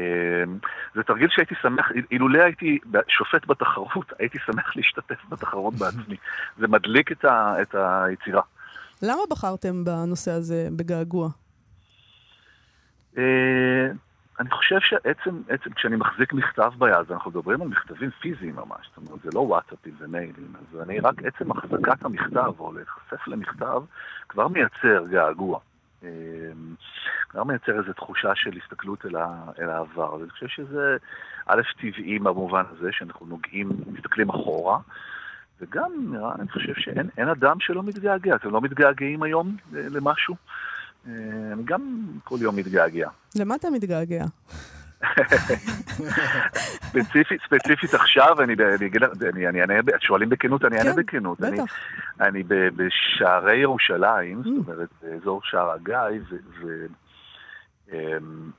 זה 0.95 1.03
תרגיל 1.03 1.29
שהייתי 1.31 1.55
שמח, 1.63 1.91
אילולא 2.11 2.43
הייתי 2.43 2.79
שופט 3.09 3.47
בתחרות, 3.47 4.13
הייתי 4.19 4.39
שמח 4.47 4.77
להשתתף 4.77 5.25
בתחרות 5.29 5.75
בעצמי. 5.75 6.17
זה 6.59 6.69
מדליק 6.69 7.13
את, 7.13 7.25
ה, 7.25 7.63
את 7.63 7.75
היצירה. 7.75 8.43
למה 9.03 9.23
בחרתם 9.31 9.85
בנושא 9.85 10.31
הזה 10.31 10.69
בגעגוע? 10.77 11.29
אני 14.41 14.51
חושב 14.51 14.81
שעצם, 14.81 15.43
עצם, 15.49 15.73
כשאני 15.73 15.97
מחזיק 15.97 16.33
מכתב 16.33 16.73
ביד, 16.79 17.13
אנחנו 17.13 17.31
מדברים 17.31 17.63
על 17.63 17.69
מכתבים 17.69 18.11
פיזיים 18.11 18.57
ממש, 18.57 18.89
זאת 18.89 19.09
אומרת, 19.09 19.23
זה 19.23 19.31
לא 19.35 19.41
וואטסאפים 19.41 19.95
ומיילים, 19.99 20.53
אז 20.55 20.81
אני 20.81 21.01
רק 21.01 21.15
עצם 21.25 21.51
החזקת 21.51 22.05
המכתב, 22.05 22.53
או 22.59 22.73
להיחשף 22.73 23.29
למכתב, 23.29 23.83
כבר 24.29 24.49
מייצר 24.49 25.05
געגוע. 25.11 25.59
אה, 26.05 26.09
כבר 27.29 27.45
מייצר 27.45 27.79
איזו 27.79 27.93
תחושה 27.93 28.35
של 28.35 28.51
הסתכלות 28.63 29.07
אל, 29.07 29.17
ה, 29.17 29.45
אל 29.59 29.69
העבר. 29.69 30.15
ואני 30.15 30.31
חושב 30.31 30.49
שזה 30.49 30.97
א', 31.47 31.61
טבעי 31.81 32.19
במובן 32.19 32.63
הזה, 32.71 32.89
שאנחנו 32.93 33.27
נוגעים, 33.27 33.71
מסתכלים 33.87 34.31
אחורה, 34.31 34.79
וגם 35.61 35.93
אני 36.41 36.49
חושב 36.49 36.75
שאין 36.75 37.09
אין 37.19 37.29
אדם 37.29 37.57
שלא 37.61 37.83
מתגעגע. 37.83 38.35
אתם 38.35 38.51
לא 38.51 38.61
מתגעגעים 38.61 39.23
היום 39.23 39.57
אה, 39.77 39.81
למשהו? 39.91 40.37
אה, 41.07 41.13
אני 41.53 41.63
גם 41.65 42.07
כל 42.25 42.37
יום 42.41 42.57
מתגעגע. 42.57 43.09
למה 43.37 43.55
אתה 43.55 43.71
מתגעגע? 43.71 44.25
ספציפית, 46.89 47.41
ספציפית 47.47 47.95
עכשיו, 47.95 48.43
אני, 48.43 48.55
אני 48.79 48.87
אגיד 48.87 49.03
לך, 49.03 49.11
אני, 49.35 49.49
אני 49.49 49.61
אענה, 49.61 49.75
שואלים 50.01 50.29
בכנות, 50.29 50.65
אני 50.65 50.79
אענה 50.79 50.91
כן, 50.91 50.97
בכנות. 50.97 51.43
אני, 51.43 51.57
בטח. 51.57 51.75
אני 52.21 52.43
ב, 52.43 52.55
בשערי 52.55 53.57
ירושלים, 53.57 54.41
Mm. 54.41 54.45
זאת 54.45 54.69
אומרת, 54.69 54.89
באזור 55.03 55.41
שער 55.45 55.71
הגיא, 55.71 56.21
ו... 56.31 56.37
ו 56.61 56.87
אמ, 57.93 58.51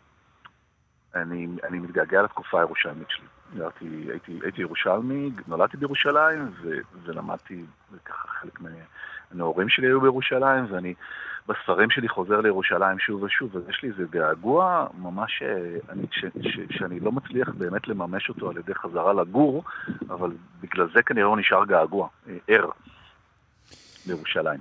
אני, 1.16 1.48
אני 1.64 1.80
מתגעגע 1.80 2.22
לתקופה 2.22 2.60
הירושלמית 2.60 3.10
שלי. 3.10 3.26
גרתי, 3.56 4.08
הייתי, 4.10 4.40
הייתי 4.44 4.62
ירושלמי, 4.62 5.32
נולדתי 5.48 5.78
בירושלים, 5.78 6.52
ו, 6.62 6.70
ולמדתי, 7.04 7.66
וככה 7.92 8.28
חלק 8.28 8.62
מהנעורים 9.34 9.70
שלי 9.70 9.88
היו 9.88 10.02
בירושלים, 10.02 10.66
ואני 10.70 10.94
בספרים 11.48 11.90
שלי 11.90 12.10
חוזר 12.10 12.42
לירושלים 12.42 13.00
שוב 13.00 13.24
ושוב, 13.24 13.58
אז 13.58 13.64
יש 13.70 13.80
לי 13.84 13.90
איזה 13.90 14.04
געגוע 14.12 14.88
ממש, 14.98 15.44
אה, 15.46 15.80
אני, 15.90 16.04
ש, 16.12 16.26
ש, 16.42 16.78
שאני 16.78 17.00
לא 17.00 17.12
מצליח 17.12 17.50
באמת 17.58 17.88
לממש 17.88 18.30
אותו 18.30 18.50
על 18.50 18.58
ידי 18.58 18.74
חזרה 18.76 19.14
לגור, 19.14 19.64
אבל 20.10 20.32
בגלל 20.62 20.88
זה 20.96 21.02
כנראה 21.02 21.28
הוא 21.28 21.38
נשאר 21.38 21.66
געגוע, 21.66 22.08
אה, 22.30 22.38
ער 22.48 22.70
לירושלים. 24.08 24.60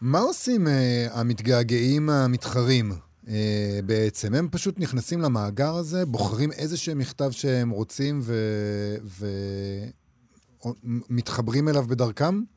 מה 0.00 0.18
עושים 0.18 0.66
uh, 0.66 0.70
המתגעגעים 1.20 2.10
המתחרים 2.10 2.90
uh, 2.90 3.28
בעצם? 3.86 4.34
הם 4.34 4.48
פשוט 4.48 4.78
נכנסים 4.78 5.20
למאגר 5.20 5.74
הזה, 5.74 6.06
בוחרים 6.06 6.50
איזה 6.52 6.76
שהם 6.76 6.98
מכתב 6.98 7.30
שהם 7.30 7.70
רוצים 7.70 8.20
ומתחברים 11.10 11.68
אליו 11.68 11.82
בדרכם? 11.82 12.53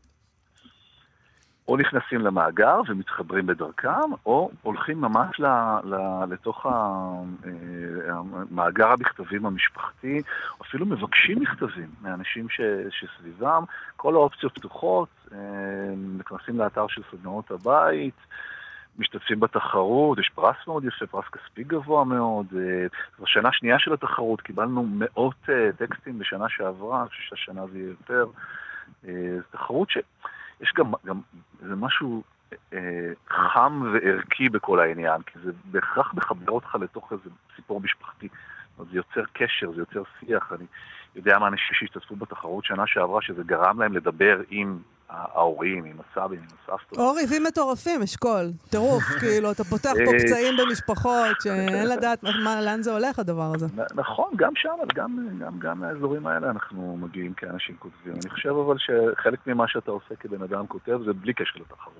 או 1.68 1.78
נכנסים 1.78 2.22
למאגר 2.22 2.82
ומתחברים 2.88 3.46
בדרכם, 3.46 4.12
או 4.26 4.50
הולכים 4.62 5.02
ממש 5.02 5.40
ל, 5.40 5.46
ל, 5.84 5.96
לתוך 6.30 6.66
אה, 6.66 6.72
מאגר 8.52 8.88
המכתבים 8.88 9.46
המשפחתי, 9.46 10.22
אפילו 10.62 10.86
מבקשים 10.86 11.40
מכתבים 11.40 11.90
מאנשים 12.02 12.50
ש, 12.50 12.62
שסביבם. 12.90 13.64
כל 13.96 14.14
האופציות 14.14 14.56
פתוחות, 14.56 15.10
אה, 15.32 15.38
נכנסים 16.20 16.58
לאתר 16.58 16.88
של 16.88 17.02
סדנאות 17.12 17.52
הבית, 17.52 18.16
משתתפים 19.00 19.40
בתחרות, 19.40 20.20
יש 20.20 20.32
פרס 20.36 20.56
מאוד 20.68 20.86
יפה, 20.86 21.08
פרס 21.08 21.26
כספי 21.26 21.64
גבוה 21.64 22.06
מאוד. 22.06 22.46
אה, 22.58 22.88
זו 23.20 23.28
שנה 23.28 23.50
שנייה 23.52 23.80
של 23.80 23.94
התחרות, 23.94 24.42
קיבלנו 24.42 24.86
מאות 24.90 25.50
טקסטים 25.78 26.20
בשנה 26.20 26.50
שעברה, 26.50 27.02
אני 27.02 27.10
חושב 27.10 27.24
שהשנה 27.24 27.68
זה 27.68 27.78
יהיה 27.78 27.90
יותר. 27.90 28.26
זו 29.04 29.44
תחרות 29.52 29.90
ש... 29.90 29.98
יש 30.62 30.74
גם, 30.76 30.92
גם 31.06 31.22
זה 31.60 31.76
משהו 31.76 32.24
אה, 32.74 33.12
חם 33.30 33.82
וערכי 33.94 34.50
בכל 34.50 34.80
העניין, 34.80 35.22
כי 35.22 35.40
זה 35.44 35.52
בהכרח 35.66 36.14
מחבר 36.14 36.52
אותך 36.52 36.76
לתוך 36.82 37.12
איזה 37.12 37.30
סיפור 37.56 37.82
משפחתי. 37.82 38.28
זה 38.78 38.98
יוצר 38.98 39.24
קשר, 39.34 39.72
זה 39.72 39.82
יוצר 39.82 40.04
שיח. 40.20 40.52
אני 40.52 40.66
יודע 41.16 41.40
מה 41.40 41.48
אנשים 41.48 41.68
שהשתתפו 41.74 42.16
בתחרות 42.16 42.66
שנה 42.66 42.88
שעברה, 42.88 43.22
שזה 43.22 43.44
גרם 43.44 43.82
להם 43.82 43.94
לדבר 43.94 44.42
עם 44.50 44.80
ההורים, 45.10 45.86
עם 45.86 45.96
הסבים, 46.00 46.40
עם 46.40 46.46
הסבתות. 46.74 47.00
או 47.00 47.14
ריבים 47.14 47.44
מטורפים, 47.44 48.02
אשכול. 48.02 48.46
טירוף, 48.70 49.04
כאילו, 49.20 49.52
אתה 49.52 49.64
פותח 49.64 49.92
פה 50.06 50.12
אה, 50.14 50.20
פצעים 50.20 50.54
במשפחות, 50.58 51.42
שאין 51.44 51.88
לדעת 51.90 52.24
מה- 52.24 52.62
לאן 52.62 52.82
זה 52.82 52.92
הולך, 52.92 53.20
הדבר 53.20 53.52
הזה. 53.56 53.66
נכון, 53.96 54.32
גם 54.36 54.52
שם, 54.56 54.70
גם, 54.96 55.28
גם, 55.40 55.60
גם 55.60 55.84
לאזורים 55.84 56.28
האלה 56.28 56.50
אנחנו 56.50 56.98
מגיעים 57.02 57.34
כאנשים 57.34 57.76
כותבים. 57.80 58.14
אני 58.14 58.30
חושב 58.30 58.50
אבל 58.50 58.76
שחלק 58.78 59.40
ממה 59.48 59.68
שאתה 59.68 59.92
עושה 59.92 60.16
כבן 60.20 60.42
אדם 60.44 60.68
כותב 60.68 61.00
זה 61.06 61.14
בלי 61.14 61.34
קשר 61.34 61.60
לתחרות. 61.60 61.94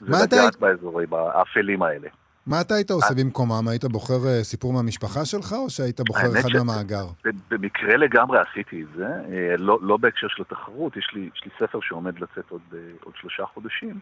זה 0.00 0.06
לגעת 0.24 0.56
באזורים 0.56 1.08
האפלים 1.14 1.82
האלה. 1.82 2.08
מה 2.46 2.60
אתה 2.60 2.74
היית 2.74 2.90
עושה 2.90 3.14
במקומם? 3.18 3.68
היית 3.68 3.84
בוחר 3.84 4.26
אה, 4.26 4.44
סיפור 4.44 4.72
מהמשפחה 4.72 5.24
שלך, 5.24 5.52
או 5.52 5.70
שהיית 5.70 6.00
בוחר 6.00 6.40
אחד 6.40 6.48
ש- 6.48 6.54
מהמאגר? 6.54 7.06
במקרה 7.50 7.96
לגמרי 7.96 8.38
עשיתי 8.38 8.82
את 8.82 8.88
זה, 8.96 9.06
אה, 9.06 9.56
לא, 9.56 9.78
לא 9.82 9.96
בהקשר 9.96 10.28
של 10.28 10.42
התחרות, 10.42 10.96
יש 10.96 11.10
לי, 11.14 11.30
יש 11.34 11.44
לי 11.44 11.50
ספר 11.58 11.78
שעומד 11.82 12.18
לצאת 12.18 12.50
עוד, 12.50 12.60
אה, 12.74 12.78
עוד 13.04 13.14
שלושה 13.20 13.46
חודשים, 13.46 14.00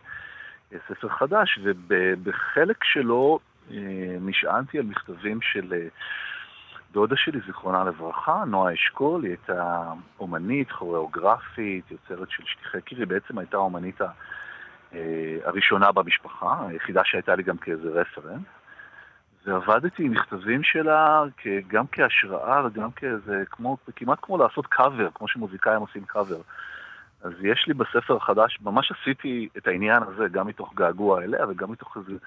ספר 0.88 1.08
חדש, 1.08 1.58
ובחלק 1.62 2.84
שלו 2.84 3.38
נשענתי 4.20 4.78
על 4.78 4.84
מכתבים 4.84 5.38
של 5.42 5.72
דודה 6.92 7.16
שלי, 7.16 7.40
זיכרונה 7.46 7.84
לברכה, 7.84 8.44
נועה 8.46 8.74
אשכול, 8.74 9.22
היא 9.22 9.30
הייתה 9.30 9.92
אומנית, 10.20 10.72
כוריאוגרפית, 10.72 11.90
יוצרת 11.90 12.30
של 12.30 12.42
שטיחי 12.46 12.82
קיר, 12.82 12.98
היא 12.98 13.06
בעצם 13.06 13.38
הייתה 13.38 13.56
האומנית 13.56 14.02
אה, 14.02 14.06
הראשונה 15.44 15.92
במשפחה, 15.92 16.66
היחידה 16.68 17.00
שהייתה 17.04 17.34
לי 17.34 17.42
גם 17.42 17.56
כאיזה 17.56 17.88
רפרנס. 17.88 18.42
ועבדתי 19.44 20.04
עם 20.04 20.12
מכתבים 20.12 20.62
שלה 20.62 21.22
גם 21.68 21.84
כהשראה 21.92 22.66
וגם 22.66 22.90
כאיזה, 22.90 23.42
כמו, 23.50 23.76
כמעט 23.96 24.18
כמו 24.22 24.38
לעשות 24.38 24.66
קאבר, 24.66 25.08
כמו 25.14 25.28
שמוזיקאים 25.28 25.80
עושים 25.80 26.04
קאבר. 26.04 26.40
אז 27.22 27.32
יש 27.40 27.64
לי 27.68 27.74
בספר 27.74 28.16
החדש, 28.16 28.58
ממש 28.62 28.92
עשיתי 28.92 29.48
את 29.56 29.66
העניין 29.66 30.02
הזה 30.02 30.28
גם 30.28 30.46
מתוך 30.46 30.74
געגוע 30.74 31.22
אליה 31.22 31.48
וגם 31.48 31.72
מתוך 31.72 31.96
איזה 31.96 32.18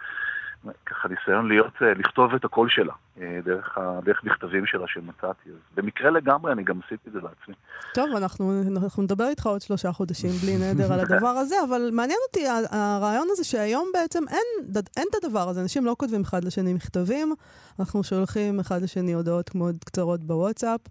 ככה 0.85 1.07
ניסיון 1.07 1.47
להיות, 1.47 1.73
אה, 1.81 1.93
לכתוב 1.93 2.33
את 2.35 2.45
הקול 2.45 2.69
שלה, 2.69 2.93
אה, 3.21 3.39
דרך, 3.45 3.77
דרך 4.03 4.23
מכתבים 4.23 4.65
שלה 4.65 4.87
שמצאתי. 4.87 5.49
אז 5.49 5.55
במקרה 5.75 6.09
לגמרי 6.09 6.51
אני 6.51 6.63
גם 6.63 6.79
עשיתי 6.85 7.09
את 7.09 7.13
זה 7.13 7.19
בעצמי. 7.19 7.55
טוב, 7.93 8.09
אנחנו, 8.17 8.61
אנחנו 8.71 9.03
נדבר 9.03 9.27
איתך 9.27 9.45
עוד 9.45 9.61
שלושה 9.61 9.91
חודשים 9.91 10.29
בלי 10.29 10.57
נדר 10.57 10.93
על 10.93 10.99
הדבר 11.05 11.27
הזה, 11.27 11.55
אבל 11.69 11.89
מעניין 11.93 12.19
אותי 12.27 12.45
הרעיון 12.71 13.27
הזה 13.31 13.43
שהיום 13.43 13.87
בעצם 13.93 14.23
אין, 14.29 14.75
אין 14.97 15.07
את 15.09 15.23
הדבר 15.23 15.49
הזה, 15.49 15.61
אנשים 15.61 15.85
לא 15.85 15.95
כותבים 15.99 16.21
אחד 16.21 16.43
לשני 16.43 16.73
מכתבים, 16.73 17.33
אנחנו 17.79 18.03
שולחים 18.03 18.59
אחד 18.59 18.81
לשני 18.81 19.13
הודעות 19.13 19.55
מאוד 19.55 19.75
קצרות 19.85 20.19
בוואטסאפ. 20.19 20.81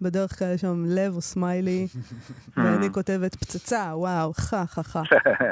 בדרך 0.00 0.38
כלל 0.38 0.54
יש 0.54 0.60
שם 0.60 0.84
לב 0.86 1.16
או 1.16 1.20
סמיילי, 1.20 1.86
ואני 2.56 2.92
כותבת 2.92 3.34
פצצה, 3.34 3.90
וואו, 3.94 4.32
חה, 4.32 4.66
חה, 4.66 4.82
חה. 4.82 5.02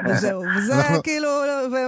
וזהו, 0.05 0.43
וזה 0.57 0.73
כאילו, 1.03 1.29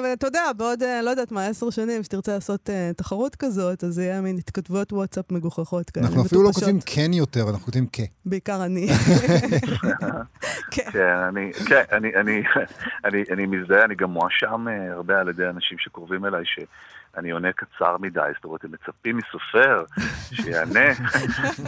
ואתה 0.04 0.28
יודע, 0.28 0.44
בעוד, 0.58 0.84
אה, 0.84 1.02
לא 1.02 1.10
יודעת 1.10 1.32
מה, 1.32 1.46
עשר 1.46 1.70
שנים, 1.70 2.04
שתרצה 2.04 2.34
לעשות 2.34 2.70
uh, 2.70 2.94
תחרות 2.98 3.36
כזאת, 3.36 3.84
אז 3.84 3.94
זה 3.94 4.04
יהיה 4.04 4.22
מין 4.22 4.38
התכתבויות 4.38 4.94
וואטסאפ 4.94 5.32
מגוחכות 5.32 5.90
כאלה, 5.90 6.08
אנחנו 6.08 6.22
אפילו 6.22 6.44
לא 6.44 6.52
כותבים 6.52 6.80
כן 6.86 7.14
יותר, 7.14 7.50
אנחנו 7.50 7.66
כותבים 7.66 7.88
כ. 7.94 8.00
בעיקר 8.26 8.66
אני. 8.66 8.88
כן, 10.72 10.90
כן, 11.66 11.84
אני 13.32 13.46
מזדהה, 13.46 13.86
אני 13.86 13.96
גם 13.96 14.10
מואשם 14.10 14.68
אה, 14.68 14.94
הרבה 14.94 15.20
על 15.20 15.30
ידי 15.30 15.50
אנשים 15.50 15.78
שקרובים 15.78 16.26
אליי, 16.26 16.44
אני 17.18 17.32
עונה 17.32 17.52
קצר 17.52 17.98
מדי, 17.98 18.20
זאת 18.36 18.44
אומרת, 18.46 18.64
הם 18.64 18.72
מצפים 18.72 19.18
מסופר 19.18 19.84
שיענה, 20.42 20.90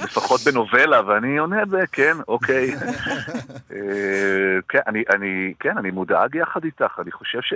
לפחות 0.03 0.41
בנובלה, 0.79 1.07
ואני 1.07 1.37
עונה 1.37 1.65
ב... 1.65 1.85
כן, 1.91 2.17
אוקיי. 2.27 2.75
אה, 3.73 4.57
כן, 4.69 4.79
אני, 4.87 5.03
אני, 5.15 5.53
כן, 5.59 5.77
אני 5.77 5.91
מודאג 5.91 6.35
יחד 6.35 6.63
איתך, 6.63 6.99
אני 6.99 7.11
חושב 7.11 7.41
ש... 7.41 7.53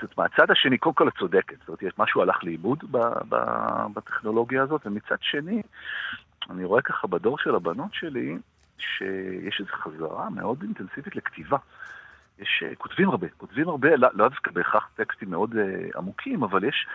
זאת 0.00 0.18
מהצד 0.18 0.50
השני, 0.50 0.78
קודם 0.78 0.94
כל 0.94 1.08
את 1.08 1.12
צודקת, 1.18 1.56
זאת 1.66 1.82
אומרת, 1.82 1.98
משהו 1.98 2.22
הלך 2.22 2.44
לאיבוד 2.44 2.84
ב, 2.90 2.98
ב, 3.28 3.36
בטכנולוגיה 3.94 4.62
הזאת, 4.62 4.86
ומצד 4.86 5.16
שני, 5.20 5.62
אני 6.50 6.64
רואה 6.64 6.82
ככה 6.82 7.06
בדור 7.06 7.38
של 7.38 7.54
הבנות 7.54 7.94
שלי, 7.94 8.38
שיש 8.78 9.60
איזו 9.60 9.72
חזרה 9.72 10.30
מאוד 10.30 10.62
אינטנסיבית 10.62 11.16
לכתיבה. 11.16 11.56
יש, 12.38 12.62
אה, 12.66 12.74
כותבים 12.74 13.08
הרבה, 13.08 13.26
כותבים 13.36 13.68
הרבה, 13.68 13.96
לא, 13.96 14.08
לא 14.14 14.28
דווקא 14.28 14.50
בהכרח 14.50 14.88
טקסטים 14.94 15.30
מאוד 15.30 15.52
uh, 15.52 15.98
עמוקים, 15.98 16.42
אבל 16.42 16.64
יש 16.64 16.86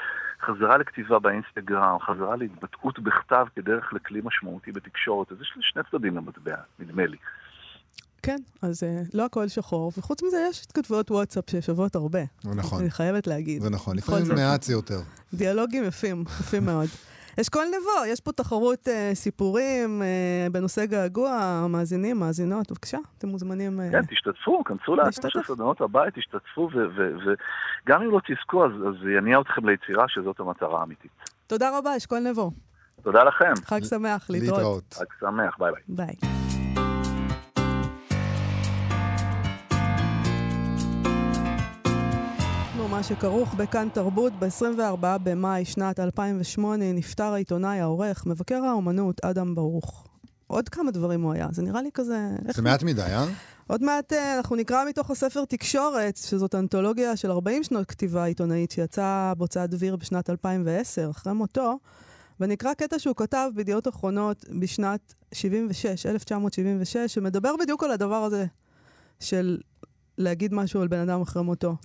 חזרה 0.42 0.78
לכתיבה 0.78 1.20
באינסטגרם, 1.20 1.98
חזרה 2.00 2.36
להתבטאות 2.36 3.00
בכתב 3.00 3.46
כדרך 3.56 3.94
לכלי 3.94 4.22
משמעותי 4.24 4.72
בתקשורת, 4.72 5.32
אז 5.32 5.38
יש 5.42 5.54
שני 5.62 5.82
צדדים 5.92 6.18
למטבע, 6.18 6.56
נדמה 6.80 7.06
לי. 7.06 7.18
כן, 8.22 8.38
אז 8.62 8.84
אה, 8.84 9.10
לא 9.14 9.26
הכל 9.26 9.48
שחור, 9.48 9.92
וחוץ 9.98 10.24
מזה 10.24 10.48
יש 10.50 10.66
התכתבויות 10.66 11.12
וואטסאפ 11.12 11.50
ששוות 11.50 11.96
הרבה. 11.96 12.20
זה 12.42 12.56
נכון. 12.56 12.82
אני 12.82 12.92
חייבת 12.92 13.28
להגיד. 13.28 13.62
זה 13.62 13.70
נכון, 13.70 13.98
לפעמים 13.98 14.36
מעט 14.36 14.64
זה 14.64 14.74
יותר. 14.74 15.00
דיאלוגים 15.34 15.84
יפים, 15.84 16.24
יפים 16.40 16.66
מאוד. 16.66 16.88
אשכול 17.42 17.64
נבו, 17.68 18.06
יש 18.08 18.22
פה 18.22 18.32
תחרות 18.32 18.88
אה, 18.88 19.12
סיפורים 19.14 20.02
אה, 20.02 20.48
בנושא 20.52 20.86
געגוע, 20.86 21.66
מאזינים, 21.70 22.20
מאזינות, 22.20 22.72
בבקשה, 22.72 22.98
אתם 23.18 23.28
מוזמנים... 23.28 23.80
אה, 23.80 23.90
כן, 23.92 24.06
תשתתפו, 24.06 24.64
כנסו 24.64 24.96
לאתר 24.96 25.30
של 25.30 25.44
סדנות 25.44 25.82
הבית, 25.82 26.14
תשתתפו, 26.16 26.70
וגם 26.74 28.02
אם 28.02 28.12
לא 28.12 28.20
תזכו, 28.28 28.66
אז 28.66 28.72
זה 29.04 29.12
יניע 29.12 29.40
אתכם 29.42 29.70
ליצירה, 29.70 30.06
שזאת 30.08 30.40
המטרה 30.40 30.80
האמיתית. 30.80 31.12
תודה 31.48 31.78
רבה, 31.78 31.98
אשכול 31.98 32.20
נבו. 32.20 32.52
תודה 33.02 33.24
לכם. 33.24 33.54
חג 33.66 33.84
שמח, 33.84 34.30
להתראות. 34.30 34.94
חג 34.94 35.06
שמח, 35.20 35.58
ביי 35.60 35.72
ביי. 35.72 35.82
ביי. 35.88 36.39
שכרוך 43.04 43.54
בכאן 43.54 43.88
תרבות, 43.94 44.34
ב-24 44.40 45.18
במאי 45.24 45.66
שנת 45.66 46.00
2008 46.00 46.94
נפטר 46.94 47.24
העיתונאי, 47.24 47.80
העורך, 47.80 48.26
מבקר 48.26 48.64
האומנות, 48.64 49.26
אדם 49.26 49.56
ברוך. 49.56 50.08
עוד 50.48 50.70
כמה 50.70 50.92
דברים 50.92 51.22
הוא 51.22 51.34
היה, 51.34 51.48
זה 51.52 51.62
נראה 51.62 51.82
לי 51.82 51.90
כזה... 51.94 52.30
זה 52.56 52.62
מעט 52.62 52.84
מדי, 52.84 53.02
אה? 53.02 53.26
עוד 53.68 53.84
מעט 53.84 54.14
אה, 54.14 54.38
אנחנו 54.38 54.56
נקרא 54.56 54.86
מתוך 54.90 55.12
הספר 55.12 55.46
תקשורת, 55.46 56.18
שזאת 56.18 56.56
אנתולוגיה 56.56 57.16
של 57.16 57.32
40 57.32 57.64
שנות 57.64 57.88
כתיבה 57.88 58.26
עיתונאית 58.26 58.72
שיצאה 58.72 59.34
בהוצאת 59.38 59.70
דביר 59.70 59.96
בשנת 59.96 60.30
2010, 60.30 61.10
אחרי 61.10 61.34
מותו, 61.34 61.80
ונקרא 62.40 62.74
קטע 62.74 63.00
שהוא 63.00 63.16
כתב 63.16 63.50
בידיעות 63.56 63.88
אחרונות 63.88 64.46
בשנת 64.60 65.14
76, 65.34 66.06
1976, 66.06 66.98
שמדבר 67.14 67.56
בדיוק 67.60 67.84
על 67.84 67.92
הדבר 67.92 68.24
הזה 68.24 68.46
של 69.20 69.58
להגיד 70.18 70.54
משהו 70.54 70.82
על 70.82 70.88
בן 70.88 71.00
אדם 71.00 71.22
אחרי 71.22 71.44
מותו. 71.44 71.76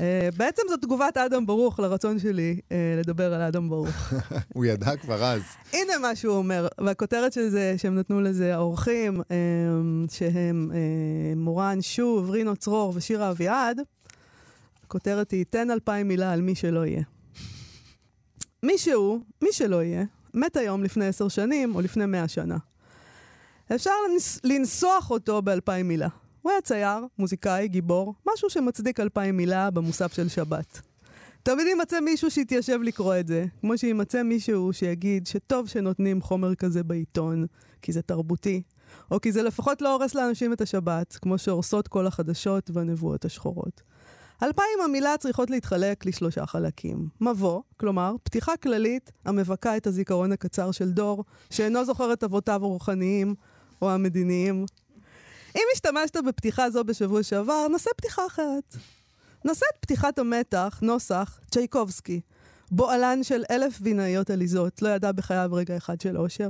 אה, 0.00 0.28
בעצם 0.36 0.62
זו 0.68 0.76
תגובת 0.76 1.16
אדם 1.16 1.46
ברוך 1.46 1.80
לרצון 1.80 2.18
שלי 2.18 2.60
uh, 2.68 2.72
לדבר 3.00 3.34
על 3.34 3.40
אדם 3.40 3.68
ברוך. 3.68 4.12
הוא 4.54 4.64
ידע 4.64 4.96
כבר 4.96 5.24
אז. 5.24 5.42
הנה 5.72 5.98
מה 5.98 6.16
שהוא 6.16 6.36
אומר, 6.36 6.68
והכותרת 6.80 7.32
של 7.32 7.48
זה, 7.48 7.74
שהם 7.76 7.94
נתנו 7.94 8.20
לזה 8.20 8.54
האורחים, 8.54 9.20
um, 9.20 10.12
שהם 10.12 10.70
מורן 11.36 11.82
שוב, 11.82 12.30
רינו 12.30 12.56
צרור 12.56 12.92
ושירה 12.96 13.30
אביעד, 13.30 13.80
הכותרת 14.84 15.30
היא, 15.30 15.44
תן 15.50 15.70
אלפיים 15.70 16.08
מילה 16.08 16.32
על 16.32 16.40
מי 16.40 16.54
שלא 16.54 16.86
יהיה. 16.86 17.02
מי 18.62 18.78
שהוא, 18.78 19.20
מי 19.42 19.48
שלא 19.52 19.82
יהיה, 19.82 20.04
מת 20.34 20.56
היום 20.56 20.84
לפני 20.84 21.06
עשר 21.06 21.28
שנים 21.28 21.74
או 21.74 21.80
לפני 21.80 22.06
מאה 22.06 22.28
שנה. 22.28 22.56
אפשר 23.74 23.90
לנסוח 24.44 25.10
אותו 25.10 25.42
באלפיים 25.42 25.88
מילה. 25.88 26.08
הוא 26.44 26.50
היה 26.50 26.60
צייר, 26.60 27.06
מוזיקאי, 27.18 27.68
גיבור, 27.68 28.14
משהו 28.32 28.50
שמצדיק 28.50 29.00
אלפיים 29.00 29.36
מילה 29.36 29.70
במוסף 29.70 30.12
של 30.12 30.28
שבת. 30.28 30.80
תמיד 31.42 31.66
יימצא 31.66 32.00
מישהו 32.00 32.30
שיתיישב 32.30 32.78
לקרוא 32.82 33.16
את 33.20 33.26
זה, 33.26 33.44
כמו 33.60 33.78
שימצא 33.78 34.22
מישהו 34.22 34.72
שיגיד 34.72 35.26
שטוב 35.26 35.68
שנותנים 35.68 36.22
חומר 36.22 36.54
כזה 36.54 36.82
בעיתון, 36.82 37.46
כי 37.82 37.92
זה 37.92 38.02
תרבותי, 38.02 38.62
או 39.10 39.20
כי 39.20 39.32
זה 39.32 39.42
לפחות 39.42 39.82
לא 39.82 39.92
הורס 39.94 40.14
לאנשים 40.14 40.52
את 40.52 40.60
השבת, 40.60 41.18
כמו 41.22 41.38
שהורסות 41.38 41.88
כל 41.88 42.06
החדשות 42.06 42.70
והנבואות 42.74 43.24
השחורות. 43.24 43.82
אלפיים 44.42 44.80
המילה 44.84 45.16
צריכות 45.16 45.50
להתחלק 45.50 46.06
לשלושה 46.06 46.46
חלקים. 46.46 47.08
מבוא, 47.20 47.62
כלומר, 47.76 48.14
פתיחה 48.22 48.56
כללית 48.56 49.12
המבכה 49.24 49.76
את 49.76 49.86
הזיכרון 49.86 50.32
הקצר 50.32 50.70
של 50.70 50.90
דור, 50.90 51.24
שאינו 51.50 51.84
זוכר 51.84 52.12
את 52.12 52.24
אבותיו 52.24 52.64
הרוחניים 52.64 53.34
או 53.82 53.90
המדיניים, 53.90 54.64
אם 55.56 55.62
השתמשת 55.72 56.16
בפתיחה 56.16 56.70
זו 56.70 56.84
בשבוע 56.84 57.22
שעבר, 57.22 57.66
נעשה 57.72 57.90
פתיחה 57.96 58.26
אחרת. 58.26 58.76
נעשה 59.44 59.66
את 59.74 59.78
פתיחת 59.80 60.18
המתח, 60.18 60.78
נוסח, 60.82 61.40
צ'ייקובסקי. 61.50 62.20
בועלן 62.70 63.22
של 63.22 63.42
אלף 63.50 63.80
בינאיות 63.80 64.30
עליזות, 64.30 64.82
לא 64.82 64.88
ידע 64.88 65.12
בחייו 65.12 65.50
רגע 65.52 65.76
אחד 65.76 66.00
של 66.00 66.18
אושר. 66.18 66.48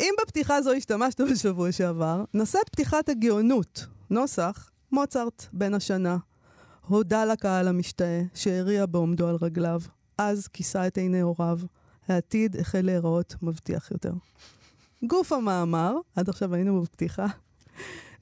אם 0.00 0.14
בפתיחה 0.22 0.62
זו 0.62 0.72
השתמשת 0.72 1.20
בשבוע 1.20 1.72
שעבר, 1.72 2.24
נעשה 2.34 2.58
את 2.64 2.68
פתיחת 2.68 3.08
הגאונות, 3.08 3.86
נוסח, 4.10 4.70
מוצרט, 4.92 5.46
בן 5.52 5.74
השנה. 5.74 6.16
הודה 6.86 7.24
לקהל 7.24 7.68
המשתאה, 7.68 8.22
שהריע 8.34 8.86
בעומדו 8.86 9.28
על 9.28 9.36
רגליו. 9.42 9.80
אז 10.18 10.48
כיסה 10.48 10.86
את 10.86 10.98
עיני 10.98 11.20
הוריו. 11.20 11.58
העתיד 12.08 12.56
החל 12.56 12.80
להיראות 12.80 13.34
מבטיח 13.42 13.90
יותר. 13.90 14.12
גוף 15.04 15.32
המאמר, 15.32 15.96
עד 16.16 16.28
עכשיו 16.28 16.54
היינו 16.54 16.82
בפתיחה. 16.82 17.26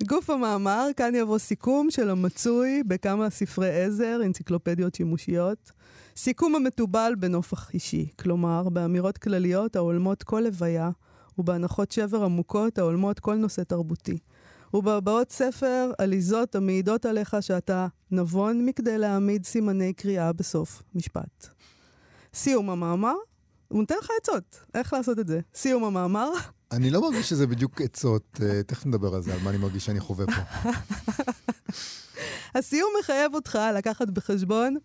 גוף 0.07 0.31
המאמר, 0.31 0.87
כאן 0.97 1.15
יבוא 1.15 1.39
סיכום 1.39 1.91
של 1.91 2.11
המצוי 2.11 2.83
בכמה 2.87 3.31
ספרי 3.31 3.85
עזר, 3.85 4.21
אנציקלופדיות 4.25 4.95
שימושיות. 4.95 5.73
סיכום 6.17 6.55
המתובל 6.55 7.15
בנופח 7.19 7.75
אישי, 7.75 8.09
כלומר, 8.19 8.69
באמירות 8.69 9.19
כלליות 9.19 9.77
ההולמות 9.77 10.23
כל 10.23 10.41
לוויה, 10.41 10.91
ובהנחות 11.39 11.93
שבר 11.93 12.25
עמוקות 12.25 12.79
ההולמות 12.79 13.21
כל 13.21 13.35
נושא 13.35 13.63
תרבותי. 13.63 14.19
ובהבעות 14.75 15.33
ספר 15.33 15.91
עליזות 15.99 16.55
המעידות 16.55 17.07
עליך 17.07 17.37
שאתה 17.41 17.87
נבון 18.11 18.67
מכדי 18.67 18.99
להעמיד 18.99 19.47
סימני 19.47 19.93
קריאה 19.93 20.33
בסוף 20.33 20.83
משפט. 20.95 21.49
סיום 22.35 22.71
המאמר, 22.71 23.15
הוא 23.69 23.81
נותן 23.81 23.95
לך 24.03 24.09
עצות, 24.23 24.61
איך 24.75 24.93
לעשות 24.93 25.19
את 25.19 25.27
זה. 25.27 25.41
סיום 25.55 25.85
המאמר, 25.85 26.31
אני 26.73 26.91
לא 26.91 27.01
מרגיש 27.01 27.29
שזה 27.29 27.47
בדיוק 27.47 27.81
עצות, 27.81 28.41
אה, 28.43 28.63
תכף 28.63 28.87
נדבר 28.87 29.15
על 29.15 29.23
זה, 29.23 29.35
על 29.35 29.41
מה 29.45 29.51
אני 29.51 29.59
מרגיש 29.59 29.87
שאני 29.87 30.01
חווה 30.01 30.27
פה. 30.27 30.71
הסיום 32.59 32.91
מחייב 33.01 33.35
אותך 33.35 33.59
לקחת 33.77 34.11
בחשבון 34.11 34.77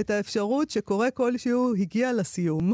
את 0.00 0.10
האפשרות 0.10 0.70
שקורא 0.70 1.08
כלשהו 1.14 1.74
הגיע 1.74 2.12
לסיום, 2.12 2.72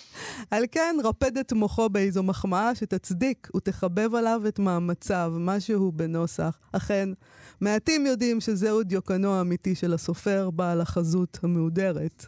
על 0.50 0.64
כן, 0.72 0.96
רפד 1.04 1.38
את 1.38 1.52
מוחו 1.52 1.88
באיזו 1.88 2.22
מחמאה 2.22 2.74
שתצדיק 2.74 3.48
ותחבב 3.56 4.14
עליו 4.14 4.42
את 4.48 4.58
מאמציו, 4.58 5.32
משהו 5.38 5.92
בנוסח. 5.92 6.58
אכן, 6.72 7.08
מעטים 7.60 8.06
יודעים 8.06 8.40
שזהו 8.40 8.82
דיוקנו 8.82 9.34
האמיתי 9.34 9.74
של 9.74 9.94
הסופר, 9.94 10.50
בעל 10.50 10.80
החזות 10.80 11.38
המהודרת. 11.42 12.26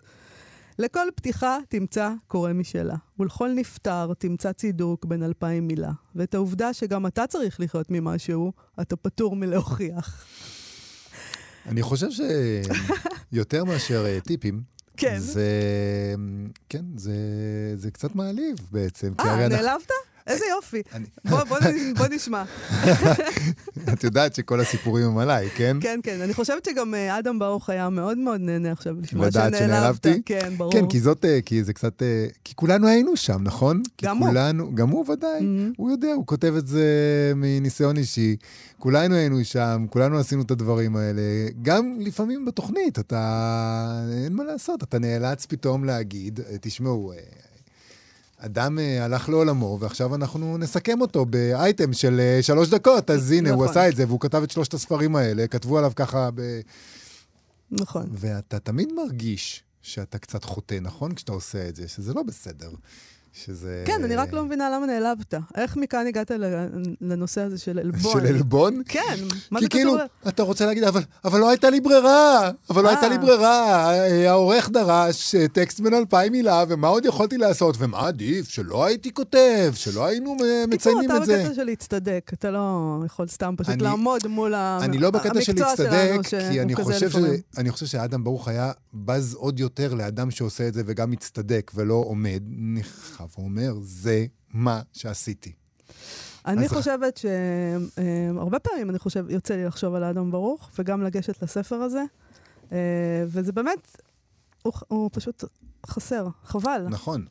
לכל 0.79 1.07
פתיחה 1.15 1.59
תמצא 1.69 2.11
קורא 2.29 2.53
משלה, 2.53 2.95
ולכל 3.19 3.49
נפטר 3.55 4.13
תמצא 4.19 4.53
צידוק 4.53 5.05
בין 5.05 5.23
אלפיים 5.23 5.67
מילה. 5.67 5.91
ואת 6.15 6.35
העובדה 6.35 6.73
שגם 6.73 7.07
אתה 7.07 7.27
צריך 7.27 7.61
לחיות 7.61 7.87
ממשהו, 7.91 8.53
אתה 8.81 8.97
פטור 8.97 9.37
מלהוכיח. 9.37 10.25
אני 11.67 11.83
חושב 11.83 12.07
שיותר 13.33 13.65
מאשר 13.65 14.07
אה, 14.07 14.19
טיפים, 14.21 14.63
כן. 14.97 15.19
זה, 15.19 15.51
כן, 16.69 16.85
זה, 16.97 17.13
זה 17.77 17.91
קצת 17.91 18.15
מעליב 18.15 18.57
בעצם. 18.73 19.13
אה, 19.21 19.25
אנחנו- 19.25 19.49
נעלבת? 19.57 19.91
איזה 20.27 20.45
יופי. 20.57 20.83
בוא, 21.95 22.07
נשמע. 22.11 22.45
את 23.93 24.05
יודעת 24.05 24.35
שכל 24.35 24.61
הסיפורים 24.61 25.07
הם 25.07 25.19
עליי, 25.19 25.49
כן? 25.57 25.77
כן, 25.81 26.01
כן. 26.03 26.21
אני 26.21 26.35
חושבת 26.35 26.65
שגם 26.65 26.95
אה, 26.95 27.19
אדם 27.19 27.39
ברוך 27.39 27.71
היה 27.71 27.89
מאוד 27.89 28.19
מאוד 28.19 28.41
נהנה 28.41 28.73
עכשיו 28.73 28.95
לשמוע 29.01 29.27
לדעת 29.27 29.55
שנעלבת. 29.55 29.59
שנעלבתי? 29.69 30.23
כן, 30.25 30.53
ברור. 30.57 30.73
כן, 30.73 30.89
כי 30.89 31.01
זאת, 31.01 31.25
אה, 31.25 31.39
כי 31.45 31.65
זה 31.65 31.73
קצת, 31.73 32.03
אה, 32.03 32.27
כי 32.45 32.55
כולנו 32.55 32.87
היינו 32.87 33.17
שם, 33.17 33.39
נכון? 33.43 33.83
גם 34.03 34.19
הוא. 34.19 34.29
כולנו, 34.29 34.75
גם 34.75 34.89
הוא 34.89 35.11
ודאי, 35.11 35.41
Mhm. 35.41 35.75
הוא 35.77 35.91
יודע, 35.91 36.13
הוא 36.13 36.27
כותב 36.27 36.55
את 36.59 36.67
זה 36.67 36.87
מניסיון 37.37 37.97
אישי. 37.97 38.37
כולנו 38.79 39.15
היינו 39.15 39.45
שם, 39.45 39.87
כולנו 39.91 40.19
עשינו 40.19 40.43
את 40.43 40.51
הדברים 40.51 40.97
האלה. 40.97 41.23
גם 41.63 41.97
לפעמים 42.01 42.45
בתוכנית, 42.45 42.99
אתה, 42.99 43.21
אין 44.25 44.33
מה 44.33 44.45
לעשות, 44.45 44.83
אתה 44.83 44.99
נאלץ 44.99 45.47
פתאום 45.47 45.85
להגיד, 45.85 46.41
תשמעו, 46.61 47.13
אדם 48.45 48.79
אה, 48.79 49.05
הלך 49.05 49.29
לעולמו, 49.29 49.79
ועכשיו 49.81 50.15
אנחנו 50.15 50.59
נסכם 50.59 51.01
אותו 51.01 51.25
באייטם 51.25 51.93
של 51.93 52.21
אה, 52.21 52.43
שלוש 52.43 52.69
דקות, 52.69 53.11
אז 53.11 53.31
הנה, 53.31 53.51
הוא 53.51 53.65
נכון. 53.65 53.69
עשה 53.69 53.89
את 53.89 53.97
זה, 53.97 54.07
והוא 54.07 54.21
כתב 54.21 54.43
את 54.43 54.51
שלושת 54.51 54.75
הספרים 54.75 55.17
האלה, 55.17 55.47
כתבו 55.47 55.79
עליו 55.79 55.93
ככה 55.97 56.31
ב... 56.35 56.61
נכון. 57.71 58.09
ואתה 58.13 58.59
תמיד 58.59 58.93
מרגיש 58.93 59.63
שאתה 59.83 60.19
קצת 60.19 60.45
חוטא, 60.45 60.79
נכון? 60.81 61.15
כשאתה 61.15 61.33
עושה 61.33 61.69
את 61.69 61.77
זה, 61.77 61.89
שזה 61.89 62.15
לא 62.15 62.23
בסדר. 62.23 62.71
שזה... 63.33 63.83
כן, 63.87 64.05
אני 64.05 64.17
רק 64.17 64.33
לא 64.33 64.45
מבינה 64.45 64.71
למה 64.71 64.87
נעלבת. 64.87 65.35
איך 65.55 65.77
מכאן 65.77 66.07
הגעת 66.07 66.31
לנושא 67.01 67.41
הזה 67.41 67.59
של 67.59 67.79
עלבון? 67.79 68.13
של 68.21 68.27
עלבון? 68.27 68.83
כן, 68.89 69.17
מה 69.51 69.59
כי 69.59 69.65
זה 69.65 69.69
כאילו, 69.69 69.93
קשור? 69.95 70.05
ל- 70.25 70.29
אתה 70.29 70.43
רוצה 70.43 70.67
להגיד, 70.67 70.85
אבל, 70.85 71.01
אבל 71.25 71.41
לא 71.41 71.49
הייתה 71.49 71.71
לי 71.71 71.81
ברירה, 71.81 72.51
אבל 72.71 72.83
לא 72.83 72.89
אה. 72.89 72.93
הייתה 72.95 73.09
לי 73.09 73.19
ברירה. 73.19 73.91
אה, 73.95 74.31
העורך 74.31 74.71
דרש 74.71 75.35
אה, 75.35 75.49
טקסט 75.49 75.81
בן 75.81 75.95
אלפיים 75.95 76.33
מילה, 76.33 76.65
ומה 76.69 76.89
עוד 76.89 77.05
יכולתי 77.05 77.37
לעשות? 77.39 77.77
ומה 77.79 78.07
עדיף? 78.07 78.49
שלא 78.49 78.85
הייתי 78.85 79.15
כותב, 79.15 79.73
שלא 79.75 80.07
היינו 80.07 80.31
אה, 80.45 80.65
מציינים 80.69 81.01
קיצור, 81.03 81.17
את 81.17 81.23
אתה 81.23 81.27
זה. 81.27 81.43
בקטע 81.43 81.55
של 81.55 81.65
להצטדק, 81.65 82.31
אתה 82.35 82.51
לא 82.51 82.79
יכול 83.07 83.29
סתם 83.29 83.55
פשוט 83.59 83.75
אני- 83.75 83.83
לעמוד 83.83 84.27
מול 84.27 84.55
ה- 84.55 84.79
אני 84.83 84.99
לא 84.99 85.11
בקטע 85.11 85.41
של 85.41 85.53
המקצוע 85.53 85.69
להצטדק, 85.69 86.29
שלנו, 86.29 86.53
כי. 86.53 86.61
אני 87.59 87.71
חושב 87.71 87.87
שאדם 87.87 88.25
ברוך 88.25 88.49
היה 88.49 88.73
בז 88.95 89.35
עוד 89.35 89.61
יותר 89.61 89.95
לאדם 89.95 90.31
שעושה 90.31 90.69
את 90.69 90.75
זה 90.75 90.83
וגם 90.87 91.11
מצטדק 91.11 91.71
ולא 91.75 91.95
עומד, 91.95 92.43
נחב 93.25 93.41
ואומר, 93.41 93.73
זה 93.83 94.27
מה 94.51 94.83
שעשיתי. 94.93 95.53
אני 96.47 96.65
אז- 96.67 96.73
חושבת 96.73 97.17
שהרבה 97.17 98.59
פעמים, 98.59 98.91
אני 98.91 98.99
חושב, 98.99 99.27
יוצא 99.31 99.55
לי 99.55 99.65
לחשוב 99.65 99.95
על 99.95 100.05
האדם 100.05 100.31
ברוך, 100.31 100.71
וגם 100.79 101.03
לגשת 101.03 101.43
לספר 101.43 101.77
הזה, 101.77 102.03
אה, 102.73 102.79
וזה 103.27 103.53
באמת, 103.53 103.99
הוא- 104.63 104.73
הוא 104.89 105.11
פשוט 105.13 105.45
חסר, 105.87 106.29
חבל. 106.45 106.87
נכון. 106.91 107.27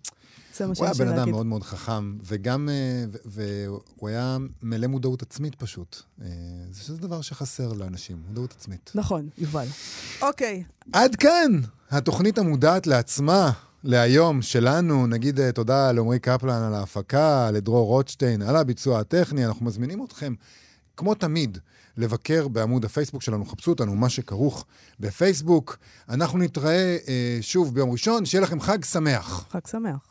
זה 0.58 0.68
מה 0.68 0.74
הוא 0.78 0.86
היה 0.86 0.94
בן 0.94 1.08
אדם. 1.08 1.30
מאוד 1.32 1.46
מאוד 1.46 1.64
חכם, 1.64 2.18
וגם, 2.24 2.70
אה, 2.70 3.06
והוא 3.26 4.10
היה 4.10 4.38
מלא 4.64 4.88
מודעות 4.88 5.22
עצמית 5.22 5.56
פשוט. 5.56 6.02
אה, 6.22 6.28
זה 6.72 6.84
שזה 6.84 6.98
דבר 6.98 7.22
שחסר 7.22 7.74
לאנשים, 7.74 8.18
מודעות 8.28 8.52
עצמית. 8.58 8.92
נכון, 8.96 9.30
יובל. 9.38 9.66
אוקיי, 10.22 10.64
עד 10.94 11.16
כאן 11.16 11.52
התוכנית 11.92 12.38
המודעת 12.38 12.88
לעצמה 12.88 13.52
להיום 13.84 14.42
שלנו. 14.42 15.08
נגיד 15.08 15.40
אה, 15.40 15.52
תודה 15.52 15.92
לעמרי 15.92 16.20
קפלן 16.20 16.64
על 16.64 16.74
ההפקה, 16.74 17.52
לדרור 17.52 17.88
רוטשטיין 17.88 18.42
על 18.42 18.56
הביצוע 18.56 19.00
הטכני. 19.00 19.46
אנחנו 19.46 19.66
מזמינים 19.66 20.04
אתכם, 20.06 20.34
כמו 20.98 21.16
תמיד, 21.16 21.58
לבקר 21.98 22.48
בעמוד 22.48 22.86
הפייסבוק 22.86 23.22
שלנו, 23.22 23.46
חפשו 23.46 23.72
אותנו, 23.72 23.96
מה 23.96 24.10
שכרוך 24.10 24.66
בפייסבוק. 25.00 25.78
אנחנו 26.10 26.40
נתראה 26.40 26.98
אה, 27.08 27.38
שוב 27.42 27.76
ביום 27.76 27.92
ראשון, 27.92 28.26
שיהיה 28.26 28.42
לכם 28.42 28.60
חג 28.62 28.84
שמח. 28.84 29.46
חג 29.50 29.68
שמח. 29.68 30.11